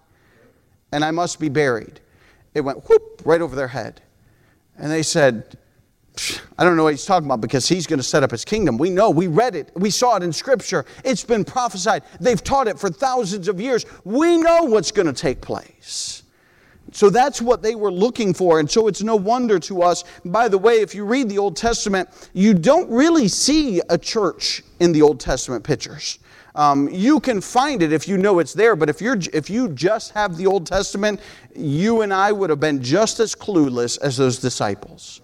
and 0.92 1.04
I 1.04 1.10
must 1.10 1.40
be 1.40 1.48
buried. 1.48 2.00
It 2.54 2.62
went 2.62 2.88
whoop 2.88 3.22
right 3.24 3.40
over 3.40 3.54
their 3.54 3.68
head. 3.68 4.00
And 4.76 4.90
they 4.90 5.02
said, 5.02 5.58
I 6.58 6.64
don't 6.64 6.76
know 6.76 6.84
what 6.84 6.94
he's 6.94 7.04
talking 7.04 7.26
about 7.26 7.40
because 7.40 7.68
he's 7.68 7.86
going 7.86 7.98
to 7.98 8.04
set 8.04 8.22
up 8.22 8.30
his 8.30 8.44
kingdom. 8.44 8.78
We 8.78 8.90
know, 8.90 9.10
we 9.10 9.26
read 9.26 9.54
it, 9.54 9.70
we 9.74 9.90
saw 9.90 10.16
it 10.16 10.22
in 10.22 10.32
Scripture. 10.32 10.84
It's 11.04 11.24
been 11.24 11.44
prophesied. 11.44 12.02
They've 12.20 12.42
taught 12.42 12.68
it 12.68 12.78
for 12.78 12.90
thousands 12.90 13.48
of 13.48 13.60
years. 13.60 13.86
We 14.04 14.36
know 14.38 14.64
what's 14.64 14.90
going 14.90 15.06
to 15.06 15.12
take 15.12 15.40
place. 15.40 16.22
So 16.92 17.10
that's 17.10 17.42
what 17.42 17.62
they 17.62 17.74
were 17.74 17.92
looking 17.92 18.32
for. 18.32 18.60
And 18.60 18.70
so 18.70 18.88
it's 18.88 19.02
no 19.02 19.16
wonder 19.16 19.58
to 19.60 19.82
us. 19.82 20.04
By 20.24 20.48
the 20.48 20.58
way, 20.58 20.80
if 20.80 20.94
you 20.94 21.04
read 21.04 21.28
the 21.28 21.38
Old 21.38 21.56
Testament, 21.56 22.08
you 22.32 22.54
don't 22.54 22.90
really 22.90 23.28
see 23.28 23.80
a 23.90 23.98
church 23.98 24.62
in 24.80 24.92
the 24.92 25.02
Old 25.02 25.20
Testament 25.20 25.64
pictures. 25.64 26.18
Um, 26.54 26.88
you 26.90 27.20
can 27.20 27.40
find 27.40 27.82
it 27.82 27.92
if 27.92 28.08
you 28.08 28.16
know 28.16 28.38
it's 28.38 28.52
there, 28.54 28.74
but 28.74 28.88
if, 28.88 29.00
you're, 29.00 29.18
if 29.32 29.48
you 29.50 29.68
just 29.68 30.12
have 30.12 30.36
the 30.36 30.46
Old 30.46 30.66
Testament, 30.66 31.20
you 31.54 32.00
and 32.00 32.12
I 32.12 32.32
would 32.32 32.50
have 32.50 32.58
been 32.58 32.82
just 32.82 33.20
as 33.20 33.34
clueless 33.34 34.00
as 34.00 34.16
those 34.16 34.38
disciples. 34.38 35.20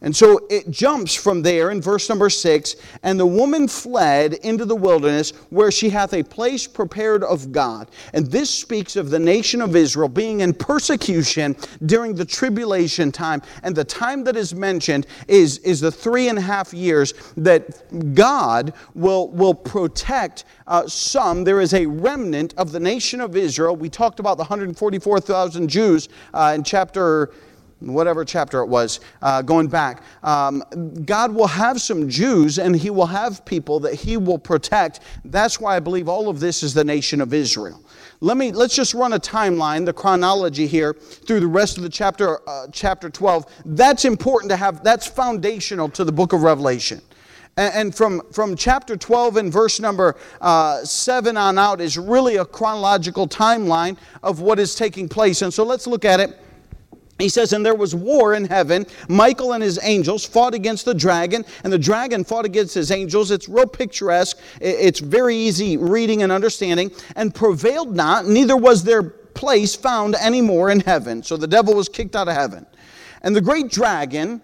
And 0.00 0.14
so 0.14 0.46
it 0.48 0.70
jumps 0.70 1.12
from 1.12 1.42
there 1.42 1.72
in 1.72 1.82
verse 1.82 2.08
number 2.08 2.30
six, 2.30 2.76
and 3.02 3.18
the 3.18 3.26
woman 3.26 3.66
fled 3.66 4.34
into 4.34 4.64
the 4.64 4.76
wilderness 4.76 5.32
where 5.50 5.72
she 5.72 5.90
hath 5.90 6.14
a 6.14 6.22
place 6.22 6.68
prepared 6.68 7.24
of 7.24 7.50
God. 7.50 7.90
And 8.14 8.26
this 8.26 8.48
speaks 8.48 8.94
of 8.94 9.10
the 9.10 9.18
nation 9.18 9.60
of 9.60 9.74
Israel 9.74 10.08
being 10.08 10.40
in 10.40 10.54
persecution 10.54 11.56
during 11.86 12.14
the 12.14 12.24
tribulation 12.24 13.10
time. 13.10 13.42
And 13.64 13.74
the 13.74 13.84
time 13.84 14.22
that 14.24 14.36
is 14.36 14.54
mentioned 14.54 15.08
is, 15.26 15.58
is 15.58 15.80
the 15.80 15.90
three 15.90 16.28
and 16.28 16.38
a 16.38 16.42
half 16.42 16.72
years 16.72 17.12
that 17.36 18.14
God 18.14 18.74
will, 18.94 19.30
will 19.30 19.54
protect 19.54 20.44
uh, 20.68 20.86
some. 20.86 21.42
There 21.42 21.60
is 21.60 21.74
a 21.74 21.86
remnant 21.86 22.54
of 22.56 22.70
the 22.70 22.80
nation 22.80 23.20
of 23.20 23.36
Israel. 23.36 23.74
We 23.74 23.88
talked 23.88 24.20
about 24.20 24.36
the 24.36 24.44
144,000 24.44 25.68
Jews 25.68 26.08
uh, 26.32 26.52
in 26.54 26.62
chapter 26.62 27.32
whatever 27.80 28.24
chapter 28.24 28.60
it 28.60 28.66
was, 28.66 29.00
uh, 29.22 29.42
going 29.42 29.68
back, 29.68 30.02
um, 30.22 30.62
God 31.04 31.32
will 31.32 31.46
have 31.46 31.80
some 31.80 32.08
Jews 32.08 32.58
and 32.58 32.74
He 32.74 32.90
will 32.90 33.06
have 33.06 33.44
people 33.44 33.80
that 33.80 33.94
He 33.94 34.16
will 34.16 34.38
protect. 34.38 35.00
That's 35.24 35.60
why 35.60 35.76
I 35.76 35.80
believe 35.80 36.08
all 36.08 36.28
of 36.28 36.40
this 36.40 36.62
is 36.62 36.74
the 36.74 36.84
nation 36.84 37.20
of 37.20 37.32
Israel. 37.32 37.82
Let 38.20 38.36
me 38.36 38.50
let's 38.50 38.74
just 38.74 38.94
run 38.94 39.12
a 39.12 39.20
timeline, 39.20 39.84
the 39.84 39.92
chronology 39.92 40.66
here 40.66 40.94
through 40.94 41.40
the 41.40 41.46
rest 41.46 41.76
of 41.76 41.84
the 41.84 41.88
chapter, 41.88 42.40
uh, 42.48 42.66
chapter 42.72 43.08
12. 43.08 43.46
That's 43.64 44.04
important 44.04 44.50
to 44.50 44.56
have. 44.56 44.82
That's 44.82 45.06
foundational 45.06 45.88
to 45.90 46.04
the 46.04 46.12
book 46.12 46.32
of 46.32 46.42
Revelation. 46.42 47.00
And, 47.56 47.92
from 47.92 48.22
from 48.32 48.54
chapter 48.54 48.96
12 48.96 49.36
and 49.36 49.52
verse 49.52 49.80
number 49.80 50.14
uh, 50.40 50.84
seven 50.84 51.36
on 51.36 51.58
out 51.58 51.80
is 51.80 51.98
really 51.98 52.36
a 52.36 52.44
chronological 52.44 53.26
timeline 53.26 53.96
of 54.22 54.40
what 54.40 54.60
is 54.60 54.76
taking 54.76 55.08
place. 55.08 55.42
And 55.42 55.52
so 55.52 55.64
let's 55.64 55.86
look 55.86 56.04
at 56.04 56.20
it 56.20 56.38
he 57.18 57.28
says, 57.28 57.52
And 57.52 57.66
there 57.66 57.74
was 57.74 57.94
war 57.94 58.34
in 58.34 58.44
heaven. 58.44 58.86
Michael 59.08 59.52
and 59.52 59.62
his 59.62 59.78
angels 59.82 60.24
fought 60.24 60.54
against 60.54 60.84
the 60.84 60.94
dragon, 60.94 61.44
and 61.64 61.72
the 61.72 61.78
dragon 61.78 62.24
fought 62.24 62.44
against 62.44 62.74
his 62.74 62.90
angels. 62.90 63.30
It's 63.30 63.48
real 63.48 63.66
picturesque. 63.66 64.38
It's 64.60 65.00
very 65.00 65.36
easy 65.36 65.76
reading 65.76 66.22
and 66.22 66.32
understanding. 66.32 66.92
And 67.16 67.34
prevailed 67.34 67.94
not, 67.94 68.26
neither 68.26 68.56
was 68.56 68.84
their 68.84 69.02
place 69.02 69.74
found 69.74 70.14
any 70.16 70.40
more 70.40 70.70
in 70.70 70.80
heaven. 70.80 71.22
So 71.22 71.36
the 71.36 71.46
devil 71.46 71.74
was 71.74 71.88
kicked 71.88 72.16
out 72.16 72.28
of 72.28 72.34
heaven. 72.34 72.66
And 73.22 73.34
the 73.34 73.40
great 73.40 73.68
dragon, 73.68 74.40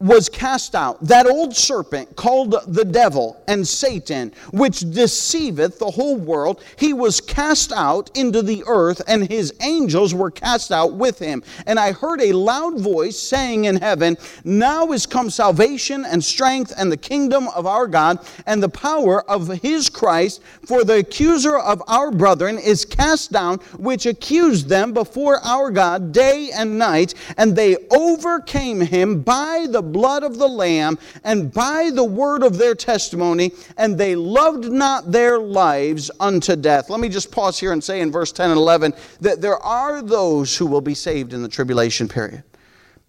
was 0.00 0.28
cast 0.28 0.76
out, 0.76 1.02
that 1.04 1.26
old 1.26 1.56
serpent 1.56 2.14
called 2.14 2.54
the 2.68 2.84
devil 2.84 3.42
and 3.48 3.66
Satan, 3.66 4.32
which 4.52 4.80
deceiveth 4.80 5.80
the 5.80 5.90
whole 5.90 6.16
world, 6.16 6.62
he 6.76 6.92
was 6.92 7.20
cast 7.20 7.72
out 7.72 8.16
into 8.16 8.40
the 8.42 8.62
earth, 8.68 9.02
and 9.08 9.28
his 9.28 9.52
angels 9.60 10.14
were 10.14 10.30
cast 10.30 10.70
out 10.70 10.92
with 10.92 11.18
him. 11.18 11.42
And 11.66 11.80
I 11.80 11.90
heard 11.92 12.20
a 12.20 12.32
loud 12.32 12.78
voice 12.78 13.18
saying 13.18 13.64
in 13.64 13.76
heaven, 13.76 14.16
Now 14.44 14.92
is 14.92 15.04
come 15.04 15.30
salvation 15.30 16.04
and 16.04 16.22
strength 16.22 16.72
and 16.78 16.92
the 16.92 16.96
kingdom 16.96 17.48
of 17.48 17.66
our 17.66 17.88
God 17.88 18.20
and 18.46 18.62
the 18.62 18.68
power 18.68 19.28
of 19.28 19.48
his 19.48 19.90
Christ, 19.90 20.42
for 20.64 20.84
the 20.84 20.98
accuser 20.98 21.58
of 21.58 21.82
our 21.88 22.12
brethren 22.12 22.58
is 22.58 22.84
cast 22.84 23.32
down, 23.32 23.58
which 23.78 24.06
accused 24.06 24.68
them 24.68 24.92
before 24.92 25.40
our 25.44 25.72
God 25.72 26.12
day 26.12 26.50
and 26.54 26.78
night, 26.78 27.14
and 27.36 27.56
they 27.56 27.76
overcame 27.90 28.80
him 28.80 29.22
by 29.22 29.66
the 29.68 29.87
blood 29.88 30.22
of 30.22 30.38
the 30.38 30.46
Lamb 30.46 30.98
and 31.24 31.52
by 31.52 31.90
the 31.92 32.04
word 32.04 32.42
of 32.42 32.58
their 32.58 32.74
testimony, 32.74 33.52
and 33.76 33.98
they 33.98 34.14
loved 34.14 34.70
not 34.70 35.10
their 35.10 35.38
lives 35.38 36.10
unto 36.20 36.56
death. 36.56 36.90
Let 36.90 37.00
me 37.00 37.08
just 37.08 37.30
pause 37.30 37.58
here 37.58 37.72
and 37.72 37.82
say 37.82 38.00
in 38.00 38.12
verse 38.12 38.32
10 38.32 38.50
and 38.50 38.58
11 38.58 38.94
that 39.20 39.40
there 39.40 39.58
are 39.58 40.02
those 40.02 40.56
who 40.56 40.66
will 40.66 40.80
be 40.80 40.94
saved 40.94 41.32
in 41.32 41.42
the 41.42 41.48
tribulation 41.48 42.08
period. 42.08 42.44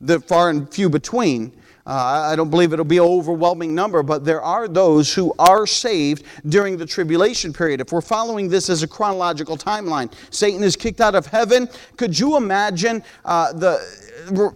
The 0.01 0.19
far 0.19 0.49
and 0.49 0.71
few 0.73 0.89
between. 0.89 1.53
Uh, 1.89 2.30
I 2.32 2.36
don't 2.36 2.51
believe 2.51 2.71
it'll 2.71 2.86
be 2.86 2.99
an 2.99 3.03
overwhelming 3.03 3.73
number, 3.73 4.03
but 4.03 4.23
there 4.23 4.43
are 4.43 4.67
those 4.67 5.11
who 5.11 5.34
are 5.39 5.65
saved 5.65 6.23
during 6.47 6.77
the 6.77 6.86
tribulation 6.86 7.51
period. 7.51 7.82
If 7.82 7.91
we're 7.91 8.01
following 8.01 8.47
this 8.47 8.69
as 8.69 8.84
a 8.84 8.88
chronological 8.88 9.57
timeline, 9.57 10.13
Satan 10.30 10.61
is 10.61 10.75
kicked 10.75 11.01
out 11.01 11.15
of 11.15 11.25
heaven. 11.25 11.67
Could 11.97 12.19
you 12.19 12.38
imagine 12.38 13.03
uh, 13.25 13.53
the 13.53 13.80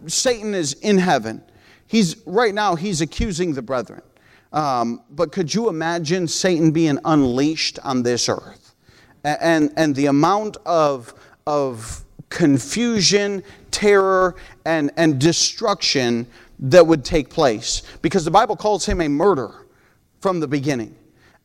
Satan 0.05 0.53
is 0.53 0.74
in 0.74 0.99
heaven? 0.99 1.41
He's 1.94 2.18
right 2.26 2.56
now 2.56 2.74
he's 2.74 3.02
accusing 3.02 3.54
the 3.54 3.62
brethren. 3.62 4.02
Um, 4.52 5.04
but 5.12 5.32
could 5.32 5.54
you 5.54 5.70
imagine 5.70 6.28
Satan 6.28 6.72
being 6.72 6.98
unleashed 7.06 7.78
on 7.84 8.02
this 8.02 8.28
earth? 8.28 8.74
And, 9.24 9.72
and 9.78 9.96
the 9.96 10.08
amount 10.08 10.58
of, 10.66 11.14
of 11.46 12.04
confusion, 12.30 13.44
terror, 13.70 14.36
and, 14.66 14.89
and 14.98 15.20
destruction 15.20 16.26
that 16.58 16.88
would 16.88 17.06
take 17.06 17.30
place. 17.30 17.84
Because 18.02 18.26
the 18.26 18.32
Bible 18.32 18.56
calls 18.56 18.88
him 18.88 19.00
a 19.00 19.08
murderer 19.08 19.68
from 20.20 20.39
the 20.39 20.48
beginning 20.48 20.96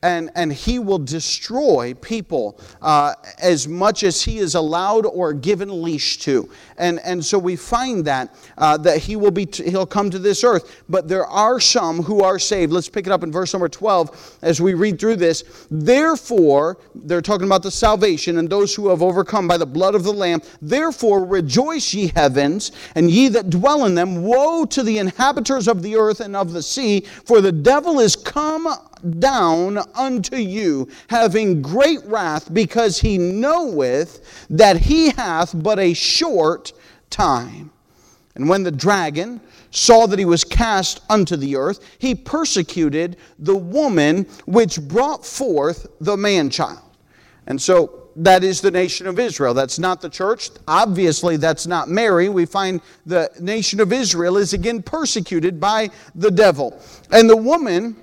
and, 0.03 0.31
and 0.37 0.53
he 0.53 0.79
will 0.79 0.99
destroy 0.99 1.93
people 1.95 2.61
uh, 2.83 3.15
as 3.43 3.67
much 3.67 4.05
as 4.05 4.23
he 4.23 4.39
is 4.39 4.55
allowed 4.55 5.05
or 5.07 5.33
given 5.33 5.83
leash 5.83 6.19
to. 6.19 6.49
And, 6.77 7.01
and 7.01 7.25
so 7.25 7.37
we 7.37 7.57
find 7.57 8.05
that, 8.05 8.33
uh, 8.59 8.77
that 8.79 8.99
he 8.99 9.17
will 9.17 9.33
be, 9.33 9.47
t- 9.47 9.69
he'll 9.69 9.87
come 9.87 10.09
to 10.11 10.21
this 10.21 10.45
earth. 10.45 10.85
But 10.89 11.09
there 11.09 11.27
are 11.27 11.59
some 11.59 12.01
who 12.01 12.23
are 12.23 12.39
saved. 12.39 12.73
Let's 12.73 12.89
pick 12.89 13.09
it 13.09 13.13
up 13.13 13.25
in 13.25 13.33
verse 13.33 13.53
number 13.53 13.69
12 13.69 14.39
as 14.43 14.61
we 14.61 14.75
read 14.75 15.01
through 15.01 15.17
this. 15.17 15.67
Therefore, 15.69 16.79
they're 16.95 17.21
talking 17.21 17.47
about 17.47 17.65
the 17.65 17.71
salvation 17.71 18.39
and 18.39 18.49
those 18.49 18.77
who 18.77 18.89
have 18.91 19.03
overcome 19.03 19.49
by 19.49 19.57
the 19.57 19.67
blood 19.67 19.97
of 19.97 20.05
the 20.05 20.13
Lamb. 20.13 20.43
Therefore, 20.63 21.25
rejoice 21.25 21.93
ye 21.93 22.13
heavens, 22.15 22.71
and 22.95 23.11
ye 23.11 23.29
that 23.29 23.51
dwell 23.51 23.85
in 23.85 23.97
them. 23.97 24.23
Woe 24.23 24.65
to 24.67 24.85
the 24.85 24.99
inhabitants 24.99 25.67
of 25.67 25.83
the 25.83 25.97
earth 25.97 26.21
and 26.21 26.37
of 26.37 26.53
the 26.53 26.63
sea, 26.63 27.01
for 27.01 27.41
the 27.41 27.53
devil 27.53 27.99
is 27.99 28.15
come 28.15 28.69
down 29.19 29.79
unto 29.95 30.37
you, 30.37 30.89
having 31.09 31.63
great 31.63 32.05
wrath, 32.05 32.53
because 32.53 32.99
he 32.99 33.19
knoweth 33.19 34.47
that 34.51 34.77
he 34.77 35.11
hath 35.11 35.53
but 35.63 35.79
a 35.79 35.95
short 35.95 36.73
time. 37.11 37.71
And 38.35 38.49
when 38.49 38.63
the 38.63 38.71
dragon 38.71 39.41
saw 39.71 40.07
that 40.07 40.19
he 40.19 40.25
was 40.25 40.45
cast 40.45 41.01
unto 41.11 41.37
the 41.37 41.57
earth, 41.57 41.81
he 41.99 42.15
persecuted 42.15 43.17
the 43.39 43.57
woman 43.57 44.25
which 44.47 44.81
brought 44.81 45.27
forth 45.27 45.87
the 46.01 46.17
man 46.17 46.49
child. 46.49 46.97
And 47.47 47.61
so 47.61 48.09
that 48.17 48.43
is 48.45 48.61
the 48.61 48.71
nation 48.71 49.07
of 49.07 49.19
Israel. 49.19 49.55
That's 49.55 49.79
not 49.79 50.01
the 50.01 50.09
church. 50.09 50.51
Obviously, 50.67 51.37
that's 51.37 51.67
not 51.67 51.89
Mary. 51.89 52.29
We 52.29 52.47
find 52.47 52.81
the 53.07 53.31
nation 53.41 53.81
of 53.81 53.93
Israel 53.93 54.37
is 54.37 54.53
again 54.53 54.83
persecuted 54.83 55.61
by 55.61 55.91
the 56.15 56.31
devil. 56.31 56.81
And 57.11 57.31
the 57.31 57.37
woman 57.37 57.97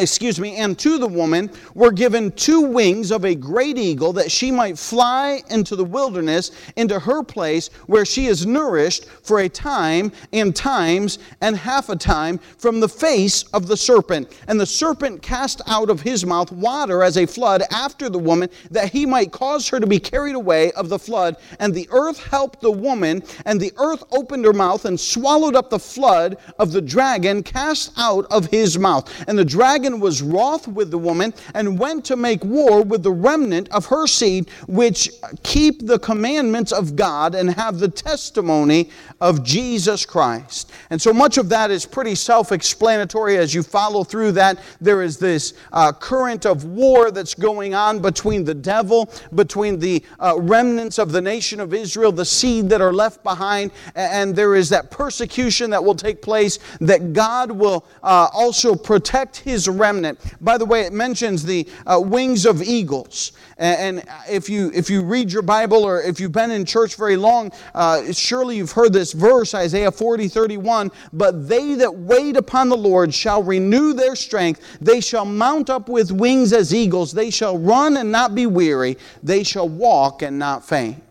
excuse 0.00 0.40
me, 0.40 0.56
and 0.56 0.78
to 0.78 0.98
the 0.98 1.06
woman 1.06 1.50
were 1.74 1.92
given 1.92 2.30
two 2.32 2.60
wings 2.60 3.10
of 3.10 3.24
a 3.24 3.34
great 3.34 3.78
eagle 3.78 4.12
that 4.14 4.30
she 4.30 4.50
might 4.50 4.78
fly 4.78 5.42
into 5.50 5.76
the 5.76 5.84
wilderness, 5.84 6.50
into 6.76 6.98
her 6.98 7.22
place 7.22 7.68
where 7.86 8.04
she 8.04 8.26
is 8.26 8.46
nourished 8.46 9.06
for 9.22 9.40
a 9.40 9.48
time 9.48 10.12
and 10.32 10.54
times 10.54 11.18
and 11.40 11.56
half 11.56 11.88
a 11.88 11.96
time 11.96 12.38
from 12.58 12.80
the 12.80 12.88
face 12.88 13.42
of 13.54 13.66
the 13.66 13.76
serpent. 13.76 14.40
And 14.48 14.60
the 14.60 14.66
serpent 14.66 15.22
cast 15.22 15.60
out 15.66 15.90
of 15.90 16.00
his 16.00 16.24
mouth 16.24 16.52
water 16.52 17.02
as 17.02 17.16
a 17.16 17.26
flood 17.26 17.62
after 17.70 18.08
the 18.08 18.18
woman, 18.18 18.48
that 18.70 18.92
he 18.92 19.06
might 19.06 19.32
cause 19.32 19.68
her 19.68 19.80
to 19.80 19.86
be 19.86 19.98
carried 19.98 20.34
away 20.34 20.72
of 20.72 20.88
the 20.88 20.98
flood. 20.98 21.36
And 21.58 21.74
the 21.74 21.88
earth 21.90 22.22
helped 22.22 22.60
the 22.60 22.70
woman, 22.70 23.22
and 23.44 23.60
the 23.60 23.72
earth 23.76 24.02
opened 24.10 24.44
her 24.44 24.52
mouth 24.52 24.84
and 24.84 24.98
swallowed 24.98 25.56
up 25.56 25.70
the 25.70 25.78
flood 25.78 26.38
of 26.58 26.72
the 26.72 26.80
dragon 26.80 27.42
cast 27.42 27.92
out 27.96 28.26
of 28.30 28.46
his 28.46 28.78
mouth. 28.78 29.12
And 29.26 29.38
the 29.38 29.44
dragon 29.44 29.87
was 30.00 30.22
wroth 30.22 30.68
with 30.68 30.90
the 30.90 30.98
woman 30.98 31.32
and 31.54 31.78
went 31.78 32.04
to 32.06 32.16
make 32.16 32.44
war 32.44 32.82
with 32.82 33.02
the 33.02 33.12
remnant 33.12 33.68
of 33.70 33.86
her 33.86 34.06
seed, 34.06 34.50
which 34.66 35.10
keep 35.42 35.86
the 35.86 35.98
commandments 35.98 36.72
of 36.72 36.96
God 36.96 37.34
and 37.34 37.50
have 37.50 37.78
the 37.78 37.88
testimony 37.88 38.90
of 39.20 39.42
Jesus 39.42 40.06
Christ. 40.06 40.70
And 40.90 41.00
so 41.00 41.12
much 41.12 41.38
of 41.38 41.48
that 41.48 41.70
is 41.70 41.84
pretty 41.84 42.14
self 42.14 42.52
explanatory 42.52 43.36
as 43.36 43.54
you 43.54 43.62
follow 43.62 44.04
through 44.04 44.32
that. 44.32 44.58
There 44.80 45.02
is 45.02 45.18
this 45.18 45.54
uh, 45.72 45.92
current 45.92 46.46
of 46.46 46.64
war 46.64 47.10
that's 47.10 47.34
going 47.34 47.74
on 47.74 48.00
between 48.00 48.44
the 48.44 48.54
devil, 48.54 49.10
between 49.34 49.78
the 49.78 50.04
uh, 50.20 50.34
remnants 50.38 50.98
of 50.98 51.12
the 51.12 51.20
nation 51.20 51.60
of 51.60 51.74
Israel, 51.74 52.12
the 52.12 52.24
seed 52.24 52.68
that 52.70 52.80
are 52.80 52.92
left 52.92 53.22
behind, 53.22 53.72
and 53.94 54.34
there 54.34 54.54
is 54.54 54.68
that 54.68 54.90
persecution 54.90 55.70
that 55.70 55.82
will 55.82 55.94
take 55.94 56.22
place 56.22 56.58
that 56.80 57.12
God 57.12 57.50
will 57.50 57.84
uh, 58.02 58.28
also 58.32 58.74
protect 58.74 59.38
his 59.38 59.68
remnant. 59.68 60.18
By 60.40 60.58
the 60.58 60.64
way, 60.64 60.82
it 60.82 60.92
mentions 60.92 61.44
the 61.44 61.68
uh, 61.86 62.00
wings 62.00 62.46
of 62.46 62.62
eagles. 62.62 63.32
And, 63.58 64.04
if 64.28 64.48
you 64.48 64.70
if 64.72 64.88
you 64.88 65.02
read 65.02 65.32
your 65.32 65.42
Bible 65.42 65.82
or 65.82 66.00
if 66.00 66.20
you've 66.20 66.32
been 66.32 66.52
in 66.52 66.64
church 66.64 66.94
very 66.94 67.16
long, 67.16 67.50
uh, 67.74 68.12
surely 68.12 68.56
you've 68.56 68.72
heard 68.72 68.92
this 68.92 69.12
verse, 69.12 69.52
Isaiah 69.52 69.90
40, 69.90 70.28
31. 70.28 70.92
But 71.12 71.48
they 71.48 71.74
that 71.74 71.92
wait 71.92 72.36
upon 72.36 72.68
the 72.68 72.76
Lord 72.76 73.12
shall 73.12 73.42
renew 73.42 73.94
their 73.94 74.14
strength. 74.14 74.60
They 74.80 75.00
shall 75.00 75.24
mount 75.24 75.70
up 75.70 75.88
with 75.88 76.12
wings 76.12 76.52
as 76.52 76.72
eagles. 76.72 77.12
They 77.12 77.30
shall 77.30 77.58
run 77.58 77.96
and 77.96 78.12
not 78.12 78.34
be 78.34 78.46
weary. 78.46 78.96
They 79.22 79.42
shall 79.42 79.68
walk 79.68 80.22
and 80.22 80.38
not 80.38 80.66
faint. 80.66 81.02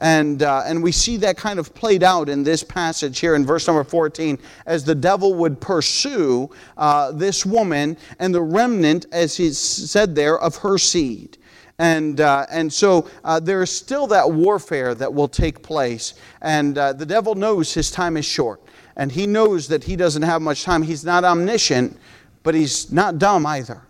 And, 0.00 0.42
uh, 0.42 0.62
and 0.64 0.82
we 0.82 0.92
see 0.92 1.16
that 1.18 1.36
kind 1.36 1.58
of 1.58 1.74
played 1.74 2.02
out 2.02 2.28
in 2.28 2.44
this 2.44 2.62
passage 2.62 3.18
here 3.18 3.34
in 3.34 3.44
verse 3.44 3.66
number 3.66 3.82
14 3.82 4.38
as 4.66 4.84
the 4.84 4.94
devil 4.94 5.34
would 5.34 5.60
pursue 5.60 6.50
uh, 6.76 7.10
this 7.12 7.44
woman 7.44 7.96
and 8.20 8.32
the 8.32 8.42
remnant, 8.42 9.06
as 9.10 9.36
he 9.36 9.52
said 9.52 10.14
there, 10.14 10.38
of 10.38 10.56
her 10.56 10.78
seed. 10.78 11.38
And, 11.78 12.20
uh, 12.20 12.46
and 12.50 12.72
so 12.72 13.08
uh, 13.24 13.38
there 13.38 13.62
is 13.62 13.70
still 13.70 14.08
that 14.08 14.30
warfare 14.30 14.94
that 14.96 15.12
will 15.12 15.28
take 15.28 15.62
place. 15.62 16.14
And 16.42 16.76
uh, 16.76 16.92
the 16.92 17.06
devil 17.06 17.34
knows 17.34 17.72
his 17.72 17.90
time 17.90 18.16
is 18.16 18.24
short. 18.24 18.60
And 18.96 19.12
he 19.12 19.26
knows 19.26 19.68
that 19.68 19.84
he 19.84 19.94
doesn't 19.94 20.22
have 20.22 20.42
much 20.42 20.64
time. 20.64 20.82
He's 20.82 21.04
not 21.04 21.22
omniscient, 21.22 21.96
but 22.42 22.54
he's 22.54 22.90
not 22.90 23.18
dumb 23.18 23.46
either. 23.46 23.82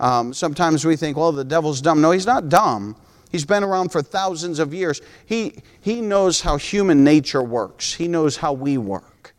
Um, 0.00 0.34
sometimes 0.34 0.84
we 0.84 0.96
think, 0.96 1.16
well, 1.16 1.32
the 1.32 1.44
devil's 1.44 1.80
dumb. 1.80 2.02
No, 2.02 2.10
he's 2.10 2.26
not 2.26 2.50
dumb. 2.50 2.96
He's 3.30 3.44
been 3.44 3.62
around 3.62 3.90
for 3.90 4.02
thousands 4.02 4.58
of 4.58 4.74
years. 4.74 5.00
He, 5.24 5.54
he 5.80 6.00
knows 6.00 6.40
how 6.40 6.56
human 6.56 7.04
nature 7.04 7.42
works, 7.42 7.94
he 7.94 8.08
knows 8.08 8.36
how 8.36 8.52
we 8.52 8.76
work. 8.76 9.34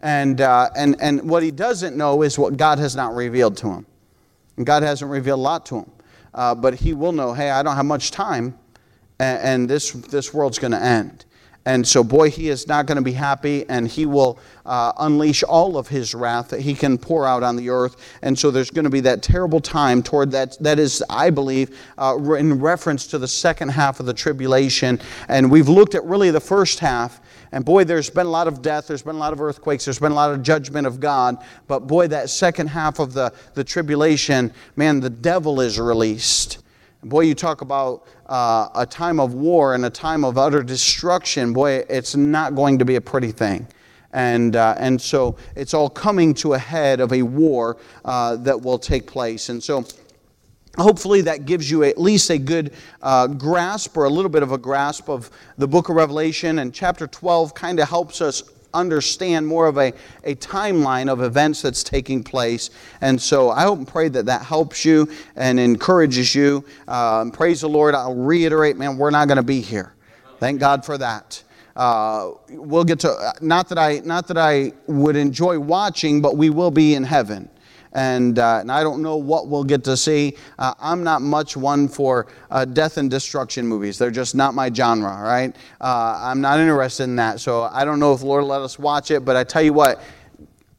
And, 0.00 0.40
uh, 0.40 0.70
and, 0.76 0.96
and 1.00 1.28
what 1.28 1.42
he 1.42 1.50
doesn't 1.50 1.96
know 1.96 2.22
is 2.22 2.38
what 2.38 2.56
God 2.56 2.78
has 2.78 2.96
not 2.96 3.14
revealed 3.14 3.56
to 3.58 3.68
him. 3.68 3.86
And 4.56 4.66
God 4.66 4.82
hasn't 4.82 5.10
revealed 5.10 5.38
a 5.38 5.42
lot 5.42 5.64
to 5.66 5.76
him. 5.76 5.90
Uh, 6.34 6.54
but 6.54 6.74
he 6.74 6.92
will 6.92 7.12
know 7.12 7.32
hey, 7.32 7.50
I 7.50 7.62
don't 7.62 7.76
have 7.76 7.86
much 7.86 8.10
time, 8.10 8.58
and, 9.18 9.38
and 9.40 9.70
this, 9.70 9.92
this 9.92 10.32
world's 10.32 10.58
going 10.58 10.72
to 10.72 10.82
end. 10.82 11.24
And 11.64 11.86
so, 11.86 12.02
boy, 12.02 12.28
he 12.28 12.48
is 12.48 12.66
not 12.66 12.86
going 12.86 12.96
to 12.96 13.02
be 13.02 13.12
happy, 13.12 13.64
and 13.68 13.86
he 13.86 14.04
will 14.04 14.38
uh, 14.66 14.92
unleash 14.98 15.44
all 15.44 15.76
of 15.76 15.86
his 15.86 16.12
wrath 16.12 16.48
that 16.48 16.60
he 16.60 16.74
can 16.74 16.98
pour 16.98 17.24
out 17.24 17.44
on 17.44 17.54
the 17.54 17.70
earth. 17.70 17.96
And 18.22 18.36
so, 18.36 18.50
there's 18.50 18.70
going 18.70 18.84
to 18.84 18.90
be 18.90 19.00
that 19.00 19.22
terrible 19.22 19.60
time 19.60 20.02
toward 20.02 20.32
that. 20.32 20.58
That 20.58 20.80
is, 20.80 21.04
I 21.08 21.30
believe, 21.30 21.78
uh, 21.98 22.18
in 22.34 22.60
reference 22.60 23.06
to 23.08 23.18
the 23.18 23.28
second 23.28 23.68
half 23.68 24.00
of 24.00 24.06
the 24.06 24.14
tribulation. 24.14 25.00
And 25.28 25.50
we've 25.50 25.68
looked 25.68 25.94
at 25.94 26.04
really 26.04 26.32
the 26.32 26.40
first 26.40 26.80
half. 26.80 27.20
And 27.52 27.64
boy, 27.64 27.84
there's 27.84 28.08
been 28.08 28.26
a 28.26 28.30
lot 28.30 28.48
of 28.48 28.62
death, 28.62 28.86
there's 28.86 29.02
been 29.02 29.14
a 29.14 29.18
lot 29.18 29.34
of 29.34 29.40
earthquakes, 29.40 29.84
there's 29.84 29.98
been 29.98 30.12
a 30.12 30.16
lot 30.16 30.32
of 30.32 30.42
judgment 30.42 30.86
of 30.86 31.00
God. 31.00 31.36
But 31.68 31.86
boy, 31.86 32.08
that 32.08 32.30
second 32.30 32.68
half 32.68 32.98
of 32.98 33.12
the, 33.12 33.32
the 33.52 33.62
tribulation, 33.62 34.52
man, 34.74 35.00
the 35.00 35.10
devil 35.10 35.60
is 35.60 35.78
released. 35.78 36.62
Boy, 37.04 37.22
you 37.22 37.34
talk 37.34 37.60
about 37.60 38.06
uh, 38.26 38.68
a 38.74 38.86
time 38.86 39.20
of 39.20 39.34
war 39.34 39.74
and 39.74 39.84
a 39.84 39.90
time 39.90 40.24
of 40.24 40.38
utter 40.38 40.62
destruction. 40.62 41.52
Boy, 41.52 41.84
it's 41.90 42.16
not 42.16 42.54
going 42.54 42.78
to 42.78 42.84
be 42.84 42.94
a 42.94 43.00
pretty 43.00 43.32
thing. 43.32 43.66
And, 44.14 44.56
uh, 44.56 44.74
and 44.78 45.00
so 45.00 45.36
it's 45.56 45.74
all 45.74 45.90
coming 45.90 46.32
to 46.34 46.54
a 46.54 46.58
head 46.58 47.00
of 47.00 47.12
a 47.12 47.22
war 47.22 47.76
uh, 48.04 48.36
that 48.36 48.60
will 48.60 48.78
take 48.78 49.06
place. 49.06 49.48
And 49.48 49.62
so 49.62 49.84
hopefully 50.78 51.20
that 51.22 51.44
gives 51.44 51.70
you 51.70 51.84
at 51.84 51.98
least 51.98 52.30
a 52.30 52.38
good 52.38 52.72
uh, 53.02 53.26
grasp 53.26 53.96
or 53.96 54.04
a 54.04 54.10
little 54.10 54.30
bit 54.30 54.42
of 54.42 54.52
a 54.52 54.58
grasp 54.58 55.08
of 55.08 55.30
the 55.58 55.68
book 55.68 55.88
of 55.88 55.96
Revelation. 55.96 56.58
And 56.60 56.72
chapter 56.72 57.06
12 57.06 57.54
kind 57.54 57.78
of 57.80 57.88
helps 57.88 58.20
us 58.20 58.42
understand 58.74 59.46
more 59.46 59.66
of 59.66 59.76
a, 59.76 59.92
a 60.24 60.34
timeline 60.36 61.10
of 61.10 61.20
events 61.20 61.62
that's 61.62 61.82
taking 61.82 62.24
place. 62.24 62.70
And 63.00 63.20
so 63.20 63.50
I 63.50 63.62
hope 63.62 63.78
and 63.78 63.88
pray 63.88 64.08
that 64.08 64.26
that 64.26 64.42
helps 64.42 64.84
you 64.84 65.10
and 65.36 65.60
encourages 65.60 66.34
you. 66.34 66.64
Uh, 66.88 67.30
praise 67.30 67.60
the 67.60 67.68
Lord. 67.68 67.94
I'll 67.94 68.14
reiterate, 68.14 68.76
man, 68.76 68.96
we're 68.96 69.10
not 69.10 69.28
going 69.28 69.36
to 69.36 69.42
be 69.42 69.60
here. 69.60 69.94
Thank 70.38 70.58
God 70.58 70.84
for 70.84 70.96
that. 70.98 71.42
Uh, 71.76 72.32
we'll 72.50 72.84
get 72.84 73.00
to 73.00 73.32
not 73.40 73.68
that 73.70 73.78
I 73.78 74.00
not 74.00 74.28
that 74.28 74.36
I 74.36 74.72
would 74.86 75.16
enjoy 75.16 75.58
watching, 75.58 76.20
but 76.20 76.36
we 76.36 76.50
will 76.50 76.70
be 76.70 76.94
in 76.94 77.02
heaven 77.02 77.48
and, 77.92 78.38
uh, 78.38 78.58
and 78.60 78.72
I 78.72 78.82
don't 78.82 79.02
know 79.02 79.16
what 79.16 79.48
we'll 79.48 79.64
get 79.64 79.84
to 79.84 79.96
see. 79.96 80.36
Uh, 80.58 80.74
I'm 80.80 81.02
not 81.02 81.22
much 81.22 81.56
one 81.56 81.88
for 81.88 82.26
uh, 82.50 82.64
death 82.64 82.96
and 82.96 83.10
destruction 83.10 83.66
movies. 83.66 83.98
They're 83.98 84.10
just 84.10 84.34
not 84.34 84.54
my 84.54 84.72
genre, 84.72 85.22
right? 85.22 85.54
Uh, 85.80 86.20
I'm 86.22 86.40
not 86.40 86.58
interested 86.58 87.04
in 87.04 87.16
that. 87.16 87.40
So 87.40 87.62
I 87.62 87.84
don't 87.84 88.00
know 88.00 88.12
if 88.12 88.22
Lord 88.22 88.44
let 88.44 88.60
us 88.60 88.78
watch 88.78 89.10
it, 89.10 89.24
but 89.24 89.36
I 89.36 89.44
tell 89.44 89.62
you 89.62 89.72
what, 89.72 90.02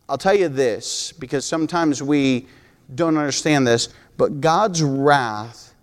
I'll 0.09 0.18
tell 0.18 0.36
you 0.36 0.49
this, 0.49 1.11
because 1.14 1.45
sometimes 1.45 2.03
we 2.03 2.47
don't 2.95 3.18
understand 3.18 3.66
this, 3.66 3.89
but 4.18 4.41
God's 4.41 4.84
wrath 4.84 5.74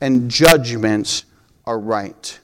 and 0.00 0.30
judgments 0.30 1.24
are 1.66 1.78
right. 1.78 2.38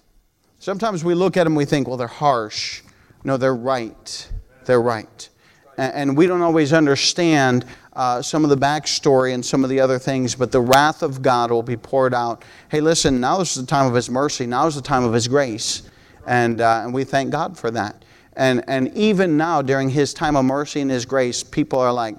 Sometimes 0.59 1.03
we 1.03 1.15
look 1.15 1.37
at 1.37 1.45
them, 1.45 1.55
we 1.55 1.65
think, 1.65 1.89
well, 1.89 1.97
they're 1.97 2.07
harsh. 2.07 2.83
No, 3.25 3.37
they're 3.37 3.55
right. 3.55 4.31
They're 4.65 4.83
right. 4.83 5.29
And 5.77 6.17
we 6.17 6.27
don't 6.27 6.43
always 6.43 6.73
understand 6.73 7.65
uh, 7.95 8.23
some 8.23 8.45
of 8.45 8.51
the 8.51 8.57
backstory 8.57 9.35
and 9.35 9.45
some 9.45 9.65
of 9.65 9.71
the 9.71 9.81
other 9.81 9.99
things, 9.99 10.35
but 10.35 10.51
the 10.51 10.61
wrath 10.61 11.03
of 11.03 11.21
God 11.21 11.51
will 11.51 11.63
be 11.63 11.77
poured 11.77 12.15
out. 12.15 12.45
Hey, 12.71 12.81
listen, 12.81 13.21
now 13.21 13.41
is 13.41 13.55
the 13.55 13.67
time 13.67 13.87
of 13.87 13.95
His 13.95 14.09
mercy, 14.09 14.47
now 14.47 14.67
is 14.67 14.75
the 14.75 14.83
time 14.83 15.05
of 15.05 15.13
His 15.13 15.29
grace. 15.29 15.83
And, 16.27 16.61
uh, 16.61 16.83
and 16.85 16.95
we 16.95 17.05
thank 17.05 17.31
God 17.31 17.59
for 17.59 17.71
that. 17.73 18.05
And, 18.35 18.65
and 18.67 18.97
even 18.97 19.37
now, 19.37 19.61
during 19.61 19.91
His 19.91 20.15
time 20.15 20.37
of 20.37 20.45
mercy 20.45 20.81
and 20.81 20.91
His 20.91 21.05
grace, 21.05 21.43
people 21.43 21.79
are 21.79 21.93
like, 21.93 22.17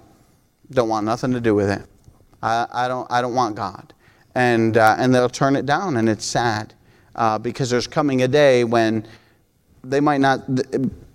don't 0.70 0.90
want 0.90 1.06
nothing 1.06 1.32
to 1.32 1.42
do 1.42 1.56
with 1.56 1.70
it. 1.70 1.82
I, 2.42 2.68
I, 2.72 2.88
don't, 2.88 3.10
I 3.12 3.22
don't 3.22 3.34
want 3.34 3.56
God. 3.56 3.94
And, 4.36 4.78
uh, 4.78 4.96
and 5.00 5.14
they'll 5.14 5.30
turn 5.30 5.56
it 5.56 5.66
down, 5.66 5.98
and 5.98 6.08
it's 6.08 6.26
sad 6.26 6.74
uh, 7.16 7.40
because 7.40 7.70
there's 7.70 7.88
coming 7.88 8.22
a 8.24 8.28
day 8.28 8.64
when 8.64 9.08
they 9.84 10.00
might 10.00 10.22
not, 10.22 10.44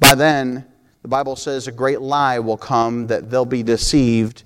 by 0.00 0.14
then, 0.14 0.64
the 1.02 1.08
Bible 1.08 1.36
says 1.36 1.68
a 1.68 1.72
great 1.72 2.00
lie 2.00 2.38
will 2.38 2.56
come 2.56 3.06
that 3.06 3.30
they'll 3.30 3.44
be 3.44 3.62
deceived 3.62 4.44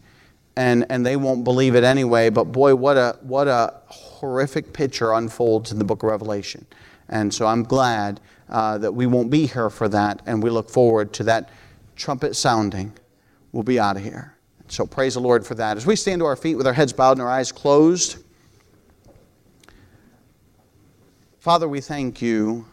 and, 0.57 0.87
and 0.91 1.05
they 1.05 1.17
won't 1.17 1.45
believe 1.45 1.75
it 1.75 1.85
anyway. 1.85 2.31
But 2.31 2.45
boy, 2.45 2.75
what 2.75 2.97
a, 2.97 3.19
what 3.23 3.49
a 3.49 3.75
horrific 3.87 4.73
picture 4.73 5.13
unfolds 5.13 5.73
in 5.73 5.79
the 5.79 5.85
book 5.85 6.03
of 6.03 6.11
Revelation. 6.11 6.67
And 7.09 7.33
so 7.33 7.47
I'm 7.47 7.63
glad 7.63 8.21
uh, 8.49 8.79
that 8.79 8.93
we 8.93 9.07
won't 9.07 9.31
be 9.31 9.47
here 9.47 9.71
for 9.71 9.89
that, 9.89 10.23
and 10.27 10.43
we 10.43 10.51
look 10.51 10.69
forward 10.69 11.13
to 11.15 11.25
that 11.25 11.51
trumpet 11.97 12.37
sounding. 12.37 12.93
We'll 13.53 13.63
be 13.63 13.79
out 13.79 13.97
of 13.97 14.03
here. 14.03 14.35
So 14.69 14.87
praise 14.87 15.15
the 15.15 15.21
Lord 15.21 15.47
for 15.47 15.55
that. 15.57 15.77
As 15.77 15.87
we 15.87 15.97
stand 15.97 16.21
to 16.21 16.27
our 16.27 16.37
feet 16.37 16.55
with 16.55 16.67
our 16.67 16.73
heads 16.73 16.93
bowed 16.93 17.13
and 17.13 17.23
our 17.23 17.29
eyes 17.29 17.53
closed, 17.53 18.23
Father, 21.39 21.69
we 21.69 21.81
thank 21.81 22.23
you 22.23 22.65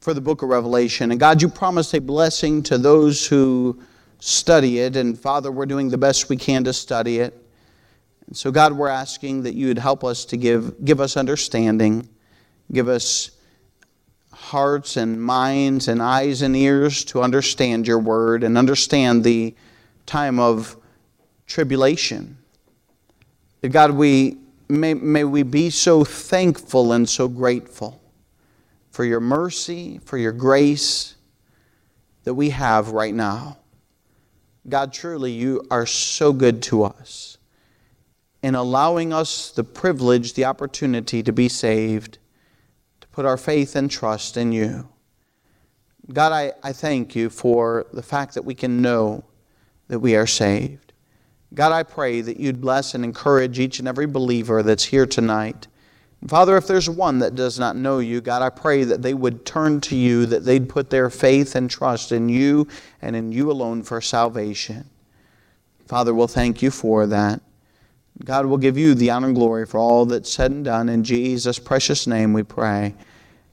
for 0.00 0.12
the 0.12 0.20
book 0.20 0.42
of 0.42 0.50
Revelation. 0.50 1.10
And 1.10 1.18
God, 1.18 1.40
you 1.40 1.48
promised 1.48 1.94
a 1.94 2.00
blessing 2.00 2.62
to 2.64 2.76
those 2.76 3.26
who 3.26 3.82
study 4.24 4.78
it. 4.78 4.96
And 4.96 5.18
Father, 5.18 5.52
we're 5.52 5.66
doing 5.66 5.90
the 5.90 5.98
best 5.98 6.30
we 6.30 6.36
can 6.38 6.64
to 6.64 6.72
study 6.72 7.18
it. 7.18 7.38
And 8.26 8.34
so, 8.34 8.50
God, 8.50 8.72
we're 8.72 8.88
asking 8.88 9.42
that 9.42 9.54
you 9.54 9.68
would 9.68 9.78
help 9.78 10.02
us 10.02 10.24
to 10.26 10.38
give, 10.38 10.82
give 10.82 10.98
us 10.98 11.18
understanding, 11.18 12.08
give 12.72 12.88
us 12.88 13.32
hearts 14.32 14.96
and 14.96 15.22
minds 15.22 15.88
and 15.88 16.00
eyes 16.00 16.40
and 16.40 16.56
ears 16.56 17.04
to 17.04 17.20
understand 17.20 17.86
your 17.86 17.98
word 17.98 18.44
and 18.44 18.56
understand 18.56 19.24
the 19.24 19.54
time 20.06 20.40
of 20.40 20.74
tribulation. 21.46 22.38
God, 23.62 23.90
we 23.90 24.38
may, 24.70 24.94
may 24.94 25.24
we 25.24 25.42
be 25.42 25.68
so 25.68 26.02
thankful 26.02 26.92
and 26.92 27.06
so 27.06 27.28
grateful 27.28 28.00
for 28.90 29.04
your 29.04 29.20
mercy, 29.20 30.00
for 30.02 30.16
your 30.16 30.32
grace 30.32 31.14
that 32.24 32.32
we 32.32 32.50
have 32.50 32.92
right 32.92 33.14
now. 33.14 33.58
God, 34.68 34.92
truly, 34.92 35.32
you 35.32 35.66
are 35.70 35.86
so 35.86 36.32
good 36.32 36.62
to 36.64 36.84
us 36.84 37.38
in 38.42 38.54
allowing 38.54 39.12
us 39.12 39.50
the 39.50 39.64
privilege, 39.64 40.34
the 40.34 40.44
opportunity 40.44 41.22
to 41.22 41.32
be 41.32 41.48
saved, 41.48 42.18
to 43.00 43.08
put 43.08 43.24
our 43.24 43.36
faith 43.36 43.76
and 43.76 43.90
trust 43.90 44.36
in 44.36 44.52
you. 44.52 44.88
God, 46.12 46.32
I, 46.32 46.52
I 46.62 46.72
thank 46.72 47.16
you 47.16 47.30
for 47.30 47.86
the 47.92 48.02
fact 48.02 48.34
that 48.34 48.44
we 48.44 48.54
can 48.54 48.82
know 48.82 49.24
that 49.88 50.00
we 50.00 50.14
are 50.16 50.26
saved. 50.26 50.92
God, 51.54 51.72
I 51.72 51.82
pray 51.82 52.20
that 52.20 52.38
you'd 52.38 52.60
bless 52.60 52.94
and 52.94 53.04
encourage 53.04 53.58
each 53.58 53.78
and 53.78 53.88
every 53.88 54.06
believer 54.06 54.62
that's 54.62 54.84
here 54.84 55.06
tonight. 55.06 55.66
Father, 56.26 56.56
if 56.56 56.66
there's 56.66 56.88
one 56.88 57.18
that 57.18 57.34
does 57.34 57.58
not 57.58 57.76
know 57.76 57.98
you, 57.98 58.22
God, 58.22 58.40
I 58.40 58.48
pray 58.48 58.84
that 58.84 59.02
they 59.02 59.12
would 59.12 59.44
turn 59.44 59.80
to 59.82 59.96
you, 59.96 60.24
that 60.26 60.44
they'd 60.44 60.68
put 60.68 60.88
their 60.88 61.10
faith 61.10 61.54
and 61.54 61.70
trust 61.70 62.12
in 62.12 62.30
you 62.30 62.66
and 63.02 63.14
in 63.14 63.30
you 63.30 63.50
alone 63.50 63.82
for 63.82 64.00
salvation. 64.00 64.88
Father, 65.86 66.14
we'll 66.14 66.26
thank 66.26 66.62
you 66.62 66.70
for 66.70 67.06
that. 67.06 67.42
God 68.24 68.46
will 68.46 68.56
give 68.58 68.78
you 68.78 68.94
the 68.94 69.10
honor 69.10 69.26
and 69.26 69.36
glory 69.36 69.66
for 69.66 69.78
all 69.78 70.06
that's 70.06 70.32
said 70.32 70.50
and 70.50 70.64
done. 70.64 70.88
In 70.88 71.04
Jesus' 71.04 71.58
precious 71.58 72.06
name 72.06 72.32
we 72.32 72.42
pray. 72.42 72.94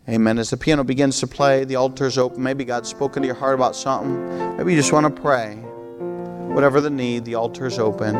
Amen. 0.07 0.37
As 0.37 0.49
the 0.49 0.57
piano 0.57 0.83
begins 0.83 1.19
to 1.19 1.27
play, 1.27 1.65
the 1.65 1.75
altar's 1.75 2.17
open. 2.17 2.41
Maybe 2.41 2.63
God's 2.63 2.89
spoken 2.89 3.21
to 3.23 3.27
your 3.27 3.35
heart 3.35 3.55
about 3.55 3.75
something. 3.75 4.57
Maybe 4.57 4.73
you 4.73 4.79
just 4.79 4.93
want 4.93 5.13
to 5.13 5.21
pray. 5.21 5.55
Whatever 5.55 6.79
the 6.79 6.89
need, 6.89 7.25
the 7.25 7.35
altar's 7.35 7.79
open. 7.79 8.15